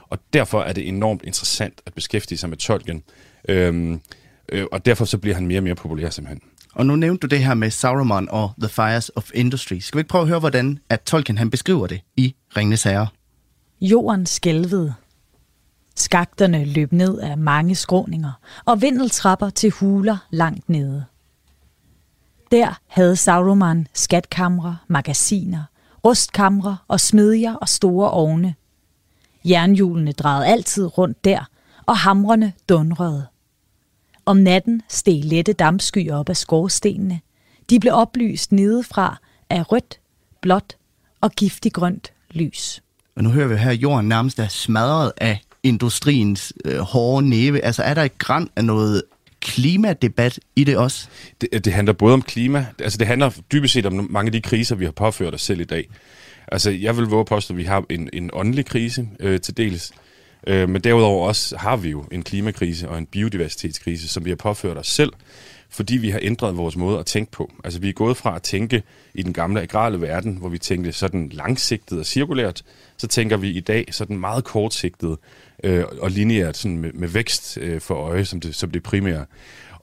Og 0.09 0.19
derfor 0.33 0.61
er 0.61 0.73
det 0.73 0.87
enormt 0.87 1.23
interessant 1.23 1.81
at 1.85 1.93
beskæftige 1.93 2.37
sig 2.37 2.49
med 2.49 2.57
Tolkien. 2.57 3.03
Øhm, 3.49 4.01
øh, 4.49 4.65
og 4.71 4.85
derfor 4.85 5.05
så 5.05 5.17
bliver 5.17 5.35
han 5.35 5.47
mere 5.47 5.59
og 5.59 5.63
mere 5.63 5.75
populær 5.75 6.09
simpelthen. 6.09 6.41
Og 6.77 6.85
nu 6.85 6.95
nævnte 6.95 7.27
du 7.27 7.35
det 7.35 7.43
her 7.43 7.53
med 7.53 7.71
Sauron 7.71 8.27
og 8.31 8.51
The 8.59 8.69
Fires 8.69 9.11
of 9.15 9.29
Industry. 9.33 9.79
Skal 9.79 9.97
vi 9.97 9.99
ikke 9.99 10.09
prøve 10.09 10.21
at 10.21 10.27
høre, 10.27 10.39
hvordan 10.39 10.79
at 10.89 11.01
Tolkien 11.01 11.37
han 11.37 11.49
beskriver 11.49 11.87
det 11.87 12.01
i 12.17 12.35
Ringnes 12.57 12.83
Herre? 12.83 13.07
Jorden 13.81 14.25
skælvede. 14.25 14.93
Skakterne 15.95 16.65
løb 16.65 16.91
ned 16.91 17.19
af 17.19 17.37
mange 17.37 17.75
skråninger, 17.75 18.31
og 18.65 18.81
vindeltrapper 18.81 19.49
til 19.49 19.71
huler 19.71 20.17
langt 20.29 20.69
nede. 20.69 21.05
Der 22.51 22.79
havde 22.87 23.15
Sauron 23.15 23.87
skatkamre, 23.93 24.77
magasiner, 24.87 25.63
rustkamre 26.05 26.77
og 26.87 26.99
smedjer 26.99 27.53
og 27.53 27.69
store 27.69 28.11
ovne. 28.11 28.55
Jernhjulene 29.45 30.11
drejede 30.11 30.47
altid 30.47 30.97
rundt 30.97 31.25
der, 31.25 31.49
og 31.85 31.97
hamrene 31.97 32.53
dundrede. 32.69 33.27
Om 34.27 34.37
natten 34.37 34.81
steg 34.89 35.23
lette 35.23 35.53
dampskyer 35.53 36.15
op 36.15 36.29
af 36.29 36.37
skorstenene. 36.37 37.19
De 37.69 37.79
blev 37.79 37.93
oplyst 37.93 38.51
nedefra 38.51 39.17
af 39.49 39.71
rødt, 39.71 39.99
blåt 40.41 40.77
og 41.21 41.31
giftig 41.31 41.73
grønt 41.73 42.11
lys. 42.31 42.83
Og 43.15 43.23
nu 43.23 43.29
hører 43.29 43.47
vi 43.47 43.55
her, 43.55 43.71
at 43.71 43.77
jorden 43.77 44.07
nærmest 44.07 44.39
er 44.39 44.47
smadret 44.47 45.11
af 45.17 45.41
industriens 45.63 46.53
øh, 46.65 46.77
hårde 46.79 47.29
næve. 47.29 47.61
Altså 47.63 47.83
er 47.83 47.93
der 47.93 48.03
et 48.03 48.17
græn 48.17 48.49
af 48.55 48.65
noget 48.65 49.03
klimadebat 49.39 50.39
i 50.55 50.63
det 50.63 50.77
også? 50.77 51.07
Det, 51.41 51.65
det 51.65 51.73
handler 51.73 51.93
både 51.93 52.13
om 52.13 52.21
klima, 52.21 52.65
altså 52.79 52.97
det 52.97 53.07
handler 53.07 53.31
dybest 53.51 53.73
set 53.73 53.85
om 53.85 54.07
mange 54.09 54.27
af 54.27 54.31
de 54.31 54.41
kriser, 54.41 54.75
vi 54.75 54.85
har 54.85 54.91
påført 54.91 55.33
os 55.33 55.41
selv 55.41 55.59
i 55.59 55.65
dag. 55.65 55.89
Altså 56.47 56.71
jeg 56.71 56.97
vil 56.97 57.05
våge 57.05 57.25
påstå, 57.25 57.53
at 57.53 57.57
vi 57.57 57.63
har 57.63 57.83
en, 57.89 58.09
en 58.13 58.29
åndelig 58.33 58.65
krise 58.65 59.07
øh, 59.19 59.41
til 59.41 59.57
dels, 59.57 59.91
øh, 59.91 60.06
Øh, 60.47 60.69
men 60.69 60.81
derudover 60.81 61.27
også 61.27 61.57
har 61.57 61.77
vi 61.77 61.89
jo 61.89 62.05
en 62.11 62.23
klimakrise 62.23 62.89
og 62.89 62.97
en 62.97 63.05
biodiversitetskrise, 63.05 64.07
som 64.07 64.25
vi 64.25 64.29
har 64.29 64.35
påført 64.35 64.77
os 64.77 64.87
selv, 64.87 65.13
fordi 65.69 65.97
vi 65.97 66.09
har 66.09 66.19
ændret 66.21 66.57
vores 66.57 66.75
måde 66.75 66.99
at 66.99 67.05
tænke 67.05 67.31
på. 67.31 67.51
Altså 67.63 67.79
vi 67.79 67.89
er 67.89 67.93
gået 67.93 68.17
fra 68.17 68.35
at 68.35 68.41
tænke 68.41 68.83
i 69.13 69.23
den 69.23 69.33
gamle 69.33 69.61
agrale 69.61 70.01
verden, 70.01 70.37
hvor 70.37 70.49
vi 70.49 70.57
tænkte 70.57 70.91
sådan 70.91 71.29
langsigtet 71.29 71.99
og 71.99 72.05
cirkulært, 72.05 72.63
så 72.97 73.07
tænker 73.07 73.37
vi 73.37 73.49
i 73.49 73.59
dag 73.59 73.85
sådan 73.91 74.17
meget 74.17 74.43
kortsigtet 74.43 75.17
øh, 75.63 75.83
og 76.01 76.11
lineært 76.11 76.57
sådan 76.57 76.77
med, 76.77 76.91
med 76.93 77.07
vækst 77.07 77.57
øh, 77.61 77.81
for 77.81 77.95
øje 77.95 78.25
som 78.25 78.39
det, 78.39 78.55
som 78.55 78.71
det 78.71 78.83
primære. 78.83 79.25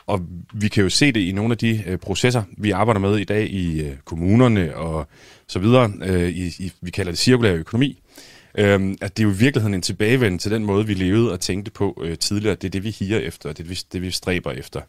Og 0.07 0.21
vi 0.55 0.69
kan 0.69 0.83
jo 0.83 0.89
se 0.89 1.13
det 1.13 1.21
i 1.21 1.33
nogle 1.33 1.53
af 1.53 1.59
de 1.59 1.83
øh, 1.87 1.99
processer, 1.99 2.43
vi 2.59 2.71
arbejder 2.71 3.01
med 3.01 3.19
i 3.19 3.25
dag 3.25 3.51
i 3.51 3.81
øh, 3.81 3.97
kommunerne 4.05 4.77
og 4.77 5.07
så 5.47 5.59
videre. 5.59 5.93
Øh, 6.03 6.29
i, 6.29 6.47
i, 6.59 6.73
vi 6.81 6.91
kalder 6.91 7.13
det 7.13 7.19
cirkulær 7.19 7.53
økonomi. 7.53 7.99
Øh, 8.55 8.95
at 9.01 9.17
det 9.17 9.23
er 9.23 9.29
jo 9.29 9.35
i 9.35 9.37
virkeligheden 9.37 9.75
en 9.75 9.83
tilbagevendelse 9.83 10.49
til 10.49 10.55
den 10.55 10.65
måde, 10.65 10.87
vi 10.87 10.95
levede 10.95 11.33
og 11.33 11.41
tænkte 11.41 11.71
på 11.71 12.03
øh, 12.05 12.19
tidligere. 12.19 12.55
Det 12.55 12.65
er 12.65 12.71
det, 12.71 12.85
vi 12.85 12.91
higer 12.91 13.19
efter, 13.19 13.49
og 13.49 13.59
det 13.59 13.65
er 13.65 13.69
det, 13.69 13.85
det, 13.93 14.03
vi 14.03 14.11
stræber 14.11 14.53
efter. 14.53 14.81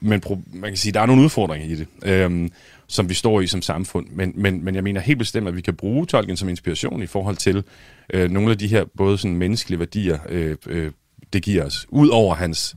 Men 0.00 0.22
man 0.52 0.70
kan 0.70 0.76
sige, 0.76 0.90
at 0.90 0.94
der 0.94 1.00
er 1.00 1.06
nogle 1.06 1.22
udfordringer 1.22 1.68
i 1.68 1.74
det. 1.74 1.86
øhm, 2.02 2.50
som 2.86 3.08
vi 3.08 3.14
står 3.14 3.40
i 3.40 3.46
som 3.46 3.62
samfund. 3.62 4.06
Men, 4.10 4.32
men, 4.34 4.64
men 4.64 4.74
jeg 4.74 4.84
mener 4.84 5.00
helt 5.00 5.18
bestemt, 5.18 5.48
at 5.48 5.56
vi 5.56 5.60
kan 5.60 5.74
bruge 5.74 6.06
tolken 6.06 6.36
som 6.36 6.48
inspiration 6.48 7.02
i 7.02 7.06
forhold 7.06 7.36
til 7.36 7.64
øh, 8.12 8.30
nogle 8.30 8.50
af 8.50 8.58
de 8.58 8.68
her 8.68 8.84
både 8.96 9.18
sådan 9.18 9.36
menneskelige 9.36 9.78
værdier, 9.78 10.18
øh, 10.28 10.56
øh, 10.66 10.90
det 11.32 11.42
giver 11.42 11.64
os. 11.64 11.86
Udover 11.88 12.34
hans 12.34 12.76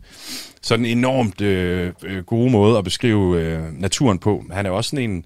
sådan 0.61 0.86
enormt 0.86 1.41
øh, 1.41 1.93
øh, 2.03 2.23
gode 2.23 2.51
måde 2.51 2.77
at 2.77 2.84
beskrive 2.84 3.41
øh, 3.41 3.73
naturen 3.73 4.19
på. 4.19 4.45
Han 4.51 4.65
er 4.65 4.69
også 4.69 4.89
sådan 4.89 5.09
en... 5.09 5.25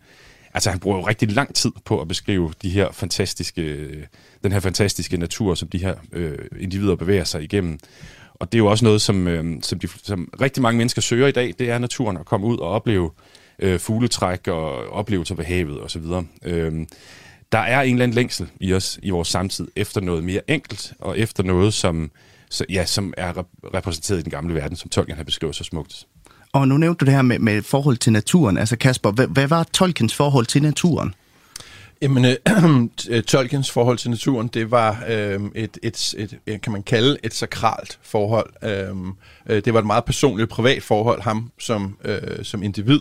Altså, 0.54 0.70
han 0.70 0.80
bruger 0.80 0.98
jo 0.98 1.08
rigtig 1.08 1.32
lang 1.32 1.56
tid 1.56 1.72
på 1.86 2.02
at 2.02 2.08
beskrive 2.08 2.54
de 2.62 2.70
her 2.70 2.92
fantastiske, 2.92 3.88
den 4.44 4.52
her 4.52 4.60
fantastiske 4.60 5.18
natur, 5.18 5.56
som 5.56 5.68
de 5.68 5.78
her 5.78 5.96
øh, 6.12 6.38
individer 6.60 6.96
bevæger 6.96 7.24
sig 7.24 7.44
igennem. 7.44 7.80
Og 8.34 8.52
det 8.52 8.58
er 8.58 8.60
jo 8.60 8.68
også 8.68 8.86
noget, 8.86 9.02
som, 9.02 9.28
øh, 9.28 9.62
som, 9.62 9.80
de, 9.80 9.88
som 10.04 10.34
rigtig 10.42 10.62
mange 10.62 10.78
mennesker 10.78 11.02
søger 11.02 11.28
i 11.28 11.32
dag, 11.32 11.54
det 11.60 11.70
er 11.70 11.78
naturen 11.78 12.18
at 12.18 12.26
komme 12.26 12.48
ud 12.48 12.58
og 12.58 12.70
opleve 12.70 13.12
øh, 13.60 13.80
fugletræk 13.80 14.48
og 14.48 14.90
oplevelser 14.90 15.36
ved 15.36 15.46
havet 15.46 15.82
osv. 15.82 16.04
Øh, 16.44 16.86
der 17.52 17.60
er 17.60 17.82
en 17.82 17.96
eller 17.96 18.04
anden 18.04 18.16
længsel 18.16 18.50
i 18.60 18.74
os, 18.74 19.00
i 19.04 19.10
vores 19.10 19.28
samtid, 19.28 19.68
efter 19.76 20.02
noget 20.02 20.24
mere 20.24 20.42
enkelt, 20.48 20.94
og 21.00 21.20
efter 21.20 21.44
noget, 21.44 21.74
som, 21.74 22.12
så, 22.50 22.66
ja, 22.70 22.86
som 22.86 23.14
er 23.18 23.44
repræsenteret 23.74 24.20
i 24.20 24.22
den 24.22 24.32
gamle 24.32 24.56
verden, 24.56 24.78
som 24.78 24.90
Tolkien 24.90 25.18
har 25.18 25.24
beskrevet 25.24 25.56
så 25.56 25.64
smukt. 25.64 26.08
Og 26.54 26.68
nu 26.68 26.78
nævnte 26.78 27.00
du 27.00 27.06
det 27.06 27.14
her 27.14 27.22
med, 27.22 27.40
med 27.40 27.62
forhold 27.62 27.98
til 27.98 28.14
naturen. 28.14 28.58
Altså 28.58 28.78
Kasper, 28.78 29.12
hvad, 29.12 29.28
hvad 29.28 29.48
var 29.48 29.64
Tolkiens 29.64 30.16
forhold 30.16 30.46
til 30.46 30.62
naturen? 30.62 31.14
Jamen, 32.02 32.26
øh, 33.10 33.24
Tolkiens 33.32 33.72
forhold 33.72 33.98
til 33.98 34.10
naturen, 34.10 34.48
det 34.48 34.72
var 34.72 35.04
øh, 35.10 35.42
et, 35.56 35.78
et, 35.84 36.16
et, 36.48 36.62
kan 36.62 36.72
man 36.72 36.84
kalde 36.84 37.18
et 37.24 37.34
sakralt 37.34 38.00
forhold. 38.02 38.50
Øhm, 38.64 39.12
øh, 39.50 39.66
det 39.66 39.74
var 39.74 39.80
et 39.80 39.86
meget 39.86 40.06
personligt, 40.06 40.50
privat 40.50 40.84
forhold, 40.84 41.22
ham 41.22 41.52
som, 41.60 41.98
øh, 42.06 42.44
som 42.44 42.64
individ. 42.64 43.00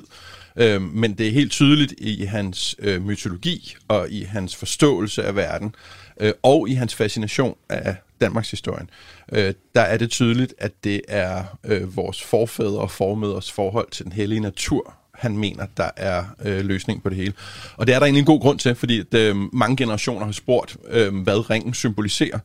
Øh, 0.56 0.82
men 0.82 1.14
det 1.14 1.28
er 1.28 1.32
helt 1.32 1.52
tydeligt 1.52 1.94
i 1.98 2.24
hans 2.24 2.76
øh, 2.78 3.06
mytologi 3.06 3.76
og 3.88 4.10
i 4.10 4.22
hans 4.22 4.56
forståelse 4.56 5.24
af 5.24 5.36
verden 5.36 5.66
øh, 5.66 6.01
Øh, 6.20 6.32
og 6.42 6.68
i 6.68 6.74
hans 6.74 6.94
fascination 6.94 7.56
af 7.68 7.96
Danmarks 8.20 8.50
historien. 8.50 8.90
Øh, 9.32 9.54
der 9.74 9.80
er 9.80 9.96
det 9.96 10.10
tydeligt, 10.10 10.54
at 10.58 10.72
det 10.84 11.00
er 11.08 11.44
øh, 11.64 11.96
vores 11.96 12.22
forfædre 12.22 12.78
og 12.78 12.90
formøders 12.90 13.52
forhold 13.52 13.90
til 13.90 14.04
den 14.04 14.12
hellige 14.12 14.40
natur, 14.40 14.94
han 15.14 15.38
mener, 15.38 15.66
der 15.76 15.90
er 15.96 16.24
øh, 16.44 16.64
løsning 16.64 17.02
på 17.02 17.08
det 17.08 17.16
hele. 17.16 17.32
Og 17.76 17.86
det 17.86 17.94
er 17.94 17.98
der 17.98 18.06
egentlig 18.06 18.20
en 18.20 18.26
god 18.26 18.40
grund 18.40 18.58
til, 18.58 18.74
fordi 18.74 19.00
at, 19.00 19.14
øh, 19.14 19.36
mange 19.52 19.76
generationer 19.76 20.24
har 20.24 20.32
spurgt, 20.32 20.76
øh, 20.88 21.16
hvad 21.16 21.50
ringen 21.50 21.74
symboliserer. 21.74 22.38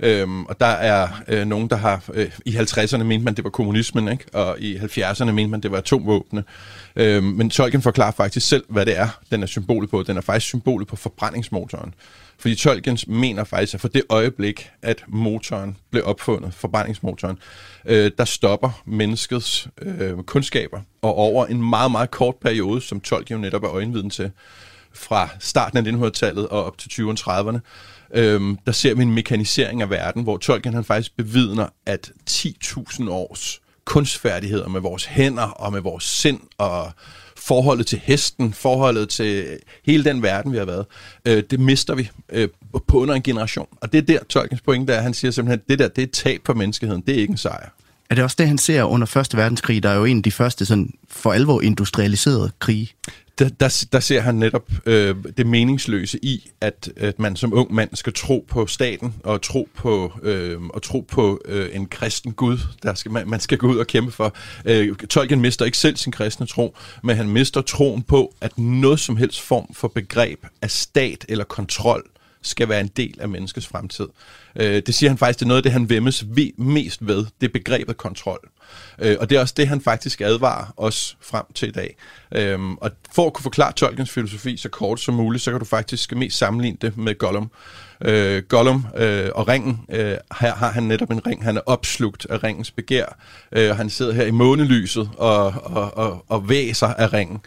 Øhm, 0.00 0.44
og 0.44 0.60
der 0.60 0.66
er 0.66 1.08
øh, 1.28 1.46
nogen, 1.46 1.70
der 1.70 1.76
har... 1.76 2.04
Øh, 2.14 2.30
I 2.44 2.56
50'erne 2.56 3.02
mente 3.02 3.24
man, 3.24 3.34
det 3.34 3.44
var 3.44 3.50
kommunismen, 3.50 4.08
ikke? 4.08 4.24
og 4.32 4.60
i 4.60 4.76
70'erne 4.76 5.24
mente 5.24 5.46
man, 5.48 5.60
det 5.60 5.70
var 5.70 5.78
atomvåbne. 5.78 6.44
Øhm, 6.96 7.24
men 7.24 7.50
Tolkien 7.50 7.82
forklarer 7.82 8.10
faktisk 8.12 8.48
selv, 8.48 8.64
hvad 8.68 8.86
det 8.86 8.98
er, 8.98 9.08
den 9.30 9.42
er 9.42 9.46
symbolet 9.46 9.90
på. 9.90 10.02
Den 10.02 10.16
er 10.16 10.20
faktisk 10.20 10.46
symbolet 10.46 10.88
på 10.88 10.96
forbrændingsmotoren. 10.96 11.94
Fordi 12.38 12.54
Tolkien 12.54 12.98
mener 13.06 13.44
faktisk, 13.44 13.74
at 13.74 13.80
for 13.80 13.88
det 13.88 14.02
øjeblik, 14.08 14.70
at 14.82 15.04
motoren 15.08 15.76
blev 15.90 16.02
opfundet, 16.06 16.54
forbrændingsmotoren, 16.54 17.38
øh, 17.84 18.10
der 18.18 18.24
stopper 18.24 18.82
menneskets 18.86 19.68
øh, 19.82 20.22
kundskaber. 20.22 20.80
Og 21.02 21.14
over 21.14 21.46
en 21.46 21.62
meget, 21.62 21.90
meget 21.90 22.10
kort 22.10 22.34
periode, 22.36 22.80
som 22.80 23.00
Tolkien 23.00 23.40
netop 23.40 23.62
er 23.62 23.70
øjenviden 23.70 24.10
til, 24.10 24.30
fra 24.92 25.28
starten 25.40 25.78
af 25.78 25.92
1900-tallet 25.92 26.48
og 26.48 26.64
op 26.64 26.78
til 26.78 26.88
20'erne 26.88 27.24
og 27.26 27.40
30'erne, 27.40 27.58
øhm, 28.14 28.58
der 28.66 28.72
ser 28.72 28.94
vi 28.94 29.02
en 29.02 29.14
mekanisering 29.14 29.82
af 29.82 29.90
verden, 29.90 30.22
hvor 30.22 30.36
Tolkien 30.36 30.74
han 30.74 30.84
faktisk 30.84 31.16
bevidner, 31.16 31.68
at 31.86 32.12
10.000 32.30 33.10
års 33.10 33.60
kunstfærdigheder 33.84 34.68
med 34.68 34.80
vores 34.80 35.04
hænder 35.04 35.42
og 35.42 35.72
med 35.72 35.80
vores 35.80 36.04
sind 36.04 36.40
og 36.58 36.92
forholdet 37.46 37.86
til 37.86 38.00
hesten, 38.04 38.52
forholdet 38.52 39.08
til 39.08 39.46
hele 39.86 40.04
den 40.04 40.22
verden, 40.22 40.52
vi 40.52 40.58
har 40.58 40.64
været, 40.64 40.86
øh, 41.24 41.42
det 41.50 41.60
mister 41.60 41.94
vi 41.94 42.10
øh, 42.32 42.48
på 42.88 42.98
under 42.98 43.14
en 43.14 43.22
generation. 43.22 43.66
Og 43.80 43.92
det 43.92 43.98
er 43.98 44.02
der 44.02 44.24
Tolkiens 44.28 44.60
pointe 44.60 44.92
er, 44.92 45.00
han 45.00 45.14
siger 45.14 45.30
simpelthen, 45.30 45.60
at 45.60 45.68
det 45.68 45.78
der, 45.78 45.88
det 45.88 45.98
er 45.98 46.06
et 46.06 46.12
tab 46.12 46.40
for 46.46 46.54
menneskeheden, 46.54 47.02
det 47.06 47.14
er 47.14 47.20
ikke 47.20 47.30
en 47.30 47.36
sejr. 47.36 47.68
Er 48.10 48.14
det 48.14 48.24
også 48.24 48.36
det, 48.38 48.48
han 48.48 48.58
ser 48.58 48.82
under 48.82 49.06
Første 49.06 49.36
Verdenskrig, 49.36 49.82
der 49.82 49.88
er 49.88 49.94
jo 49.94 50.04
en 50.04 50.16
af 50.16 50.22
de 50.22 50.32
første 50.32 50.66
sådan, 50.66 50.92
for 51.10 51.32
alvor 51.32 51.60
industrialiserede 51.60 52.50
krige? 52.58 52.92
Der, 53.38 53.48
der, 53.48 53.86
der 53.92 54.00
ser 54.00 54.20
han 54.20 54.34
netop 54.34 54.70
øh, 54.86 55.16
det 55.36 55.46
meningsløse 55.46 56.18
i, 56.22 56.50
at, 56.60 56.90
at 56.96 57.18
man 57.18 57.36
som 57.36 57.54
ung 57.54 57.74
mand 57.74 57.90
skal 57.94 58.12
tro 58.12 58.44
på 58.48 58.66
staten 58.66 59.14
og 59.24 59.42
tro 59.42 59.68
på 59.74 60.12
øh, 60.22 60.62
og 60.62 60.82
tro 60.82 61.00
på 61.00 61.40
øh, 61.44 61.68
en 61.72 61.86
kristen 61.86 62.32
Gud, 62.32 62.58
der 62.82 62.94
skal 62.94 63.12
man, 63.12 63.28
man 63.28 63.40
skal 63.40 63.58
gå 63.58 63.66
ud 63.66 63.78
og 63.78 63.86
kæmpe 63.86 64.12
for. 64.12 64.36
Øh, 64.64 64.96
Tolkien 64.96 65.40
mister 65.40 65.64
ikke 65.64 65.78
selv 65.78 65.96
sin 65.96 66.12
kristne 66.12 66.46
tro, 66.46 66.76
men 67.02 67.16
han 67.16 67.28
mister 67.28 67.60
troen 67.60 68.02
på, 68.02 68.34
at 68.40 68.58
noget 68.58 69.00
som 69.00 69.16
helst 69.16 69.40
form 69.40 69.74
for 69.74 69.88
begreb 69.88 70.46
af 70.62 70.70
stat 70.70 71.24
eller 71.28 71.44
kontrol 71.44 72.04
skal 72.42 72.68
være 72.68 72.80
en 72.80 72.90
del 72.96 73.20
af 73.20 73.28
menneskets 73.28 73.66
fremtid. 73.66 74.06
Øh, 74.56 74.82
det 74.86 74.94
siger 74.94 75.10
han 75.10 75.18
faktisk, 75.18 75.38
det 75.38 75.44
er 75.44 75.48
noget 75.48 75.58
af 75.58 75.62
det, 75.62 75.72
han 75.72 75.88
vemmes 75.88 76.24
mest 76.58 77.06
ved, 77.06 77.26
det 77.40 77.48
er 77.48 77.52
begrebet 77.52 77.96
kontrol. 77.96 78.50
Øh, 78.98 79.16
og 79.20 79.30
det 79.30 79.36
er 79.36 79.40
også 79.40 79.54
det, 79.56 79.68
han 79.68 79.80
faktisk 79.80 80.20
advarer 80.20 80.74
os 80.76 81.16
frem 81.20 81.44
til 81.54 81.68
i 81.68 81.72
dag. 81.72 81.96
Øh, 82.32 82.60
og 82.60 82.90
for 83.14 83.26
at 83.26 83.32
kunne 83.32 83.42
forklare 83.42 83.72
Tolkiens 83.72 84.10
filosofi 84.10 84.56
så 84.56 84.68
kort 84.68 85.00
som 85.00 85.14
muligt, 85.14 85.44
så 85.44 85.50
kan 85.50 85.60
du 85.60 85.66
faktisk 85.66 86.16
mest 86.16 86.38
sammenligne 86.38 86.78
det 86.80 86.96
med 86.96 87.18
Gollum. 87.18 87.50
Øh, 88.00 88.42
Gollum 88.42 88.86
øh, 88.96 89.30
og 89.34 89.48
ringen, 89.48 89.80
øh, 89.88 90.16
her 90.40 90.54
har 90.54 90.70
han 90.70 90.82
netop 90.82 91.10
en 91.10 91.26
ring, 91.26 91.44
han 91.44 91.56
er 91.56 91.60
opslugt 91.66 92.26
af 92.30 92.44
ringens 92.44 92.70
begær, 92.70 93.18
øh, 93.52 93.76
han 93.76 93.90
sidder 93.90 94.12
her 94.12 94.24
i 94.24 94.30
månelyset 94.30 95.10
og, 95.16 95.54
og, 95.64 95.96
og, 95.96 96.24
og 96.28 96.48
væser 96.48 96.86
af 96.86 97.12
ringen. 97.12 97.40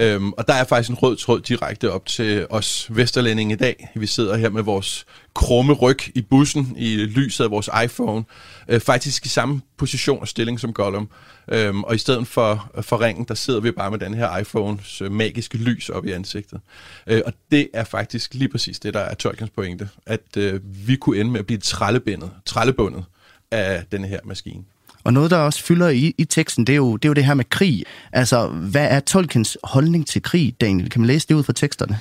Øhm, 0.00 0.32
og 0.32 0.48
der 0.48 0.54
er 0.54 0.64
faktisk 0.64 0.90
en 0.90 0.94
rød 0.94 1.16
tråd 1.16 1.40
direkte 1.40 1.92
op 1.92 2.06
til 2.06 2.46
os 2.50 2.86
vesterlændinge 2.90 3.54
i 3.54 3.56
dag. 3.56 3.88
Vi 3.94 4.06
sidder 4.06 4.36
her 4.36 4.50
med 4.50 4.62
vores 4.62 5.06
krumme 5.34 5.72
ryg 5.72 5.98
i 6.14 6.22
bussen 6.22 6.74
i 6.76 6.96
lyset 6.96 7.44
af 7.44 7.50
vores 7.50 7.70
iPhone. 7.84 8.24
Øh, 8.68 8.80
faktisk 8.80 9.26
i 9.26 9.28
samme 9.28 9.60
position 9.76 10.20
og 10.20 10.28
stilling 10.28 10.60
som 10.60 10.72
Gollum. 10.72 11.08
Øhm, 11.48 11.84
og 11.84 11.94
i 11.94 11.98
stedet 11.98 12.26
for, 12.26 12.70
for 12.80 13.00
ringen, 13.00 13.24
der 13.24 13.34
sidder 13.34 13.60
vi 13.60 13.70
bare 13.70 13.90
med 13.90 13.98
den 13.98 14.14
her 14.14 14.36
iPhones 14.36 15.02
øh, 15.02 15.12
magiske 15.12 15.58
lys 15.58 15.88
op 15.88 16.06
i 16.06 16.12
ansigtet. 16.12 16.60
Øh, 17.06 17.22
og 17.26 17.32
det 17.50 17.68
er 17.74 17.84
faktisk 17.84 18.34
lige 18.34 18.48
præcis 18.48 18.78
det, 18.78 18.94
der 18.94 19.00
er 19.00 19.14
Tolkiens 19.14 19.50
pointe. 19.50 19.88
At 20.06 20.36
øh, 20.36 20.60
vi 20.64 20.96
kunne 20.96 21.20
ende 21.20 21.30
med 21.30 21.40
at 21.40 21.46
blive 21.46 21.60
trællebindet, 21.60 22.30
trællebundet 22.46 23.04
af 23.50 23.84
den 23.92 24.04
her 24.04 24.20
maskine. 24.24 24.64
Og 25.04 25.12
noget, 25.12 25.30
der 25.30 25.36
også 25.36 25.64
fylder 25.64 25.88
i, 25.88 26.14
i 26.18 26.24
teksten, 26.24 26.66
det 26.66 26.72
er, 26.72 26.76
jo, 26.76 26.96
det 26.96 27.04
er 27.04 27.08
jo 27.08 27.14
det 27.14 27.24
her 27.24 27.34
med 27.34 27.44
krig. 27.44 27.84
Altså, 28.12 28.46
hvad 28.48 28.88
er 28.90 29.00
Tolkiens 29.00 29.58
holdning 29.64 30.06
til 30.06 30.22
krig, 30.22 30.54
Daniel? 30.60 30.90
Kan 30.90 31.00
man 31.00 31.06
læse 31.06 31.28
det 31.28 31.34
ud 31.34 31.42
fra 31.42 31.52
teksterne? 31.52 31.98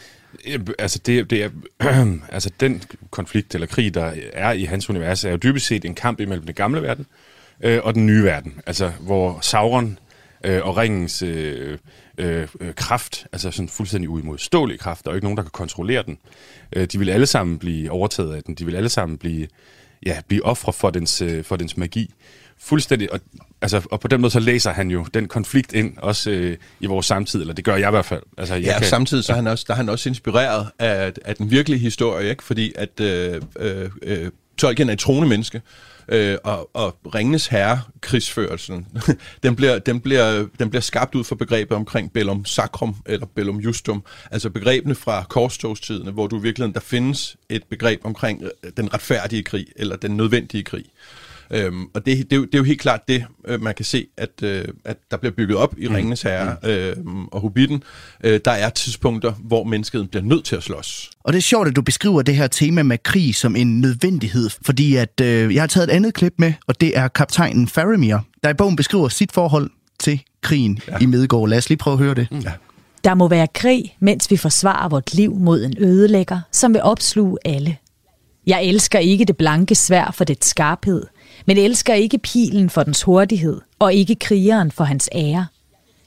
Altså, 0.80 1.00
det, 1.06 1.30
det 1.30 1.43
er, 1.43 1.50
altså, 2.36 2.50
den 2.60 2.84
konflikt 3.12 3.56
eller 3.56 3.68
krig, 3.68 3.93
der 3.93 4.14
er 4.34 4.52
i 4.52 4.64
hans 4.64 4.89
univers, 4.89 5.26
er 5.26 5.32
jo 5.32 5.38
dybest 5.38 5.66
set 5.66 5.86
en 5.86 5.95
kamp 5.95 6.20
imellem 6.20 6.45
den 6.45 6.56
gamle 6.56 6.82
verden 6.82 7.06
øh, 7.64 7.80
og 7.84 7.95
den 7.95 8.06
nye 8.06 8.24
verden. 8.24 8.54
Altså, 8.66 8.91
hvor 9.00 9.39
Sauron 9.41 10.00
øh, 10.43 10.66
og 10.66 10.78
ringens 10.78 11.22
øh, 11.22 11.78
øh, 12.18 12.48
kraft, 12.76 13.28
altså 13.32 13.52
sådan 13.52 13.70
fuldstændig 13.70 14.10
uimodståelig 14.10 14.80
kraft, 14.80 15.06
der 15.06 15.10
er 15.10 15.14
jo 15.14 15.16
ikke 15.16 15.26
nogen, 15.26 15.38
der 15.38 15.43
kan 15.43 15.52
kontrollere 15.52 16.04
den. 16.04 16.18
Øh, 16.74 16.88
de 16.91 17.00
vil 17.00 17.10
alle 17.10 17.26
sammen 17.26 17.60
blive 17.60 17.91
overtaget 17.91 18.36
af 18.36 18.43
den. 18.43 18.56
De 18.56 18.66
vil 18.66 18.76
alle 18.76 18.89
sammen 18.89 19.18
blive, 19.18 19.48
ja, 20.06 20.22
blive 20.28 20.45
ofre 20.45 20.74
for 20.74 20.89
dens, 20.89 21.22
øh, 21.22 21.43
for 21.43 21.56
dens 21.56 21.78
magi. 21.78 22.14
Fuldstændig, 22.60 23.14
og, 23.14 23.20
altså, 23.62 23.82
og 23.91 23.99
på 23.99 24.08
den 24.08 24.22
måde 24.22 24.32
så 24.32 24.39
læser 24.39 24.72
han 24.72 24.91
jo 24.91 25.05
den 25.14 25.28
konflikt 25.28 25.74
ind, 25.74 25.97
også 25.97 26.32
øh, 26.32 26.58
i 26.80 26.86
vores 26.86 27.05
samtid, 27.05 27.41
eller 27.41 27.53
det 27.53 27.66
gør 27.66 27.76
jeg 27.76 27.89
i 27.89 27.91
hvert 27.91 28.05
fald. 28.05 28.22
Altså, 28.38 28.55
jeg 28.55 28.64
ja, 28.64 28.78
kan, 28.80 28.88
samtidig 28.88 29.24
så 29.24 29.32
er 29.32 29.36
han 29.36 29.47
også, 29.47 29.66
der 29.68 29.74
er 29.74 29.78
han 29.78 29.89
også 29.89 30.10
inspireret 30.10 30.68
af, 30.80 31.14
af 31.26 31.36
den 31.36 31.51
virkelige 31.51 31.80
historie, 31.80 32.30
ikke? 32.30 32.43
fordi 32.43 32.74
at 32.76 32.99
øh, 32.99 33.41
øh, 33.60 33.89
øh, 34.03 34.32
Tolkien 34.58 34.89
er 34.89 34.93
et 34.93 34.99
troende 34.99 35.30
menneske, 35.30 35.62
øh, 36.10 36.38
og, 36.43 36.70
og 36.74 36.97
Ringenes 37.16 37.47
Herre, 37.47 37.82
krigsførelsen, 38.01 38.88
den, 39.43 39.55
bliver, 39.55 39.80
den, 39.80 39.99
bliver, 39.99 40.47
den 40.60 40.70
bliver 40.70 40.82
skabt 40.82 41.16
ud 41.16 41.24
fra 41.24 41.36
begrebet 41.36 41.78
omkring 41.78 42.14
Bellum 42.14 42.45
Sacrum 42.45 42.95
eller 43.05 43.26
Bellum 43.36 43.58
Justum, 43.58 44.03
altså 44.32 44.49
begrebene 44.49 44.95
fra 44.95 45.24
korstogstidene, 45.30 46.12
hvor 46.12 46.28
du 46.28 46.39
i 46.39 46.41
virkeligheden, 46.41 46.74
der 46.74 46.80
findes 46.80 47.38
et 47.49 47.64
begreb 47.70 48.01
omkring 48.03 48.43
øh, 48.43 48.72
den 48.78 48.93
retfærdige 48.93 49.43
krig, 49.43 49.68
eller 49.76 49.95
den 49.95 50.18
nødvendige 50.18 50.64
krig. 50.64 50.86
Øhm, 51.52 51.86
og 51.93 52.06
det, 52.06 52.18
det, 52.18 52.34
er 52.34 52.36
jo, 52.36 52.45
det 52.45 52.54
er 52.54 52.58
jo 52.58 52.64
helt 52.64 52.82
klart 52.82 53.08
det, 53.08 53.26
øh, 53.48 53.62
man 53.62 53.76
kan 53.76 53.86
se, 53.86 54.08
at, 54.18 54.43
øh, 54.43 54.66
at 54.86 54.98
der 55.12 55.18
bliver 55.18 55.34
bygget 55.34 55.58
op 55.58 55.76
i 55.78 55.88
mm. 55.88 55.95
Ringenes 55.95 56.22
Herre 56.22 56.56
øh, 56.64 56.95
og 57.32 57.41
Hobbiten. 57.41 57.84
Øh, 58.24 58.39
der 58.45 58.52
er 58.52 58.70
tidspunkter, 58.70 59.32
hvor 59.32 59.64
mennesket 59.64 60.10
bliver 60.10 60.24
nødt 60.24 60.45
til 60.45 60.56
at 60.56 60.64
slås. 60.64 61.10
Og 61.24 61.34
det 61.34 61.38
er 61.38 61.41
sjovt, 61.41 61.68
at 61.68 61.76
du 61.76 61.82
beskriver 61.82 62.22
det 62.22 62.36
her 62.36 62.48
tema 62.48 62.84
med 62.84 62.98
krig 63.04 63.36
som 63.36 63.56
en 63.56 63.82
nødvendighed, 63.82 64.50
fordi 64.66 64.95
at 64.95 65.22
øh, 65.22 65.56
jeg 65.56 65.62
har 65.62 65.68
taget 65.68 65.89
et 65.89 65.93
andet 65.93 66.14
klip 66.14 66.34
med, 66.38 66.54
og 66.68 66.82
det 66.82 66.98
er 66.98 67.08
kaptajnen 67.08 67.68
Faramir, 67.68 68.18
der 68.43 68.50
i 68.50 68.54
bogen 68.54 68.76
beskriver 68.76 69.10
sit 69.10 69.32
forhold 69.32 69.70
til 70.00 70.22
krigen 70.41 70.80
ja. 70.88 70.98
i 71.02 71.06
Midgård. 71.06 71.50
Lad 71.50 71.58
os 71.58 71.70
lige 71.70 71.78
prøve 71.78 71.93
at 71.93 72.00
høre 72.00 72.16
det. 72.16 72.28
Ja. 72.32 72.52
Der 73.04 73.14
må 73.14 73.28
være 73.28 73.48
krig, 73.54 73.95
mens 74.00 74.32
vi 74.32 74.38
forsvarer 74.38 74.89
vort 74.89 75.14
liv 75.14 75.36
mod 75.36 75.64
en 75.64 75.74
ødelægger, 75.80 76.39
som 76.52 76.74
vil 76.74 76.82
opsluge 76.82 77.38
alle. 77.45 77.78
Jeg 78.48 78.64
elsker 78.64 79.00
ikke 79.00 79.26
det 79.26 79.38
blanke 79.38 79.76
svær 79.76 80.12
for 80.14 80.24
dets 80.24 80.48
skarphed, 80.48 81.06
men 81.48 81.58
elsker 81.58 81.93
ikke 81.93 82.18
pilen 82.18 82.70
for 82.70 82.84
dens 82.84 83.04
hurtighed, 83.04 83.62
og 83.80 83.93
ikke 83.93 84.16
krigeren 84.16 84.72
for 84.72 84.84
hans 84.84 85.10
ære. 85.16 85.48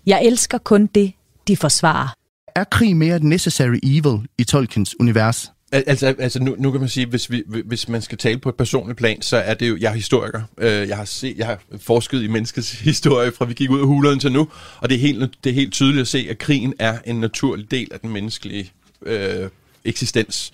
Jeg 0.06 0.24
elsker 0.24 0.58
kun 0.58 0.86
det, 0.86 1.12
de 1.48 1.56
forsvarer. 1.56 2.14
Er 2.54 2.64
krig 2.64 2.96
mere 2.96 3.16
et 3.16 3.22
necessary 3.22 3.78
evil 3.82 4.28
i 4.38 4.44
Tolkiens 4.44 5.00
univers? 5.00 5.52
Altså, 5.72 6.14
altså 6.18 6.42
nu, 6.42 6.56
nu 6.58 6.70
kan 6.70 6.80
man 6.80 6.88
sige, 6.88 7.06
hvis, 7.06 7.30
vi, 7.30 7.42
hvis 7.64 7.88
man 7.88 8.02
skal 8.02 8.18
tale 8.18 8.38
på 8.38 8.48
et 8.48 8.54
personligt 8.54 8.98
plan, 8.98 9.22
så 9.22 9.36
er 9.36 9.54
det 9.54 9.68
jo, 9.68 9.76
jeg 9.80 9.90
er 9.90 9.94
historiker. 9.94 10.42
Øh, 10.58 10.88
jeg 10.88 10.96
har, 10.96 11.04
set, 11.04 11.38
jeg 11.38 11.46
har 11.46 11.60
forsket 11.80 12.22
i 12.22 12.26
menneskets 12.26 12.72
historie, 12.90 13.32
fra 13.32 13.44
vi 13.44 13.54
gik 13.54 13.70
ud 13.70 13.80
af 13.80 13.86
hulerne 13.86 14.20
til 14.20 14.32
nu, 14.32 14.48
og 14.80 14.88
det 14.88 14.94
er, 14.94 15.00
helt, 15.00 15.34
det 15.44 15.50
er 15.50 15.54
helt 15.54 15.72
tydeligt 15.72 16.00
at 16.00 16.08
se, 16.08 16.26
at 16.30 16.38
krigen 16.38 16.74
er 16.78 16.98
en 17.04 17.20
naturlig 17.20 17.70
del 17.70 17.88
af 17.92 18.00
den 18.00 18.10
menneskelige 18.10 18.72
øh, 19.06 19.48
eksistens. 19.84 20.52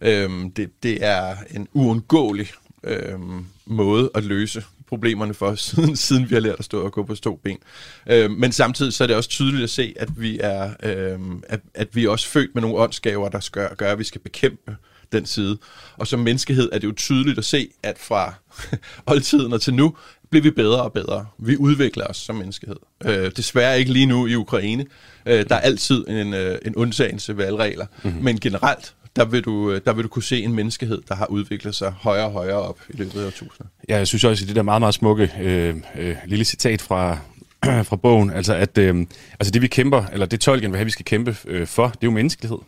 Øh, 0.00 0.30
det, 0.56 0.70
det 0.82 1.04
er 1.04 1.36
en 1.50 1.68
uundgåelig 1.72 2.48
øh, 2.84 3.18
måde 3.66 4.10
at 4.14 4.24
løse 4.24 4.64
problemerne 4.88 5.34
for, 5.34 5.54
siden, 5.68 5.96
siden 5.96 6.30
vi 6.30 6.34
har 6.34 6.40
lært 6.40 6.58
at 6.58 6.64
stå 6.64 6.84
og 6.84 6.92
gå 6.92 7.02
på 7.02 7.14
to 7.14 7.40
ben. 7.44 7.58
Øh, 8.06 8.30
men 8.30 8.52
samtidig 8.52 8.92
så 8.92 9.04
er 9.04 9.06
det 9.06 9.16
også 9.16 9.30
tydeligt 9.30 9.62
at 9.62 9.70
se, 9.70 9.94
at 9.96 10.08
vi 10.16 10.38
er, 10.42 10.70
øh, 10.82 11.18
at, 11.48 11.60
at 11.74 11.88
vi 11.92 12.04
er 12.04 12.10
også 12.10 12.26
født 12.28 12.54
med 12.54 12.62
nogle 12.62 12.76
åndsgaver, 12.76 13.28
der 13.28 13.40
skal, 13.40 13.76
gør, 13.76 13.92
at 13.92 13.98
vi 13.98 14.04
skal 14.04 14.20
bekæmpe 14.20 14.76
den 15.12 15.26
side. 15.26 15.58
Og 15.96 16.06
som 16.06 16.20
menneskehed 16.20 16.68
er 16.72 16.78
det 16.78 16.86
jo 16.86 16.92
tydeligt 16.96 17.38
at 17.38 17.44
se, 17.44 17.68
at 17.82 17.98
fra 17.98 18.34
oldtiden 19.06 19.52
og 19.52 19.60
til 19.60 19.74
nu, 19.74 19.96
bliver 20.30 20.42
vi 20.42 20.50
bedre 20.50 20.82
og 20.82 20.92
bedre. 20.92 21.26
Vi 21.38 21.56
udvikler 21.56 22.06
os 22.06 22.16
som 22.16 22.36
menneskehed. 22.36 22.76
Øh, 23.04 23.30
desværre 23.36 23.78
ikke 23.78 23.92
lige 23.92 24.06
nu 24.06 24.26
i 24.26 24.34
Ukraine. 24.34 24.86
Øh, 25.26 25.48
der 25.48 25.54
er 25.54 25.60
altid 25.60 26.08
en, 26.08 26.34
øh, 26.34 26.58
en 26.66 26.76
undtagelse 26.76 27.36
ved 27.36 27.44
alle 27.44 27.58
regler. 27.58 27.86
Mm-hmm. 28.02 28.24
Men 28.24 28.40
generelt, 28.40 28.94
der 29.18 29.24
vil, 29.24 29.44
du, 29.44 29.70
øh, 29.70 29.80
der 29.84 29.92
vil 29.92 30.04
du 30.04 30.08
kunne 30.08 30.22
se 30.22 30.42
en 30.42 30.54
menneskehed, 30.54 31.02
der 31.08 31.14
har 31.14 31.26
udviklet 31.26 31.74
sig 31.74 31.94
højere 32.00 32.26
og 32.26 32.32
højere 32.32 32.56
op 32.56 32.78
i 32.88 32.96
løbet 32.96 33.20
af 33.20 33.26
årtusinder. 33.26 33.66
Ja, 33.88 33.96
jeg 33.96 34.06
synes 34.06 34.24
også, 34.24 34.44
at 34.44 34.48
det 34.48 34.56
der 34.56 34.62
meget, 34.62 34.82
meget 34.82 34.94
smukke 34.94 35.30
øh, 35.40 35.76
øh, 35.98 36.16
lille 36.26 36.44
citat 36.44 36.82
fra, 36.82 37.18
fra 37.88 37.96
bogen, 37.96 38.30
altså 38.30 38.54
at 38.54 38.78
øh, 38.78 39.06
altså 39.40 39.50
det 39.50 39.62
vi 39.62 39.66
kæmper, 39.66 40.04
eller 40.12 40.26
det 40.26 40.40
Tolkien 40.40 40.70
vil 40.70 40.78
have, 40.78 40.84
vi 40.84 40.90
skal 40.90 41.04
kæmpe 41.04 41.36
øh, 41.46 41.66
for, 41.66 41.86
det 41.86 41.94
er 41.94 41.98
jo 42.06 42.10
menneskelighed. 42.10 42.58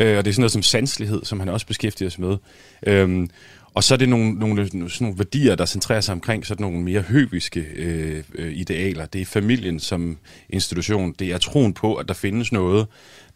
Øh, 0.00 0.18
og 0.18 0.24
det 0.24 0.30
er 0.30 0.34
sådan 0.34 0.40
noget 0.40 0.52
som 0.52 0.62
sanslighed, 0.62 1.24
som 1.24 1.40
han 1.40 1.48
også 1.48 1.66
beskæftiger 1.66 2.10
sig 2.10 2.20
med. 2.20 2.36
Øh, 2.86 3.28
og 3.76 3.84
så 3.84 3.94
er 3.94 3.98
det 3.98 4.08
nogle, 4.08 4.32
nogle, 4.32 4.68
sådan 4.68 4.88
nogle 5.00 5.18
værdier, 5.18 5.54
der 5.54 5.66
centrerer 5.66 6.00
sig 6.00 6.12
omkring 6.12 6.46
sådan 6.46 6.62
nogle 6.62 6.80
mere 6.80 7.00
høviske 7.00 7.60
øh, 7.60 8.22
øh, 8.34 8.52
idealer. 8.52 9.06
Det 9.06 9.20
er 9.20 9.24
familien 9.24 9.80
som 9.80 10.18
institution. 10.50 11.12
Det 11.18 11.32
er 11.32 11.38
troen 11.38 11.74
på, 11.74 11.94
at 11.94 12.08
der 12.08 12.14
findes 12.14 12.52
noget, 12.52 12.86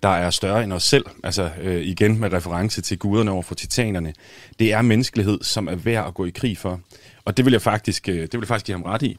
der 0.02 0.08
er 0.08 0.30
større 0.30 0.64
end 0.64 0.72
os 0.72 0.82
selv. 0.82 1.04
Altså 1.24 1.50
øh, 1.62 1.82
igen 1.82 2.20
med 2.20 2.32
reference 2.32 2.80
til 2.80 2.98
guderne 2.98 3.30
over 3.30 3.42
for 3.42 3.54
titanerne. 3.54 4.12
Det 4.58 4.72
er 4.72 4.82
menneskelighed, 4.82 5.38
som 5.42 5.68
er 5.68 5.74
værd 5.74 6.06
at 6.06 6.14
gå 6.14 6.24
i 6.24 6.30
krig 6.30 6.58
for. 6.58 6.80
Og 7.24 7.36
det 7.36 7.44
vil 7.44 7.52
jeg 7.52 7.62
faktisk, 7.62 8.08
øh, 8.08 8.14
det 8.14 8.32
vil 8.32 8.40
jeg 8.40 8.48
faktisk 8.48 8.66
give 8.66 8.76
ham 8.76 8.82
ret 8.82 9.02
i. 9.02 9.18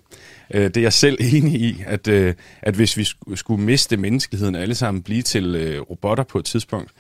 Øh, 0.54 0.64
det 0.64 0.78
er 0.78 0.82
jeg 0.82 0.94
selv 0.94 1.18
enig 1.34 1.62
i, 1.62 1.84
at, 1.88 2.08
øh, 2.08 2.34
at 2.62 2.76
hvis 2.76 2.98
vi 2.98 3.08
skulle 3.36 3.64
miste 3.64 3.98
menneskeligheden 3.98 4.56
alle 4.56 4.76
sammen, 4.76 5.04
blive 5.04 5.22
til 5.22 5.56
øh, 5.56 5.82
robotter 5.82 6.24
på 6.24 6.40
et 6.40 6.46
tidspunkt, 6.46 6.92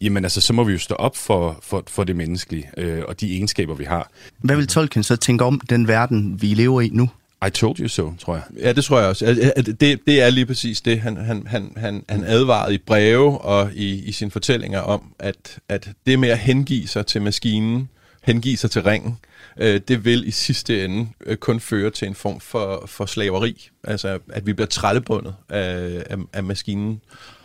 jamen 0.00 0.24
altså, 0.24 0.40
så 0.40 0.52
må 0.52 0.64
vi 0.64 0.72
jo 0.72 0.78
stå 0.78 0.94
op 0.94 1.16
for, 1.16 1.58
for, 1.62 1.82
for 1.88 2.04
det 2.04 2.16
menneskelige 2.16 2.70
øh, 2.76 3.02
og 3.08 3.20
de 3.20 3.32
egenskaber, 3.32 3.74
vi 3.74 3.84
har. 3.84 4.10
Hvad 4.38 4.56
vil 4.56 4.66
Tolkien 4.66 5.02
så 5.02 5.16
tænke 5.16 5.44
om 5.44 5.60
den 5.60 5.88
verden, 5.88 6.42
vi 6.42 6.46
lever 6.46 6.80
i 6.80 6.88
nu? 6.92 7.10
I 7.46 7.50
told 7.50 7.80
you 7.80 7.88
so, 7.88 8.12
tror 8.18 8.34
jeg. 8.34 8.42
Ja, 8.60 8.72
det 8.72 8.84
tror 8.84 8.98
jeg 8.98 9.08
også. 9.08 9.52
Det, 9.80 10.00
det 10.06 10.22
er 10.22 10.30
lige 10.30 10.46
præcis 10.46 10.80
det, 10.80 11.00
han, 11.00 11.16
han, 11.16 11.46
han, 11.46 11.72
han, 11.76 12.04
han 12.08 12.24
advarede 12.24 12.74
i 12.74 12.78
breve 12.78 13.38
og 13.38 13.70
i, 13.74 14.04
i 14.04 14.12
sine 14.12 14.30
fortællinger 14.30 14.80
om, 14.80 15.02
at, 15.18 15.58
at 15.68 15.88
det 16.06 16.18
med 16.18 16.28
at 16.28 16.38
hengive 16.38 16.86
sig 16.88 17.06
til 17.06 17.22
maskinen, 17.22 17.88
hengive 18.22 18.56
sig 18.56 18.70
til 18.70 18.82
ringen, 18.82 19.18
øh, 19.56 19.80
det 19.88 20.04
vil 20.04 20.28
i 20.28 20.30
sidste 20.30 20.84
ende 20.84 21.08
øh, 21.26 21.36
kun 21.36 21.60
føre 21.60 21.90
til 21.90 22.08
en 22.08 22.14
form 22.14 22.40
for, 22.40 22.84
for 22.86 23.06
slaveri. 23.06 23.68
Altså, 23.84 24.18
at 24.28 24.46
vi 24.46 24.52
bliver 24.52 24.68
trællebundet 24.68 25.34
af, 25.48 26.02
af, 26.10 26.16
af 26.32 26.44
maskinen 26.44 27.00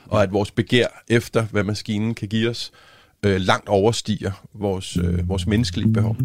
og 0.05 0.23
at 0.23 0.33
vores 0.33 0.51
begær 0.51 0.87
efter, 1.09 1.45
hvad 1.45 1.63
maskinen 1.63 2.15
kan 2.15 2.27
give 2.27 2.49
os, 2.49 2.71
øh, 3.23 3.41
langt 3.41 3.69
overstiger 3.69 4.31
vores, 4.53 4.97
øh, 4.97 5.29
vores 5.29 5.47
menneskelige 5.47 5.93
behov. 5.93 6.17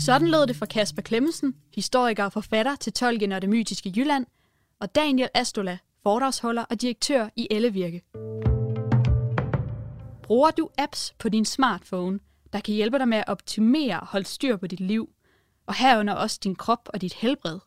Sådan 0.00 0.28
lød 0.28 0.46
det 0.46 0.56
fra 0.56 0.66
Kasper 0.66 1.02
Klemmensen, 1.02 1.54
historiker 1.74 2.24
og 2.24 2.32
forfatter 2.32 2.76
til 2.76 2.92
Tolkien 2.92 3.32
og 3.32 3.42
det 3.42 3.50
mytiske 3.50 3.92
Jylland, 3.96 4.26
og 4.80 4.94
Daniel 4.94 5.28
Astola, 5.34 5.78
foredragsholder 6.02 6.64
og 6.64 6.80
direktør 6.80 7.28
i 7.36 7.46
Ellevirke. 7.50 8.02
Bruger 10.22 10.50
du 10.50 10.68
apps 10.78 11.14
på 11.18 11.28
din 11.28 11.44
smartphone, 11.44 12.20
der 12.52 12.60
kan 12.60 12.74
hjælpe 12.74 12.98
dig 12.98 13.08
med 13.08 13.18
at 13.18 13.24
optimere 13.28 14.00
og 14.00 14.06
holde 14.06 14.26
styr 14.26 14.56
på 14.56 14.66
dit 14.66 14.80
liv, 14.80 15.10
og 15.66 15.74
herunder 15.74 16.14
også 16.14 16.40
din 16.44 16.54
krop 16.54 16.88
og 16.94 17.00
dit 17.00 17.14
helbred? 17.14 17.58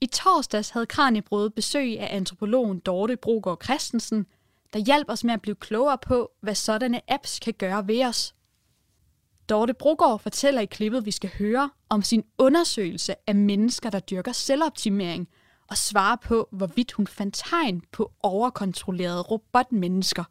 I 0.00 0.06
torsdags 0.06 0.70
havde 0.70 0.86
Kranjebrød 0.86 1.50
besøg 1.50 2.00
af 2.00 2.16
antropologen 2.16 2.78
Dorte 2.78 3.16
Brogaard 3.16 3.64
Christensen, 3.64 4.26
der 4.72 4.78
hjalp 4.78 5.08
os 5.08 5.24
med 5.24 5.34
at 5.34 5.42
blive 5.42 5.56
klogere 5.56 5.98
på, 5.98 6.30
hvad 6.40 6.54
sådanne 6.54 7.00
apps 7.12 7.38
kan 7.38 7.54
gøre 7.54 7.86
ved 7.86 8.04
os. 8.04 8.34
Dorte 9.52 9.74
Brogaard 9.74 10.20
fortæller 10.20 10.60
i 10.60 10.66
klippet, 10.66 11.06
vi 11.06 11.10
skal 11.10 11.30
høre, 11.38 11.70
om 11.88 12.02
sin 12.02 12.24
undersøgelse 12.38 13.14
af 13.26 13.34
mennesker, 13.34 13.90
der 13.90 14.00
dyrker 14.00 14.32
selvoptimering, 14.32 15.28
og 15.70 15.76
svarer 15.76 16.16
på, 16.24 16.48
hvorvidt 16.52 16.92
hun 16.92 17.06
fandt 17.06 17.42
tegn 17.50 17.82
på 17.92 18.12
overkontrollerede 18.22 19.22
robotmennesker. 19.22 20.24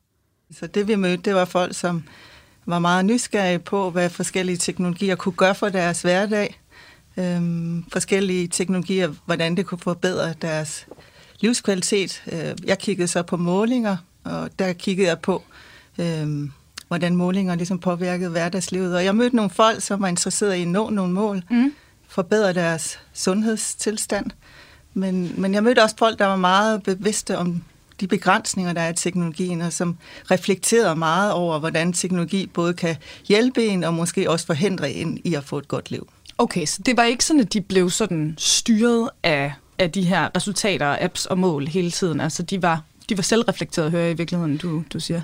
Så 0.51 0.67
det 0.67 0.88
vi 0.88 0.95
mødte, 0.95 1.24
det 1.24 1.36
var 1.36 1.45
folk, 1.45 1.76
som 1.76 2.03
var 2.65 2.80
meget 2.80 3.05
nysgerrige 3.05 3.59
på, 3.59 3.89
hvad 3.89 4.09
forskellige 4.09 4.57
teknologier 4.57 5.15
kunne 5.15 5.36
gøre 5.36 5.55
for 5.55 5.69
deres 5.69 6.01
hverdag 6.01 6.61
øhm, 7.17 7.86
forskellige 7.91 8.47
teknologier, 8.47 9.13
hvordan 9.26 9.57
det 9.57 9.65
kunne 9.65 9.80
forbedre 9.80 10.34
deres 10.34 10.88
livskvalitet. 11.39 12.24
Øh, 12.32 12.55
jeg 12.65 12.80
kiggede 12.80 13.07
så 13.07 13.24
på 13.24 13.38
målinger, 13.38 13.97
og 14.24 14.49
der 14.59 14.74
kiggede 14.74 15.07
jeg 15.07 15.19
på, 15.19 15.43
øhm, 15.99 16.51
hvordan 16.92 17.16
målinger 17.16 17.56
ligesom 17.56 17.80
påvirkede 17.80 18.30
hverdagslivet. 18.30 18.96
Og 18.96 19.06
jeg 19.06 19.16
mødte 19.16 19.36
nogle 19.36 19.50
folk, 19.50 19.82
som 19.82 20.02
var 20.02 20.08
interesseret 20.08 20.56
i 20.56 20.62
at 20.62 20.68
nå 20.68 20.89
nogle 20.89 21.14
mål, 21.14 21.44
mm. 21.50 21.74
forbedre 22.08 22.54
deres 22.54 23.00
sundhedstilstand. 23.14 24.26
Men, 24.94 25.34
men 25.38 25.54
jeg 25.54 25.64
mødte 25.64 25.84
også 25.84 25.96
folk, 26.00 26.20
der 26.20 26.26
var 26.26 26.36
meget 26.36 26.84
bevidste 26.84 27.38
om 27.38 27.64
de 28.00 28.08
begrænsninger, 28.08 28.74
der 28.74 28.82
er 28.82 28.89
i 28.89 28.96
teknologien, 28.96 29.62
og 29.62 29.74
som 29.74 29.98
reflekterede 30.32 30.96
meget 30.96 31.32
over, 31.32 31.60
hvordan 31.60 31.94
teknologi 31.94 32.48
både 32.48 32.74
kan 32.74 32.96
hjælpe 33.28 33.66
en 33.66 33.84
og 33.84 33.94
måske 33.94 34.30
også 34.30 34.46
forhindre 34.46 34.92
en 34.92 35.22
i 35.24 35.34
at 35.34 35.44
få 35.44 35.58
et 35.58 35.68
godt 35.68 35.92
liv. 35.92 36.10
Okay, 36.38 36.66
så 36.66 36.82
det 36.86 36.98
var 36.98 37.04
ikke 37.04 37.26
sådan, 37.26 37.39
at 37.39 37.54
de 37.54 37.62
blev 37.62 37.89
sådan 37.89 38.36
styret 38.38 39.10
af, 39.24 39.54
af 39.80 39.92
de 39.92 40.02
her 40.02 40.30
resultater, 40.36 40.98
apps 41.00 41.26
og 41.26 41.38
mål 41.38 41.68
hele 41.68 41.92
tiden. 41.92 42.22
Altså, 42.22 42.44
de 42.44 42.62
var, 42.62 42.82
de 43.10 43.18
var 43.18 43.24
selvreflekteret, 43.24 43.92
hører 43.92 44.04
jeg 44.04 44.12
i 44.12 44.18
virkeligheden, 44.18 44.58
du, 44.58 44.84
du 44.94 45.00
siger. 45.00 45.22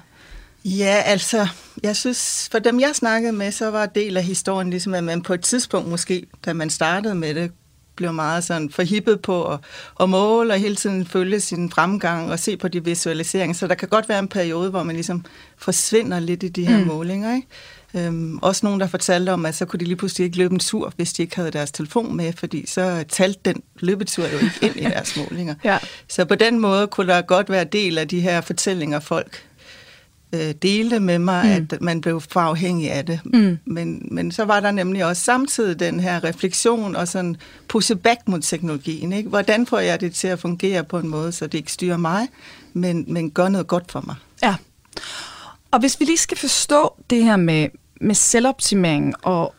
Ja, 0.67 1.01
altså, 1.05 1.47
jeg 1.83 1.95
synes, 1.95 2.49
for 2.51 2.59
dem 2.59 2.79
jeg 2.79 2.91
snakkede 2.93 3.31
med, 3.31 3.51
så 3.51 3.71
var 3.71 3.85
del 3.85 4.17
af 4.17 4.23
historien 4.23 4.69
ligesom, 4.69 4.93
at 4.93 5.03
man 5.03 5.21
på 5.21 5.33
et 5.33 5.41
tidspunkt 5.41 5.89
måske, 5.89 6.25
da 6.45 6.53
man 6.53 6.69
startede 6.69 7.15
med 7.15 7.35
det, 7.35 7.51
blev 7.95 8.13
meget 8.13 8.43
sådan 8.43 8.69
forhippet 8.69 9.21
på 9.21 9.53
at, 9.53 9.59
at 9.99 10.09
måle 10.09 10.53
og 10.53 10.59
hele 10.59 10.75
tiden 10.75 11.05
følge 11.05 11.39
sin 11.39 11.71
fremgang 11.71 12.31
og 12.31 12.39
se 12.39 12.57
på 12.57 12.67
de 12.67 12.85
visualiseringer. 12.85 13.53
Så 13.53 13.67
der 13.67 13.75
kan 13.75 13.87
godt 13.87 14.09
være 14.09 14.19
en 14.19 14.27
periode, 14.27 14.69
hvor 14.69 14.83
man 14.83 14.95
ligesom 14.95 15.25
forsvinder 15.57 16.19
lidt 16.19 16.43
i 16.43 16.47
de 16.47 16.65
her 16.65 16.77
mm. 16.77 16.87
målinger. 16.87 17.35
Ikke? 17.35 18.07
Øhm, 18.07 18.37
også 18.37 18.65
nogen, 18.65 18.79
der 18.79 18.87
fortalte 18.87 19.29
om, 19.29 19.45
at 19.45 19.55
så 19.55 19.65
kunne 19.65 19.79
de 19.79 19.85
lige 19.85 19.95
pludselig 19.95 20.25
ikke 20.25 20.37
løbe 20.37 20.53
en 20.53 20.59
tur, 20.59 20.93
hvis 20.95 21.13
de 21.13 21.21
ikke 21.21 21.35
havde 21.35 21.51
deres 21.51 21.71
telefon 21.71 22.15
med, 22.15 22.33
fordi 22.33 22.65
så 22.67 23.05
talte 23.09 23.39
den 23.45 23.63
løbetur 23.79 24.23
jo 24.23 24.37
ikke 24.37 24.59
ind 24.61 24.75
i 24.75 24.83
deres 24.95 25.17
målinger. 25.17 25.55
ja. 25.63 25.77
Så 26.07 26.25
på 26.25 26.35
den 26.35 26.59
måde 26.59 26.87
kunne 26.87 27.07
der 27.07 27.21
godt 27.21 27.49
være 27.49 27.63
del 27.63 27.97
af 27.97 28.07
de 28.07 28.21
her 28.21 28.41
fortællinger, 28.41 28.99
folk 28.99 29.43
øh, 30.33 30.53
delte 30.61 30.99
med 30.99 31.19
mig, 31.19 31.45
mm. 31.45 31.67
at 31.71 31.81
man 31.81 32.01
blev 32.01 32.21
for 32.21 32.39
afhængig 32.39 32.91
af 32.91 33.05
det. 33.05 33.19
Mm. 33.25 33.57
Men, 33.65 34.07
men 34.11 34.31
så 34.31 34.45
var 34.45 34.59
der 34.59 34.71
nemlig 34.71 35.05
også 35.05 35.21
samtidig 35.21 35.79
den 35.79 35.99
her 35.99 36.23
refleksion 36.23 36.95
og 36.95 37.07
sådan 37.07 37.35
pusse 37.67 37.95
back 37.95 38.19
mod 38.25 38.41
teknologien. 38.41 39.13
Ikke? 39.13 39.29
Hvordan 39.29 39.65
får 39.65 39.79
jeg 39.79 40.01
det 40.01 40.13
til 40.13 40.27
at 40.27 40.39
fungere 40.39 40.83
på 40.83 40.99
en 40.99 41.07
måde, 41.07 41.31
så 41.31 41.47
det 41.47 41.57
ikke 41.57 41.71
styrer 41.71 41.97
mig, 41.97 42.27
men, 42.73 43.05
men 43.07 43.31
gør 43.31 43.49
noget 43.49 43.67
godt 43.67 43.91
for 43.91 44.03
mig? 44.07 44.15
Ja. 44.43 44.55
Og 45.71 45.79
hvis 45.79 45.99
vi 45.99 46.05
lige 46.05 46.17
skal 46.17 46.37
forstå 46.37 46.93
det 47.09 47.23
her 47.23 47.35
med, 47.35 47.67
med 48.01 48.15
selvoptimering 48.15 49.13
og 49.21 49.53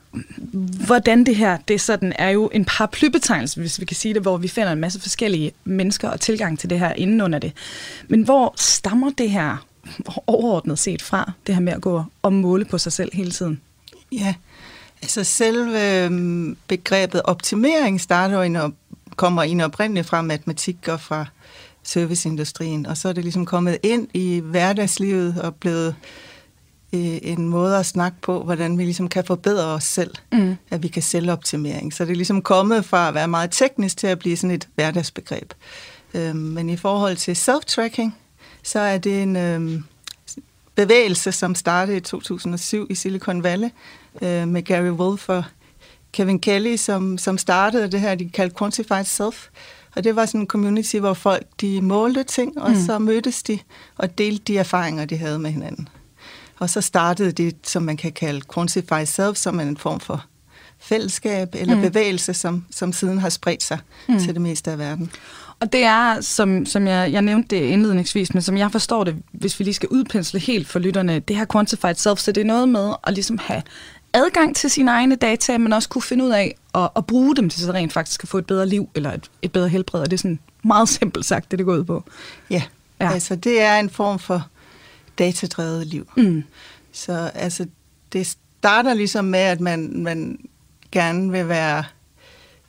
hvordan 0.86 1.24
det 1.24 1.36
her, 1.36 1.58
det 1.68 1.80
sådan, 1.80 2.12
er 2.18 2.28
jo 2.28 2.50
en 2.52 2.64
paraplybetegnelse, 2.64 3.60
hvis 3.60 3.80
vi 3.80 3.84
kan 3.84 3.96
sige 3.96 4.14
det, 4.14 4.22
hvor 4.22 4.36
vi 4.36 4.48
finder 4.48 4.72
en 4.72 4.80
masse 4.80 5.00
forskellige 5.00 5.52
mennesker 5.64 6.08
og 6.08 6.20
tilgang 6.20 6.58
til 6.58 6.70
det 6.70 6.78
her 6.78 6.92
inden 6.92 7.20
under 7.20 7.38
det. 7.38 7.52
Men 8.08 8.22
hvor 8.22 8.54
stammer 8.56 9.10
det 9.18 9.30
her 9.30 9.66
overordnet 10.26 10.78
set 10.78 11.02
fra, 11.02 11.32
det 11.46 11.54
her 11.54 11.62
med 11.62 11.72
at 11.72 11.80
gå 11.80 12.04
og 12.22 12.32
måle 12.32 12.64
på 12.64 12.78
sig 12.78 12.92
selv 12.92 13.10
hele 13.14 13.30
tiden? 13.30 13.60
Ja, 14.12 14.34
altså 15.02 15.24
selve 15.24 16.04
øhm, 16.04 16.56
begrebet 16.68 17.22
optimering 17.24 18.00
starter 18.00 18.34
jo 18.36 18.42
ind 18.42 18.56
og 18.56 18.72
kommer 19.16 19.42
ind 19.42 19.62
oprindeligt 19.62 20.06
fra 20.06 20.22
matematik 20.22 20.88
og 20.88 21.00
fra 21.00 21.26
serviceindustrien, 21.82 22.86
og 22.86 22.96
så 22.96 23.08
er 23.08 23.12
det 23.12 23.24
ligesom 23.24 23.44
kommet 23.44 23.78
ind 23.82 24.08
i 24.14 24.40
hverdagslivet 24.44 25.40
og 25.40 25.54
blevet 25.54 25.94
øh, 26.92 27.18
en 27.22 27.48
måde 27.48 27.76
at 27.76 27.86
snakke 27.86 28.18
på, 28.20 28.42
hvordan 28.42 28.78
vi 28.78 28.84
ligesom 28.84 29.08
kan 29.08 29.24
forbedre 29.24 29.64
os 29.66 29.84
selv, 29.84 30.14
mm. 30.32 30.56
at 30.70 30.82
vi 30.82 30.88
kan 30.88 31.02
selvoptimering. 31.02 31.94
Så 31.94 32.04
det 32.04 32.10
er 32.10 32.16
ligesom 32.16 32.42
kommet 32.42 32.84
fra 32.84 33.08
at 33.08 33.14
være 33.14 33.28
meget 33.28 33.50
teknisk 33.50 33.96
til 33.96 34.06
at 34.06 34.18
blive 34.18 34.36
sådan 34.36 34.54
et 34.54 34.68
hverdagsbegreb. 34.74 35.52
Øhm, 36.14 36.36
men 36.36 36.70
i 36.70 36.76
forhold 36.76 37.16
til 37.16 37.34
self-tracking, 37.34 38.10
så 38.62 38.78
er 38.78 38.98
det 38.98 39.22
en 39.22 39.36
øh, 39.36 39.80
bevægelse, 40.74 41.32
som 41.32 41.54
startede 41.54 41.96
i 41.96 42.00
2007 42.00 42.86
i 42.90 42.94
Silicon 42.94 43.42
Valley 43.42 43.68
øh, 44.22 44.48
med 44.48 44.62
Gary 44.62 44.90
Wolf 44.90 45.28
og 45.28 45.44
Kevin 46.12 46.40
Kelly, 46.40 46.76
som, 46.76 47.18
som 47.18 47.38
startede 47.38 47.92
det 47.92 48.00
her, 48.00 48.14
de 48.14 48.30
kaldte 48.30 48.56
Quantified 48.58 49.04
Self. 49.04 49.46
Og 49.96 50.04
det 50.04 50.16
var 50.16 50.26
sådan 50.26 50.40
en 50.40 50.46
community, 50.46 50.96
hvor 50.96 51.14
folk 51.14 51.46
de 51.60 51.82
målte 51.82 52.22
ting, 52.22 52.62
og 52.62 52.70
mm. 52.70 52.76
så 52.86 52.98
mødtes 52.98 53.42
de 53.42 53.58
og 53.96 54.18
delte 54.18 54.44
de 54.44 54.58
erfaringer, 54.58 55.04
de 55.04 55.16
havde 55.16 55.38
med 55.38 55.50
hinanden. 55.50 55.88
Og 56.58 56.70
så 56.70 56.80
startede 56.80 57.32
det, 57.32 57.56
som 57.62 57.82
man 57.82 57.96
kan 57.96 58.12
kalde 58.12 58.40
Quantified 58.54 59.06
Self, 59.06 59.36
som 59.36 59.58
er 59.60 59.62
en 59.62 59.76
form 59.76 60.00
for 60.00 60.24
fællesskab 60.80 61.54
eller 61.54 61.74
mm. 61.74 61.82
bevægelse, 61.82 62.34
som, 62.34 62.64
som 62.70 62.92
siden 62.92 63.18
har 63.18 63.28
spredt 63.28 63.62
sig 63.62 63.78
mm. 64.08 64.18
til 64.18 64.28
det 64.34 64.40
meste 64.40 64.70
af 64.70 64.78
verden. 64.78 65.10
Og 65.60 65.72
det 65.72 65.84
er, 65.84 66.20
som, 66.20 66.66
som 66.66 66.86
jeg, 66.86 67.12
jeg 67.12 67.22
nævnte 67.22 67.56
det 67.56 67.62
indledningsvis, 67.62 68.34
men 68.34 68.42
som 68.42 68.56
jeg 68.56 68.72
forstår 68.72 69.04
det, 69.04 69.16
hvis 69.32 69.58
vi 69.58 69.64
lige 69.64 69.74
skal 69.74 69.88
udpensle 69.88 70.40
helt 70.40 70.68
for 70.68 70.78
lytterne, 70.78 71.18
det 71.18 71.36
her 71.36 71.46
quantified 71.52 71.94
self, 71.94 72.18
så 72.18 72.32
det 72.32 72.40
er 72.40 72.44
noget 72.44 72.68
med 72.68 72.92
at 73.04 73.14
ligesom 73.14 73.38
have 73.38 73.62
adgang 74.12 74.56
til 74.56 74.70
sine 74.70 74.90
egne 74.90 75.14
data, 75.14 75.58
men 75.58 75.72
også 75.72 75.88
kunne 75.88 76.02
finde 76.02 76.24
ud 76.24 76.30
af 76.30 76.54
at, 76.74 76.88
at 76.96 77.06
bruge 77.06 77.36
dem 77.36 77.48
til 77.48 77.60
så 77.60 77.72
rent 77.72 77.92
faktisk 77.92 78.22
at 78.22 78.28
få 78.28 78.38
et 78.38 78.46
bedre 78.46 78.66
liv, 78.66 78.88
eller 78.94 79.12
et, 79.12 79.30
et 79.42 79.52
bedre 79.52 79.68
helbred, 79.68 80.00
og 80.00 80.10
det 80.10 80.16
er 80.16 80.18
sådan 80.18 80.38
meget 80.64 80.88
simpelt 80.98 81.26
sagt, 81.26 81.50
det 81.50 81.58
det 81.58 81.66
går 81.66 81.74
ud 81.74 81.84
på. 81.84 82.04
Ja, 82.50 82.62
ja. 83.00 83.12
altså 83.12 83.36
det 83.36 83.62
er 83.62 83.76
en 83.76 83.90
form 83.90 84.18
for 84.18 84.46
datadrevet 85.18 85.86
liv. 85.86 86.10
Mm. 86.16 86.44
Så 86.92 87.30
altså, 87.34 87.66
det 88.12 88.26
starter 88.26 88.94
ligesom 88.94 89.24
med, 89.24 89.38
at 89.38 89.60
man, 89.60 90.02
man 90.02 90.38
gerne 90.92 91.32
vil 91.32 91.48
være 91.48 91.84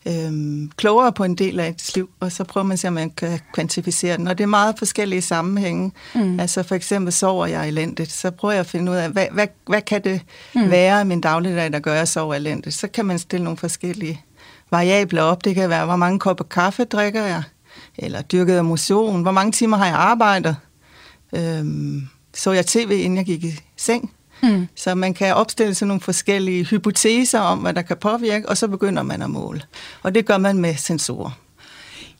øhm, 0.07 0.71
klogere 0.75 1.11
på 1.11 1.23
en 1.23 1.35
del 1.35 1.59
af 1.59 1.67
ens 1.67 1.95
liv, 1.95 2.09
og 2.19 2.31
så 2.31 2.43
prøver 2.43 2.65
man 2.65 2.73
at 2.73 2.79
se, 2.79 2.87
om 2.87 2.93
man 2.93 3.09
kan 3.09 3.39
kvantificere 3.53 4.17
den. 4.17 4.27
Og 4.27 4.37
det 4.37 4.43
er 4.43 4.47
meget 4.47 4.75
forskellige 4.77 5.21
sammenhænge. 5.21 5.91
Mm. 6.15 6.39
Altså 6.39 6.63
for 6.63 6.75
eksempel 6.75 7.13
sover 7.13 7.45
jeg 7.45 7.67
elendigt, 7.67 8.11
så 8.11 8.31
prøver 8.31 8.51
jeg 8.51 8.59
at 8.59 8.65
finde 8.65 8.91
ud 8.91 8.97
af, 8.97 9.09
hvad, 9.09 9.27
hvad, 9.31 9.47
hvad 9.67 9.81
kan 9.81 10.03
det 10.03 10.21
mm. 10.55 10.71
være 10.71 11.01
i 11.01 11.03
min 11.03 11.21
dagligdag, 11.21 11.71
der 11.71 11.79
gør, 11.79 11.91
at 11.91 11.97
jeg 11.97 12.07
sover 12.07 12.35
elendigt. 12.35 12.75
Så 12.75 12.87
kan 12.87 13.05
man 13.05 13.19
stille 13.19 13.43
nogle 13.43 13.57
forskellige 13.57 14.21
variabler 14.71 15.21
op. 15.21 15.45
Det 15.45 15.55
kan 15.55 15.69
være, 15.69 15.85
hvor 15.85 15.95
mange 15.95 16.19
kopper 16.19 16.43
kaffe 16.43 16.83
drikker 16.83 17.25
jeg, 17.25 17.43
eller 17.97 18.21
dyrket 18.21 18.65
motion, 18.65 19.21
hvor 19.21 19.31
mange 19.31 19.51
timer 19.51 19.77
har 19.77 19.85
jeg 19.85 19.95
arbejdet, 19.95 20.55
øhm, 21.35 22.07
så 22.33 22.51
jeg 22.51 22.65
tv, 22.65 22.91
inden 22.91 23.17
jeg 23.17 23.25
gik 23.25 23.43
i 23.43 23.59
seng, 23.77 24.11
Mm. 24.43 24.67
Så 24.75 24.95
man 24.95 25.13
kan 25.13 25.35
opstille 25.35 25.75
sådan 25.75 25.87
nogle 25.87 26.01
forskellige 26.01 26.63
hypoteser 26.63 27.39
om, 27.39 27.59
hvad 27.59 27.73
der 27.73 27.81
kan 27.81 27.97
påvirke, 27.97 28.49
og 28.49 28.57
så 28.57 28.67
begynder 28.67 29.03
man 29.03 29.21
at 29.21 29.29
måle. 29.29 29.61
Og 30.03 30.15
det 30.15 30.25
gør 30.25 30.37
man 30.37 30.57
med 30.57 30.75
sensorer. 30.75 31.31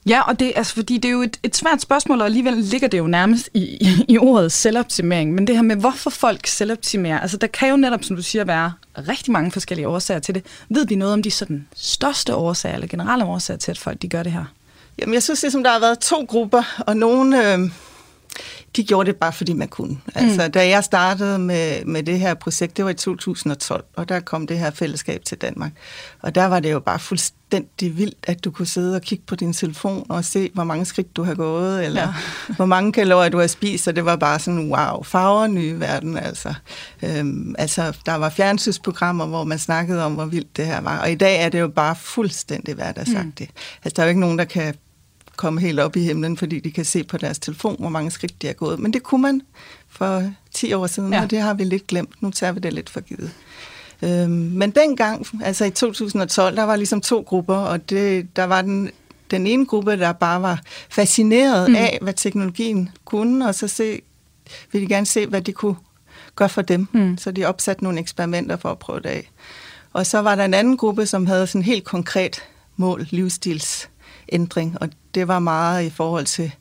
Ja, 0.05 0.21
og 0.21 0.39
det, 0.39 0.53
altså, 0.55 0.73
fordi 0.73 0.97
det 0.97 1.05
er 1.05 1.11
jo 1.11 1.21
et, 1.21 1.39
et 1.43 1.55
svært 1.55 1.81
spørgsmål, 1.81 2.19
og 2.19 2.25
alligevel 2.25 2.53
ligger 2.53 2.87
det 2.87 2.97
jo 2.97 3.07
nærmest 3.07 3.49
i, 3.53 3.59
i, 3.59 4.05
i 4.07 4.17
ordet 4.17 4.51
selvoptimering. 4.51 5.33
Men 5.33 5.47
det 5.47 5.55
her 5.55 5.61
med, 5.61 5.75
hvorfor 5.75 6.09
folk 6.09 6.47
selvoptimerer, 6.47 7.19
altså 7.19 7.37
der 7.37 7.47
kan 7.47 7.69
jo 7.69 7.77
netop, 7.77 8.03
som 8.03 8.15
du 8.15 8.21
siger, 8.21 8.43
være 8.43 8.73
rigtig 8.97 9.31
mange 9.31 9.51
forskellige 9.51 9.87
årsager 9.87 10.19
til 10.19 10.35
det. 10.35 10.45
Ved 10.69 10.87
vi 10.87 10.95
noget 10.95 11.13
om 11.13 11.23
de 11.23 11.31
sådan 11.31 11.67
største 11.75 12.35
årsager, 12.35 12.75
eller 12.75 12.87
generelle 12.87 13.25
årsager 13.25 13.57
til, 13.57 13.71
at 13.71 13.77
folk 13.77 14.01
de 14.01 14.07
gør 14.07 14.23
det 14.23 14.31
her? 14.31 14.45
Jamen, 14.99 15.13
jeg 15.13 15.23
synes, 15.23 15.41
det 15.41 15.51
som 15.51 15.63
der 15.63 15.71
har 15.71 15.79
været 15.79 15.99
to 15.99 16.25
grupper, 16.29 16.83
og 16.87 16.97
nogle... 16.97 17.53
Øh 17.53 17.69
de 18.75 18.83
gjorde 18.83 19.07
det 19.07 19.15
bare, 19.15 19.33
fordi 19.33 19.53
man 19.53 19.67
kunne. 19.67 19.97
Altså, 20.15 20.45
mm. 20.45 20.51
da 20.51 20.67
jeg 20.67 20.83
startede 20.83 21.39
med, 21.39 21.85
med 21.85 22.03
det 22.03 22.19
her 22.19 22.33
projekt, 22.33 22.77
det 22.77 22.85
var 22.85 22.91
i 22.91 22.93
2012, 22.93 23.85
og 23.95 24.09
der 24.09 24.19
kom 24.19 24.47
det 24.47 24.59
her 24.59 24.71
fællesskab 24.71 25.25
til 25.25 25.37
Danmark. 25.37 25.71
Og 26.21 26.35
der 26.35 26.45
var 26.45 26.59
det 26.59 26.71
jo 26.71 26.79
bare 26.79 26.99
fuldstændig 26.99 27.97
vildt, 27.97 28.17
at 28.27 28.45
du 28.45 28.51
kunne 28.51 28.65
sidde 28.65 28.95
og 28.95 29.01
kigge 29.01 29.23
på 29.27 29.35
din 29.35 29.53
telefon 29.53 30.05
og 30.09 30.25
se, 30.25 30.49
hvor 30.53 30.63
mange 30.63 30.85
skridt 30.85 31.15
du 31.15 31.23
har 31.23 31.35
gået, 31.35 31.85
eller 31.85 32.01
ja. 32.01 32.13
hvor 32.57 32.65
mange 32.65 32.91
kalorier 32.91 33.29
du 33.29 33.39
har 33.39 33.47
spist, 33.47 33.87
og 33.87 33.95
det 33.95 34.05
var 34.05 34.15
bare 34.15 34.39
sådan, 34.39 34.71
wow, 34.71 35.03
farver 35.03 35.47
nye 35.47 35.79
verden, 35.79 36.17
altså. 36.17 36.53
Øhm, 37.03 37.55
altså, 37.59 37.97
der 38.05 38.15
var 38.15 38.29
fjernsynsprogrammer, 38.29 39.25
hvor 39.25 39.43
man 39.43 39.59
snakkede 39.59 40.05
om, 40.05 40.13
hvor 40.13 40.25
vildt 40.25 40.57
det 40.57 40.65
her 40.65 40.81
var, 40.81 40.99
og 40.99 41.11
i 41.11 41.15
dag 41.15 41.41
er 41.41 41.49
det 41.49 41.59
jo 41.59 41.67
bare 41.67 41.95
fuldstændig 41.95 42.75
hverdagssagtigt. 42.75 43.51
Mm. 43.51 43.79
Altså, 43.83 43.93
der 43.95 44.01
er 44.01 44.05
jo 44.05 44.09
ikke 44.09 44.21
nogen, 44.21 44.37
der 44.37 44.45
kan 44.45 44.75
komme 45.39 45.61
helt 45.61 45.79
op 45.79 45.95
i 45.95 45.99
himlen, 45.99 46.37
fordi 46.37 46.59
de 46.59 46.71
kan 46.71 46.85
se 46.85 47.03
på 47.03 47.17
deres 47.17 47.39
telefon, 47.39 47.75
hvor 47.79 47.89
mange 47.89 48.11
skridt 48.11 48.41
de 48.41 48.47
har 48.47 48.53
gået. 48.53 48.79
Men 48.79 48.93
det 48.93 49.03
kunne 49.03 49.21
man 49.21 49.41
for 49.89 50.31
10 50.53 50.73
år 50.73 50.87
siden, 50.87 51.13
ja. 51.13 51.21
og 51.21 51.31
det 51.31 51.39
har 51.39 51.53
vi 51.53 51.63
lidt 51.63 51.87
glemt. 51.87 52.21
Nu 52.21 52.31
tager 52.31 52.51
vi 52.51 52.59
det 52.59 52.73
lidt 52.73 52.89
for 52.89 52.99
givet. 52.99 53.31
Øhm, 54.01 54.31
men 54.31 54.71
dengang, 54.71 55.27
altså 55.43 55.65
i 55.65 55.69
2012, 55.69 56.55
der 56.55 56.63
var 56.63 56.75
ligesom 56.75 57.01
to 57.01 57.21
grupper, 57.21 57.55
og 57.55 57.89
det, 57.89 58.35
der 58.35 58.43
var 58.43 58.61
den, 58.61 58.91
den 59.31 59.47
ene 59.47 59.65
gruppe, 59.65 59.97
der 59.97 60.11
bare 60.11 60.41
var 60.41 60.61
fascineret 60.89 61.69
mm. 61.69 61.75
af, 61.75 61.99
hvad 62.01 62.13
teknologien 62.13 62.89
kunne, 63.05 63.47
og 63.47 63.55
så 63.55 63.67
se, 63.67 64.01
ville 64.71 64.87
de 64.87 64.93
gerne 64.93 65.05
se, 65.05 65.27
hvad 65.27 65.41
de 65.41 65.51
kunne 65.51 65.75
gøre 66.35 66.49
for 66.49 66.61
dem. 66.61 66.87
Mm. 66.91 67.17
Så 67.17 67.31
de 67.31 67.45
opsatte 67.45 67.83
nogle 67.83 67.99
eksperimenter 67.99 68.57
for 68.57 68.69
at 68.69 68.79
prøve 68.79 68.99
det 68.99 69.09
af. 69.09 69.31
Og 69.93 70.05
så 70.05 70.19
var 70.19 70.35
der 70.35 70.45
en 70.45 70.53
anden 70.53 70.77
gruppe, 70.77 71.05
som 71.05 71.27
havde 71.27 71.47
sådan 71.47 71.63
helt 71.63 71.83
konkret 71.83 72.43
mål, 72.77 73.07
livsstils 73.09 73.89
ændring, 74.31 74.77
og 74.81 74.89
det 75.15 75.27
var 75.27 75.39
meget 75.39 75.85
i 75.85 75.89
forhold 75.89 76.25
til 76.25 76.51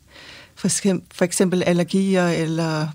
for 0.54 1.22
eksempel 1.22 1.62
allergier 1.66 2.28
eller 2.28 2.88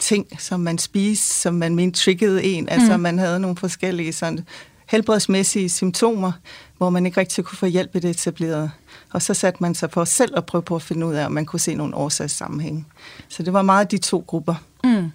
ting, 0.00 0.40
som 0.40 0.60
man 0.60 0.78
spiste, 0.78 1.34
som 1.34 1.54
man 1.54 1.74
mente 1.74 2.00
triggede 2.00 2.44
en. 2.44 2.68
Altså, 2.68 2.86
mm. 2.86 2.90
Altså 2.90 2.96
man 2.96 3.18
havde 3.18 3.40
nogle 3.40 3.56
forskellige 3.56 4.12
sådan, 4.12 4.46
helbredsmæssige 4.88 5.68
symptomer, 5.68 6.32
hvor 6.78 6.90
man 6.90 7.06
ikke 7.06 7.20
rigtig 7.20 7.44
kunne 7.44 7.58
få 7.58 7.66
hjælp 7.66 7.96
i 7.96 7.98
det 7.98 8.10
etablerede. 8.10 8.70
Og 9.12 9.22
så 9.22 9.34
satte 9.34 9.62
man 9.62 9.74
sig 9.74 9.90
for 9.90 10.04
selv 10.04 10.32
at 10.36 10.46
prøve 10.46 10.62
på 10.62 10.76
at 10.76 10.82
finde 10.82 11.06
ud 11.06 11.14
af, 11.14 11.26
om 11.26 11.32
man 11.32 11.46
kunne 11.46 11.60
se 11.60 11.74
nogle 11.74 11.94
årsagssammenhænge. 11.94 12.84
Så 13.28 13.42
det 13.42 13.52
var 13.52 13.62
meget 13.62 13.90
de 13.90 13.98
to 13.98 14.24
grupper. 14.26 14.54
Mm. 14.84 15.10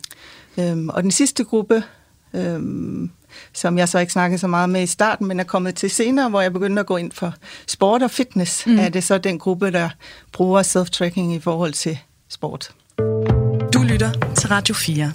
Øhm, 0.57 0.89
og 0.89 1.03
den 1.03 1.11
sidste 1.11 1.43
gruppe, 1.43 1.83
øhm, 2.33 3.11
som 3.53 3.77
jeg 3.77 3.89
så 3.89 3.99
ikke 3.99 4.13
snakkede 4.13 4.39
så 4.39 4.47
meget 4.47 4.69
med 4.69 4.83
i 4.83 4.87
starten, 4.87 5.27
men 5.27 5.39
er 5.39 5.43
kommet 5.43 5.75
til 5.75 5.89
senere, 5.89 6.29
hvor 6.29 6.41
jeg 6.41 6.53
begyndte 6.53 6.79
at 6.79 6.85
gå 6.85 6.97
ind 6.97 7.11
for 7.11 7.33
sport 7.67 8.03
og 8.03 8.11
fitness, 8.11 8.65
mm. 8.67 8.79
er 8.79 8.89
det 8.89 9.03
så 9.03 9.17
den 9.17 9.39
gruppe, 9.39 9.71
der 9.71 9.89
bruger 10.31 10.63
self-tracking 10.63 11.33
i 11.33 11.39
forhold 11.39 11.73
til 11.73 11.99
sport. 12.29 12.71
Du 13.73 13.81
lytter 13.81 14.11
til 14.35 14.49
Radio 14.49 14.75
4. 14.75 15.11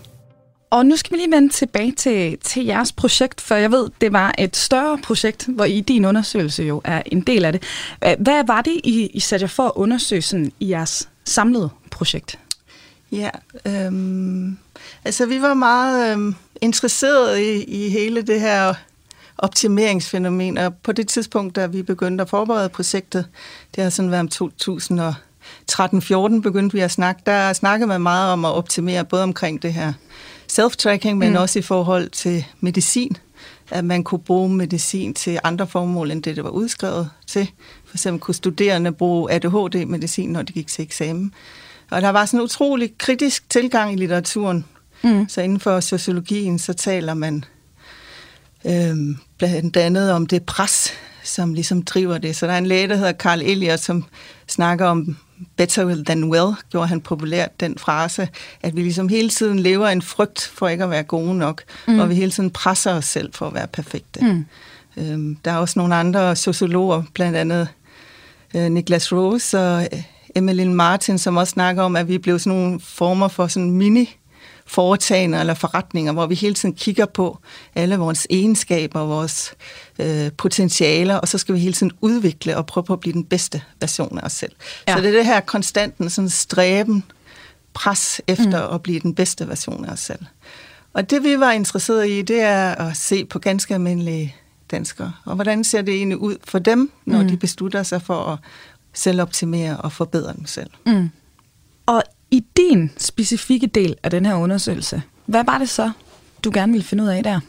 Og 0.70 0.86
nu 0.86 0.96
skal 0.96 1.12
vi 1.12 1.16
lige 1.16 1.30
vende 1.30 1.48
tilbage 1.48 1.92
til, 1.92 2.38
til 2.38 2.64
jeres 2.64 2.92
projekt, 2.92 3.40
for 3.40 3.54
jeg 3.54 3.70
ved, 3.70 3.88
det 4.00 4.12
var 4.12 4.34
et 4.38 4.56
større 4.56 4.98
projekt, 4.98 5.46
hvor 5.48 5.64
I 5.64 5.80
din 5.80 6.04
undersøgelse 6.04 6.62
jo 6.62 6.80
er 6.84 7.02
en 7.06 7.20
del 7.20 7.44
af 7.44 7.52
det. 7.52 7.62
Hvad 8.00 8.46
var 8.46 8.62
det, 8.62 8.80
I, 8.84 9.06
I 9.06 9.20
satte 9.20 9.44
jer 9.44 9.48
for 9.48 9.62
at 9.62 9.72
undersøge 9.74 10.22
sådan, 10.22 10.52
i 10.60 10.70
jeres 10.70 11.08
samlede 11.24 11.70
projekt? 11.90 12.38
Ja, 13.12 13.30
øhm, 13.66 14.58
altså 15.04 15.26
vi 15.26 15.42
var 15.42 15.54
meget 15.54 16.12
øhm, 16.12 16.34
interesserede 16.64 17.54
i, 17.54 17.64
i 17.64 17.88
hele 17.88 18.22
det 18.22 18.40
her 18.40 18.74
optimeringsfænomen, 19.38 20.58
og 20.58 20.74
på 20.74 20.92
det 20.92 21.08
tidspunkt, 21.08 21.56
da 21.56 21.66
vi 21.66 21.82
begyndte 21.82 22.22
at 22.22 22.28
forberede 22.28 22.68
projektet, 22.68 23.26
det 23.74 23.82
har 23.82 23.90
sådan 23.90 24.10
været 24.10 24.40
om 24.40 24.52
2013-14 25.70 26.40
begyndte 26.40 26.74
vi 26.74 26.80
at 26.80 26.90
snakke, 26.90 27.22
der 27.26 27.52
snakkede 27.52 27.88
man 27.88 28.00
meget 28.00 28.32
om 28.32 28.44
at 28.44 28.52
optimere, 28.52 29.04
både 29.04 29.22
omkring 29.22 29.62
det 29.62 29.72
her 29.72 29.92
self-tracking, 30.52 31.14
men 31.14 31.30
mm. 31.30 31.36
også 31.36 31.58
i 31.58 31.62
forhold 31.62 32.08
til 32.08 32.44
medicin, 32.60 33.16
at 33.70 33.84
man 33.84 34.04
kunne 34.04 34.18
bruge 34.18 34.48
medicin 34.48 35.14
til 35.14 35.38
andre 35.44 35.66
formål, 35.66 36.10
end 36.10 36.22
det, 36.22 36.36
det 36.36 36.44
var 36.44 36.50
udskrevet 36.50 37.10
til. 37.26 37.50
For 37.84 37.96
eksempel 37.96 38.20
kunne 38.20 38.34
studerende 38.34 38.92
bruge 38.92 39.32
ADHD-medicin, 39.32 40.32
når 40.32 40.42
de 40.42 40.52
gik 40.52 40.66
til 40.66 40.82
eksamen. 40.82 41.34
Og 41.90 42.02
der 42.02 42.10
var 42.10 42.26
sådan 42.26 42.40
en 42.40 42.44
utrolig 42.44 42.98
kritisk 42.98 43.50
tilgang 43.50 43.92
i 43.92 43.96
litteraturen. 43.96 44.64
Mm. 45.04 45.28
Så 45.28 45.40
inden 45.40 45.60
for 45.60 45.80
sociologien, 45.80 46.58
så 46.58 46.72
taler 46.72 47.14
man 47.14 47.44
øh, 48.64 48.96
blandt 49.38 49.76
andet 49.76 50.12
om 50.12 50.26
det 50.26 50.42
pres, 50.42 50.92
som 51.22 51.54
ligesom 51.54 51.82
driver 51.82 52.18
det. 52.18 52.36
Så 52.36 52.46
der 52.46 52.52
er 52.52 52.58
en 52.58 52.66
læge, 52.66 52.88
der 52.88 52.96
hedder 52.96 53.12
Carl 53.12 53.42
Elliot, 53.42 53.80
som 53.80 54.04
snakker 54.48 54.86
om 54.86 55.16
better 55.56 56.04
than 56.06 56.24
well, 56.24 56.54
gjorde 56.70 56.86
han 56.86 57.00
populært 57.00 57.60
den 57.60 57.78
frase, 57.78 58.28
at 58.62 58.76
vi 58.76 58.82
ligesom 58.82 59.08
hele 59.08 59.28
tiden 59.28 59.58
lever 59.58 59.88
en 59.88 60.02
frygt 60.02 60.50
for 60.54 60.68
ikke 60.68 60.84
at 60.84 60.90
være 60.90 61.02
gode 61.02 61.38
nok, 61.38 61.62
mm. 61.88 61.98
og 61.98 62.08
vi 62.08 62.14
hele 62.14 62.30
tiden 62.30 62.50
presser 62.50 62.92
os 62.94 63.04
selv 63.04 63.32
for 63.34 63.46
at 63.46 63.54
være 63.54 63.66
perfekte. 63.66 64.20
Mm. 64.20 64.46
Øhm, 64.96 65.36
der 65.44 65.50
er 65.50 65.56
også 65.56 65.78
nogle 65.78 65.94
andre 65.94 66.36
sociologer, 66.36 67.02
blandt 67.14 67.36
andet 67.36 67.68
øh, 68.54 68.70
Niklas 68.70 69.12
Rose 69.12 69.60
og 69.60 69.88
Emmeline 70.34 70.74
Martin, 70.74 71.18
som 71.18 71.36
også 71.36 71.50
snakker 71.50 71.82
om, 71.82 71.96
at 71.96 72.08
vi 72.08 72.18
blev 72.18 72.38
sådan 72.38 72.58
nogle 72.58 72.80
former 72.80 73.28
for 73.28 73.46
sådan 73.46 73.70
mini 73.70 74.16
foretagender 74.66 75.40
eller 75.40 75.54
forretninger, 75.54 76.12
hvor 76.12 76.26
vi 76.26 76.34
hele 76.34 76.54
tiden 76.54 76.74
kigger 76.74 77.06
på 77.06 77.38
alle 77.74 77.96
vores 77.96 78.26
egenskaber, 78.30 79.00
vores 79.00 79.54
øh, 79.98 80.32
potentialer, 80.32 81.16
og 81.16 81.28
så 81.28 81.38
skal 81.38 81.54
vi 81.54 81.60
hele 81.60 81.72
tiden 81.72 81.92
udvikle 82.00 82.56
og 82.56 82.66
prøve 82.66 82.84
på 82.84 82.92
at 82.92 83.00
blive 83.00 83.12
den 83.12 83.24
bedste 83.24 83.62
version 83.80 84.18
af 84.18 84.22
os 84.22 84.32
selv. 84.32 84.52
Ja. 84.88 84.96
Så 84.96 85.00
det 85.00 85.08
er 85.08 85.12
det 85.12 85.26
her 85.26 85.40
konstanten 85.40 86.10
sådan 86.10 86.28
stræben, 86.28 87.04
pres 87.74 88.20
efter 88.26 88.68
mm. 88.68 88.74
at 88.74 88.82
blive 88.82 89.00
den 89.00 89.14
bedste 89.14 89.48
version 89.48 89.84
af 89.84 89.92
os 89.92 90.00
selv. 90.00 90.20
Og 90.92 91.10
det 91.10 91.22
vi 91.24 91.40
var 91.40 91.52
interesseret 91.52 92.08
i, 92.08 92.22
det 92.22 92.40
er 92.40 92.74
at 92.74 92.96
se 92.96 93.24
på 93.24 93.38
ganske 93.38 93.74
almindelige 93.74 94.36
danskere, 94.70 95.12
og 95.24 95.34
hvordan 95.34 95.64
ser 95.64 95.82
det 95.82 95.94
egentlig 95.94 96.18
ud 96.18 96.36
for 96.44 96.58
dem, 96.58 96.92
når 97.04 97.22
mm. 97.22 97.28
de 97.28 97.36
beslutter 97.36 97.82
sig 97.82 98.02
for 98.02 98.24
at 98.24 98.38
selvoptimere 98.92 99.76
og 99.76 99.92
forbedre 99.92 100.32
dem 100.32 100.46
selv. 100.46 100.70
Mm. 100.86 101.10
Og 101.86 102.02
i 102.30 102.44
din 102.56 102.90
specifikke 102.98 103.66
del 103.66 103.96
af 104.02 104.10
den 104.10 104.26
her 104.26 104.34
undersøgelse, 104.34 105.02
hvad 105.26 105.44
var 105.44 105.58
det 105.58 105.68
så, 105.68 105.90
du 106.44 106.50
gerne 106.54 106.72
ville 106.72 106.84
finde 106.84 107.04
ud 107.04 107.08
af 107.08 107.22
der? 107.22 107.40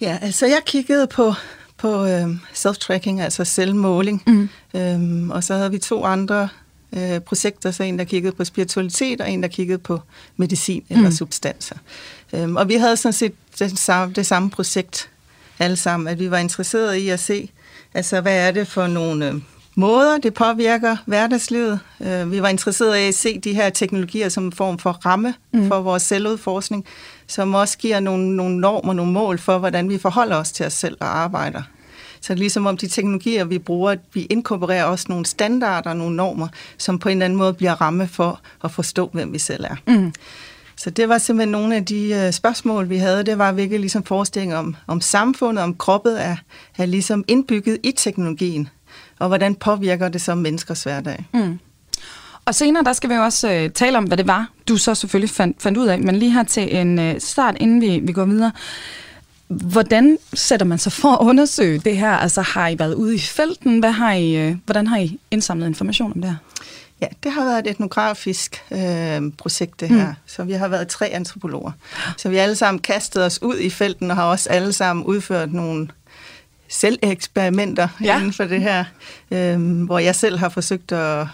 Ja, 0.00 0.18
altså 0.22 0.46
jeg 0.46 0.60
kiggede 0.66 1.06
på, 1.06 1.34
på 1.76 2.04
øh, 2.06 2.28
self-tracking, 2.54 3.20
altså 3.20 3.44
selvmåling, 3.44 4.22
mm. 4.26 4.48
øhm, 4.74 5.30
og 5.30 5.44
så 5.44 5.54
havde 5.54 5.70
vi 5.70 5.78
to 5.78 6.04
andre 6.04 6.48
øh, 6.92 7.20
projekter, 7.20 7.70
så 7.70 7.82
en, 7.82 7.98
der 7.98 8.04
kiggede 8.04 8.32
på 8.32 8.44
spiritualitet, 8.44 9.20
og 9.20 9.30
en, 9.30 9.42
der 9.42 9.48
kiggede 9.48 9.78
på 9.78 10.00
medicin 10.36 10.84
mm. 10.90 10.96
eller 10.96 11.10
substanser. 11.10 11.76
Øhm, 12.32 12.56
og 12.56 12.68
vi 12.68 12.74
havde 12.74 12.96
sådan 12.96 13.12
set 13.12 13.32
det 13.58 13.78
samme, 13.78 14.14
det 14.14 14.26
samme 14.26 14.50
projekt 14.50 15.10
alle 15.58 15.76
sammen, 15.76 16.08
at 16.08 16.18
vi 16.18 16.30
var 16.30 16.38
interesserede 16.38 17.00
i 17.00 17.08
at 17.08 17.20
se, 17.20 17.50
altså 17.94 18.20
hvad 18.20 18.48
er 18.48 18.50
det 18.50 18.68
for 18.68 18.86
nogle... 18.86 19.28
Øh, 19.28 19.34
måder, 19.78 20.18
det 20.18 20.34
påvirker 20.34 20.96
hverdagslivet. 21.06 21.80
Øh, 22.00 22.32
vi 22.32 22.42
var 22.42 22.48
interesserede 22.48 23.04
i 23.04 23.08
at 23.08 23.14
se 23.14 23.38
de 23.38 23.54
her 23.54 23.70
teknologier 23.70 24.28
som 24.28 24.44
en 24.44 24.52
form 24.52 24.78
for 24.78 24.92
ramme 24.92 25.34
mm. 25.52 25.68
for 25.68 25.80
vores 25.80 26.02
selvudforskning, 26.02 26.84
som 27.26 27.54
også 27.54 27.78
giver 27.78 28.00
nogle, 28.00 28.36
nogle 28.36 28.60
normer, 28.60 28.92
nogle 28.92 29.12
mål 29.12 29.38
for, 29.38 29.58
hvordan 29.58 29.88
vi 29.88 29.98
forholder 29.98 30.36
os 30.36 30.52
til 30.52 30.66
os 30.66 30.72
selv 30.72 30.96
og 31.00 31.18
arbejder. 31.18 31.62
Så 32.20 32.34
ligesom 32.34 32.66
om 32.66 32.76
de 32.76 32.88
teknologier, 32.88 33.44
vi 33.44 33.58
bruger, 33.58 33.96
vi 34.14 34.26
inkorporerer 34.30 34.84
også 34.84 35.06
nogle 35.08 35.26
standarder, 35.26 35.94
nogle 35.94 36.16
normer, 36.16 36.48
som 36.78 36.98
på 36.98 37.08
en 37.08 37.16
eller 37.16 37.24
anden 37.24 37.36
måde 37.36 37.54
bliver 37.54 37.80
ramme 37.80 38.08
for 38.08 38.40
at 38.64 38.70
forstå, 38.70 39.10
hvem 39.12 39.32
vi 39.32 39.38
selv 39.38 39.64
er. 39.64 39.76
Mm. 39.86 40.12
Så 40.76 40.90
det 40.90 41.08
var 41.08 41.18
simpelthen 41.18 41.52
nogle 41.52 41.76
af 41.76 41.84
de 41.84 42.14
øh, 42.14 42.32
spørgsmål, 42.32 42.88
vi 42.88 42.96
havde. 42.96 43.24
Det 43.24 43.38
var 43.38 43.52
virkelig 43.52 43.80
ligesom 43.80 44.04
forestilling 44.04 44.54
om, 44.54 44.76
om 44.86 45.00
samfundet, 45.00 45.64
om 45.64 45.74
kroppet 45.74 46.24
er, 46.24 46.36
er 46.78 46.86
ligesom 46.86 47.24
indbygget 47.28 47.78
i 47.82 47.92
teknologien 47.96 48.68
og 49.18 49.28
hvordan 49.28 49.54
påvirker 49.54 50.08
det 50.08 50.20
så 50.20 50.34
menneskers 50.34 50.82
hverdag. 50.82 51.26
Mm. 51.34 51.58
Og 52.44 52.54
senere, 52.54 52.84
der 52.84 52.92
skal 52.92 53.10
vi 53.10 53.14
jo 53.14 53.22
også 53.22 53.52
øh, 53.52 53.70
tale 53.70 53.98
om, 53.98 54.04
hvad 54.04 54.16
det 54.16 54.26
var, 54.26 54.48
du 54.68 54.76
så 54.76 54.94
selvfølgelig 54.94 55.30
fandt, 55.30 55.62
fandt 55.62 55.78
ud 55.78 55.86
af, 55.86 55.98
men 55.98 56.16
lige 56.16 56.30
her 56.30 56.42
til 56.42 56.76
en 56.76 56.98
øh, 56.98 57.20
start, 57.20 57.56
inden 57.60 57.80
vi, 57.80 57.98
vi 57.98 58.12
går 58.12 58.24
videre. 58.24 58.52
Hvordan 59.48 60.18
sætter 60.34 60.66
man 60.66 60.78
sig 60.78 60.92
for 60.92 61.12
at 61.12 61.18
undersøge 61.20 61.78
det 61.78 61.96
her? 61.96 62.10
Altså 62.10 62.42
har 62.42 62.68
I 62.68 62.78
været 62.78 62.94
ude 62.94 63.14
i 63.14 63.18
felten? 63.18 63.78
Hvad 63.78 63.92
har 63.92 64.12
I, 64.12 64.36
øh, 64.36 64.56
hvordan 64.64 64.86
har 64.86 64.98
I 64.98 65.20
indsamlet 65.30 65.66
information 65.66 66.12
om 66.12 66.20
det 66.20 66.30
her? 66.30 66.36
Ja, 67.00 67.06
det 67.22 67.32
har 67.32 67.44
været 67.44 67.58
et 67.58 67.70
etnografisk 67.70 68.62
øh, 68.70 69.22
projekt, 69.38 69.80
det 69.80 69.88
her. 69.88 70.08
Mm. 70.08 70.14
Så 70.26 70.44
vi 70.44 70.52
har 70.52 70.68
været 70.68 70.88
tre 70.88 71.06
antropologer. 71.06 71.72
Så 72.16 72.28
vi 72.28 72.36
alle 72.36 72.56
sammen 72.56 72.80
kastet 72.80 73.24
os 73.24 73.42
ud 73.42 73.58
i 73.58 73.70
felten 73.70 74.10
og 74.10 74.16
har 74.16 74.24
også 74.24 74.50
alle 74.50 74.72
sammen 74.72 75.06
udført 75.06 75.52
nogle 75.52 75.88
selveksperimenter 76.68 77.88
ja. 78.04 78.18
inden 78.18 78.32
for 78.32 78.44
det 78.44 78.60
her, 78.60 78.84
øhm, 79.30 79.84
hvor 79.84 79.98
jeg 79.98 80.14
selv 80.14 80.38
har 80.38 80.48
forsøgt 80.48 80.92
at, 80.92 81.26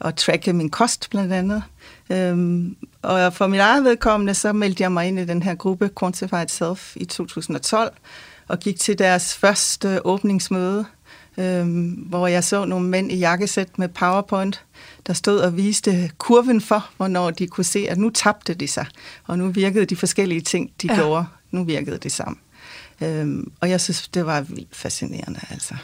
at 0.00 0.14
tracke 0.14 0.52
min 0.52 0.70
kost 0.70 1.10
blandt 1.10 1.32
andet. 1.32 1.62
Øhm, 2.10 2.76
og 3.02 3.32
for 3.32 3.46
mit 3.46 3.60
eget 3.60 3.84
vedkommende, 3.84 4.34
så 4.34 4.52
meldte 4.52 4.82
jeg 4.82 4.92
mig 4.92 5.08
ind 5.08 5.18
i 5.18 5.24
den 5.24 5.42
her 5.42 5.54
gruppe 5.54 5.90
Quantified 5.98 6.48
Self 6.48 6.96
i 6.96 7.04
2012, 7.04 7.92
og 8.48 8.60
gik 8.60 8.80
til 8.80 8.98
deres 8.98 9.34
første 9.34 10.06
åbningsmøde, 10.06 10.84
øhm, 11.38 11.86
hvor 11.88 12.26
jeg 12.26 12.44
så 12.44 12.64
nogle 12.64 12.88
mænd 12.88 13.12
i 13.12 13.16
jakkesæt 13.16 13.78
med 13.78 13.88
PowerPoint, 13.88 14.64
der 15.06 15.12
stod 15.12 15.38
og 15.38 15.56
viste 15.56 16.10
kurven 16.18 16.60
for, 16.60 16.90
hvornår 16.96 17.30
de 17.30 17.46
kunne 17.46 17.64
se, 17.64 17.86
at 17.88 17.98
nu 17.98 18.10
tabte 18.10 18.54
de 18.54 18.68
sig, 18.68 18.86
og 19.26 19.38
nu 19.38 19.48
virkede 19.48 19.84
de 19.84 19.96
forskellige 19.96 20.40
ting, 20.40 20.70
de 20.82 20.86
ja. 20.90 20.94
gjorde, 20.94 21.26
nu 21.50 21.64
virkede 21.64 21.98
det 21.98 22.12
sammen. 22.12 22.38
Øhm, 23.00 23.52
og 23.60 23.70
jeg 23.70 23.80
synes, 23.80 24.08
det 24.08 24.26
var 24.26 24.40
vildt 24.40 24.76
fascinerende. 24.76 25.40
Altså. 25.50 25.74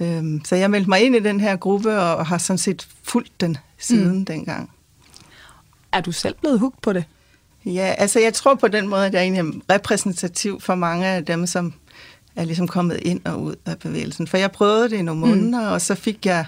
Øhm, 0.00 0.44
så 0.44 0.56
jeg 0.56 0.70
meldte 0.70 0.88
mig 0.88 1.02
ind 1.02 1.16
i 1.16 1.20
den 1.20 1.40
her 1.40 1.56
gruppe, 1.56 1.98
og 1.98 2.26
har 2.26 2.38
sådan 2.38 2.58
set 2.58 2.88
fulgt 3.02 3.40
den 3.40 3.56
siden 3.78 4.18
mm. 4.18 4.24
dengang. 4.24 4.70
Er 5.92 6.00
du 6.00 6.12
selv 6.12 6.34
blevet 6.40 6.58
hugt 6.58 6.82
på 6.82 6.92
det? 6.92 7.04
Ja, 7.66 7.94
altså 7.98 8.20
jeg 8.20 8.34
tror 8.34 8.54
på 8.54 8.68
den 8.68 8.88
måde, 8.88 9.06
at 9.06 9.14
jeg 9.14 9.22
egentlig 9.22 9.60
er 9.68 9.74
repræsentativ 9.74 10.60
for 10.60 10.74
mange 10.74 11.06
af 11.06 11.24
dem, 11.24 11.46
som 11.46 11.74
er 12.36 12.44
ligesom 12.44 12.68
kommet 12.68 13.00
ind 13.02 13.20
og 13.24 13.42
ud 13.42 13.54
af 13.66 13.78
bevægelsen. 13.78 14.26
For 14.26 14.36
jeg 14.36 14.52
prøvede 14.52 14.90
det 14.90 14.96
i 14.96 15.02
nogle 15.02 15.20
mm. 15.20 15.28
måneder, 15.28 15.60
mm. 15.60 15.72
og 15.72 15.80
så 15.80 15.94
fik 15.94 16.26
jeg, 16.26 16.46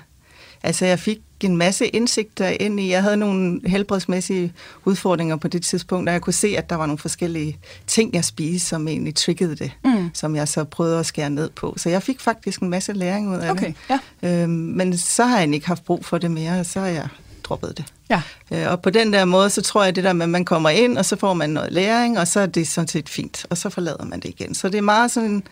altså 0.63 0.87
jeg 0.87 0.99
fik 0.99 1.21
en 1.47 1.57
masse 1.57 1.87
indsigter 1.87 2.49
ind 2.49 2.81
i. 2.81 2.91
Jeg 2.91 3.03
havde 3.03 3.17
nogle 3.17 3.61
helbredsmæssige 3.67 4.53
udfordringer 4.85 5.37
på 5.37 5.49
det 5.49 5.63
tidspunkt, 5.63 6.09
og 6.09 6.13
jeg 6.13 6.23
kunne 6.23 6.33
se, 6.33 6.55
at 6.59 6.71
der 6.71 6.77
var 6.77 6.87
nogle 6.87 6.99
forskellige 6.99 7.59
ting, 7.87 8.15
jeg 8.15 8.25
spiste, 8.25 8.69
som 8.69 8.89
egentlig 8.89 9.15
triggede 9.15 9.57
det, 9.57 9.73
mm. 9.85 10.11
som 10.15 10.37
jeg 10.37 10.49
så 10.49 10.65
prøvede 10.65 10.99
at 10.99 11.07
skære 11.07 11.31
ned 11.31 11.51
på. 11.51 11.75
Så 11.77 11.89
jeg 11.89 12.03
fik 12.03 12.21
faktisk 12.21 12.61
en 12.61 12.71
masse 12.71 12.93
læring 12.93 13.31
ud 13.31 13.37
af 13.37 13.51
okay, 13.51 13.73
det. 13.91 13.99
Ja. 14.23 14.43
Øhm, 14.43 14.51
men 14.51 14.99
så 14.99 15.25
har 15.25 15.41
jeg 15.41 15.55
ikke 15.55 15.67
haft 15.67 15.85
brug 15.85 16.05
for 16.05 16.19
det 16.19 16.31
mere, 16.31 16.61
og 16.61 16.67
så 16.67 16.81
har 16.81 16.87
jeg 16.87 17.09
droppet 17.43 17.77
det. 17.77 17.85
Ja. 18.11 18.23
Øh, 18.53 18.73
og 18.73 18.83
på 18.83 18.91
den 18.91 19.13
der 19.13 19.25
måde, 19.25 19.51
så 19.51 19.63
tror 19.63 19.85
jeg, 19.85 19.97
det 19.97 20.05
der 20.05 20.13
med, 20.13 20.23
at 20.23 20.31
man 20.31 20.45
kommer 20.45 20.71
ind, 20.71 20.99
og 20.99 21.05
så 21.05 21.17
får 21.17 21.35
man 21.35 21.51
noget 21.51 21.73
læring, 21.73 22.19
og 22.19 22.29
så 22.29 22.41
er 22.41 22.47
det 22.47 22.69
sådan 22.69 22.89
set 22.89 23.09
fint, 23.09 23.47
og 23.51 23.59
så 23.59 23.71
forlader 23.71 24.05
man 24.05 24.21
det 24.21 24.29
igen. 24.29 24.55
Så 24.55 24.69
det 24.69 24.79
er 24.79 24.83
meget 24.83 25.11
sådan 25.11 25.31
en 25.31 25.43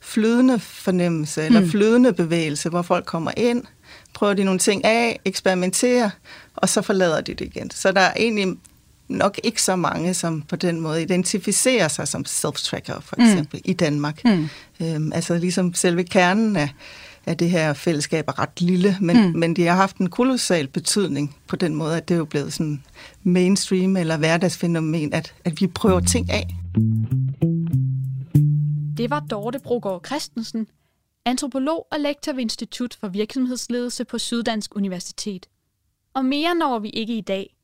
flydende 0.00 0.58
fornemmelse, 0.58 1.42
eller 1.42 1.60
mm. 1.60 1.70
flydende 1.70 2.12
bevægelse, 2.12 2.68
hvor 2.68 2.82
folk 2.82 3.06
kommer 3.06 3.30
ind, 3.36 3.62
prøver 4.14 4.34
de 4.34 4.44
nogle 4.44 4.58
ting 4.58 4.84
af, 4.84 5.20
eksperimenterer, 5.24 6.10
og 6.56 6.68
så 6.68 6.82
forlader 6.82 7.20
de 7.20 7.34
det 7.34 7.44
igen. 7.44 7.70
Så 7.70 7.92
der 7.92 8.00
er 8.00 8.12
egentlig 8.16 8.56
nok 9.08 9.40
ikke 9.44 9.62
så 9.62 9.76
mange, 9.76 10.14
som 10.14 10.42
på 10.42 10.56
den 10.56 10.80
måde 10.80 11.02
identificerer 11.02 11.88
sig 11.88 12.08
som 12.08 12.24
self-tracker, 12.28 13.00
for 13.00 13.16
mm. 13.18 13.24
eksempel, 13.24 13.60
mm. 13.64 13.70
i 13.70 13.72
Danmark. 13.72 14.24
Mm. 14.24 14.48
Øhm, 14.80 15.12
altså 15.12 15.38
ligesom 15.38 15.74
selve 15.74 16.04
kernen 16.04 16.56
af, 16.56 16.68
af 17.26 17.36
det 17.36 17.50
her 17.50 17.72
fællesskab 17.72 18.28
er 18.28 18.38
ret 18.38 18.60
lille, 18.60 18.96
men, 19.00 19.26
mm. 19.26 19.38
men 19.38 19.56
de 19.56 19.66
har 19.66 19.76
haft 19.76 19.96
en 19.96 20.10
kolossal 20.10 20.68
betydning 20.68 21.36
på 21.46 21.56
den 21.56 21.74
måde, 21.74 21.96
at 21.96 22.08
det 22.08 22.14
er 22.14 22.18
jo 22.18 22.24
blevet 22.24 22.52
sådan 22.52 22.82
mainstream 23.22 23.96
eller 23.96 24.16
hverdagsfænomen, 24.16 25.14
at, 25.14 25.34
at 25.44 25.60
vi 25.60 25.66
prøver 25.66 26.00
ting 26.00 26.30
af. 26.30 26.56
Det 28.96 29.10
var 29.10 29.20
Dorte 29.20 29.58
Brogaard 29.58 30.06
Christensen, 30.06 30.66
antropolog 31.28 31.86
og 31.90 32.00
lektor 32.00 32.32
ved 32.32 32.42
Institut 32.42 32.94
for 32.94 33.08
Virksomhedsledelse 33.08 34.04
på 34.04 34.18
Syddansk 34.18 34.76
Universitet. 34.76 35.48
Og 36.14 36.24
mere 36.24 36.54
når 36.54 36.78
vi 36.78 36.90
ikke 36.90 37.18
i 37.18 37.20
dag. 37.20 37.56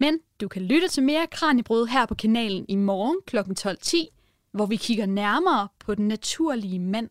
Men 0.00 0.18
du 0.40 0.48
kan 0.48 0.62
lytte 0.62 0.88
til 0.88 1.02
mere 1.02 1.26
Kranjebrød 1.26 1.86
her 1.86 2.06
på 2.06 2.14
kanalen 2.14 2.64
i 2.68 2.76
morgen 2.76 3.16
kl. 3.26 3.36
12.10, 3.38 4.48
hvor 4.52 4.66
vi 4.66 4.76
kigger 4.76 5.06
nærmere 5.06 5.68
på 5.78 5.94
den 5.94 6.08
naturlige 6.08 6.78
mand. 6.78 7.10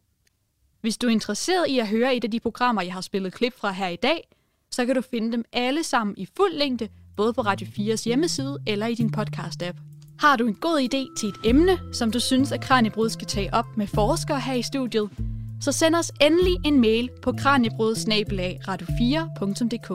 Hvis 0.82 0.97
du 0.97 1.08
er 1.08 1.12
interesseret 1.12 1.68
i 1.68 1.80
at 1.80 1.88
høre 1.88 2.16
et 2.16 2.24
af 2.24 2.32
de 2.32 2.39
programmer, 2.39 2.82
jeg 2.82 2.93
har 2.93 3.01
spillet 3.01 3.34
klip 3.34 3.54
fra 3.58 3.72
her 3.72 3.88
i 3.88 3.95
dag, 3.95 4.28
så 4.72 4.86
kan 4.86 4.95
du 4.95 5.01
finde 5.01 5.32
dem 5.32 5.45
alle 5.54 5.84
sammen 5.84 6.16
i 6.18 6.28
fuld 6.38 6.54
længde 6.54 6.89
både 7.18 7.34
på 7.34 7.41
Radio 7.41 7.68
4's 7.68 8.04
hjemmeside 8.06 8.60
eller 8.68 8.88
i 8.88 8.95
din 8.95 9.14
podcast-app. 9.18 9.78
Har 10.20 10.36
du 10.36 10.47
en 10.47 10.56
god 10.56 10.80
idé 10.80 11.20
til 11.20 11.30
et 11.30 11.39
emne, 11.43 11.80
som 11.93 12.12
du 12.12 12.20
synes, 12.20 12.51
at 12.51 12.62
Kranjebrud 12.62 13.10
skal 13.10 13.28
tage 13.28 13.54
op 13.54 13.78
med 13.78 13.88
forskere 13.88 14.39
her 14.39 14.54
i 14.54 14.62
studiet, 14.62 15.10
så 15.64 15.72
send 15.72 15.95
os 15.95 16.11
endelig 16.22 16.55
en 16.66 16.82
mail 16.82 17.09
på 17.22 17.32
kranjebrud 17.32 17.95
radio4.dk. 18.68 19.89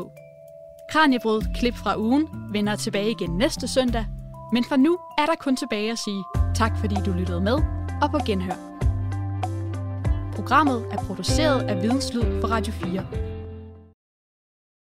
Kranjebrød 0.90 1.42
klip 1.54 1.74
fra 1.74 1.98
ugen 1.98 2.28
vender 2.52 2.76
tilbage 2.76 3.10
igen 3.10 3.30
næste 3.30 3.68
søndag, 3.68 4.06
men 4.52 4.64
for 4.64 4.76
nu 4.76 4.98
er 5.18 5.26
der 5.26 5.34
kun 5.40 5.56
tilbage 5.56 5.92
at 5.92 5.98
sige 5.98 6.24
tak 6.54 6.78
fordi 6.80 6.94
du 7.06 7.12
lyttede 7.12 7.40
med, 7.40 7.58
og 8.02 8.10
på 8.10 8.18
genhør. 8.26 8.58
Programmet 10.36 10.86
er 10.90 10.96
produceret 10.96 11.62
af 11.62 11.82
Videnslyd 11.82 12.40
for 12.40 12.48
Radio 12.48 12.72
4. 12.72 13.37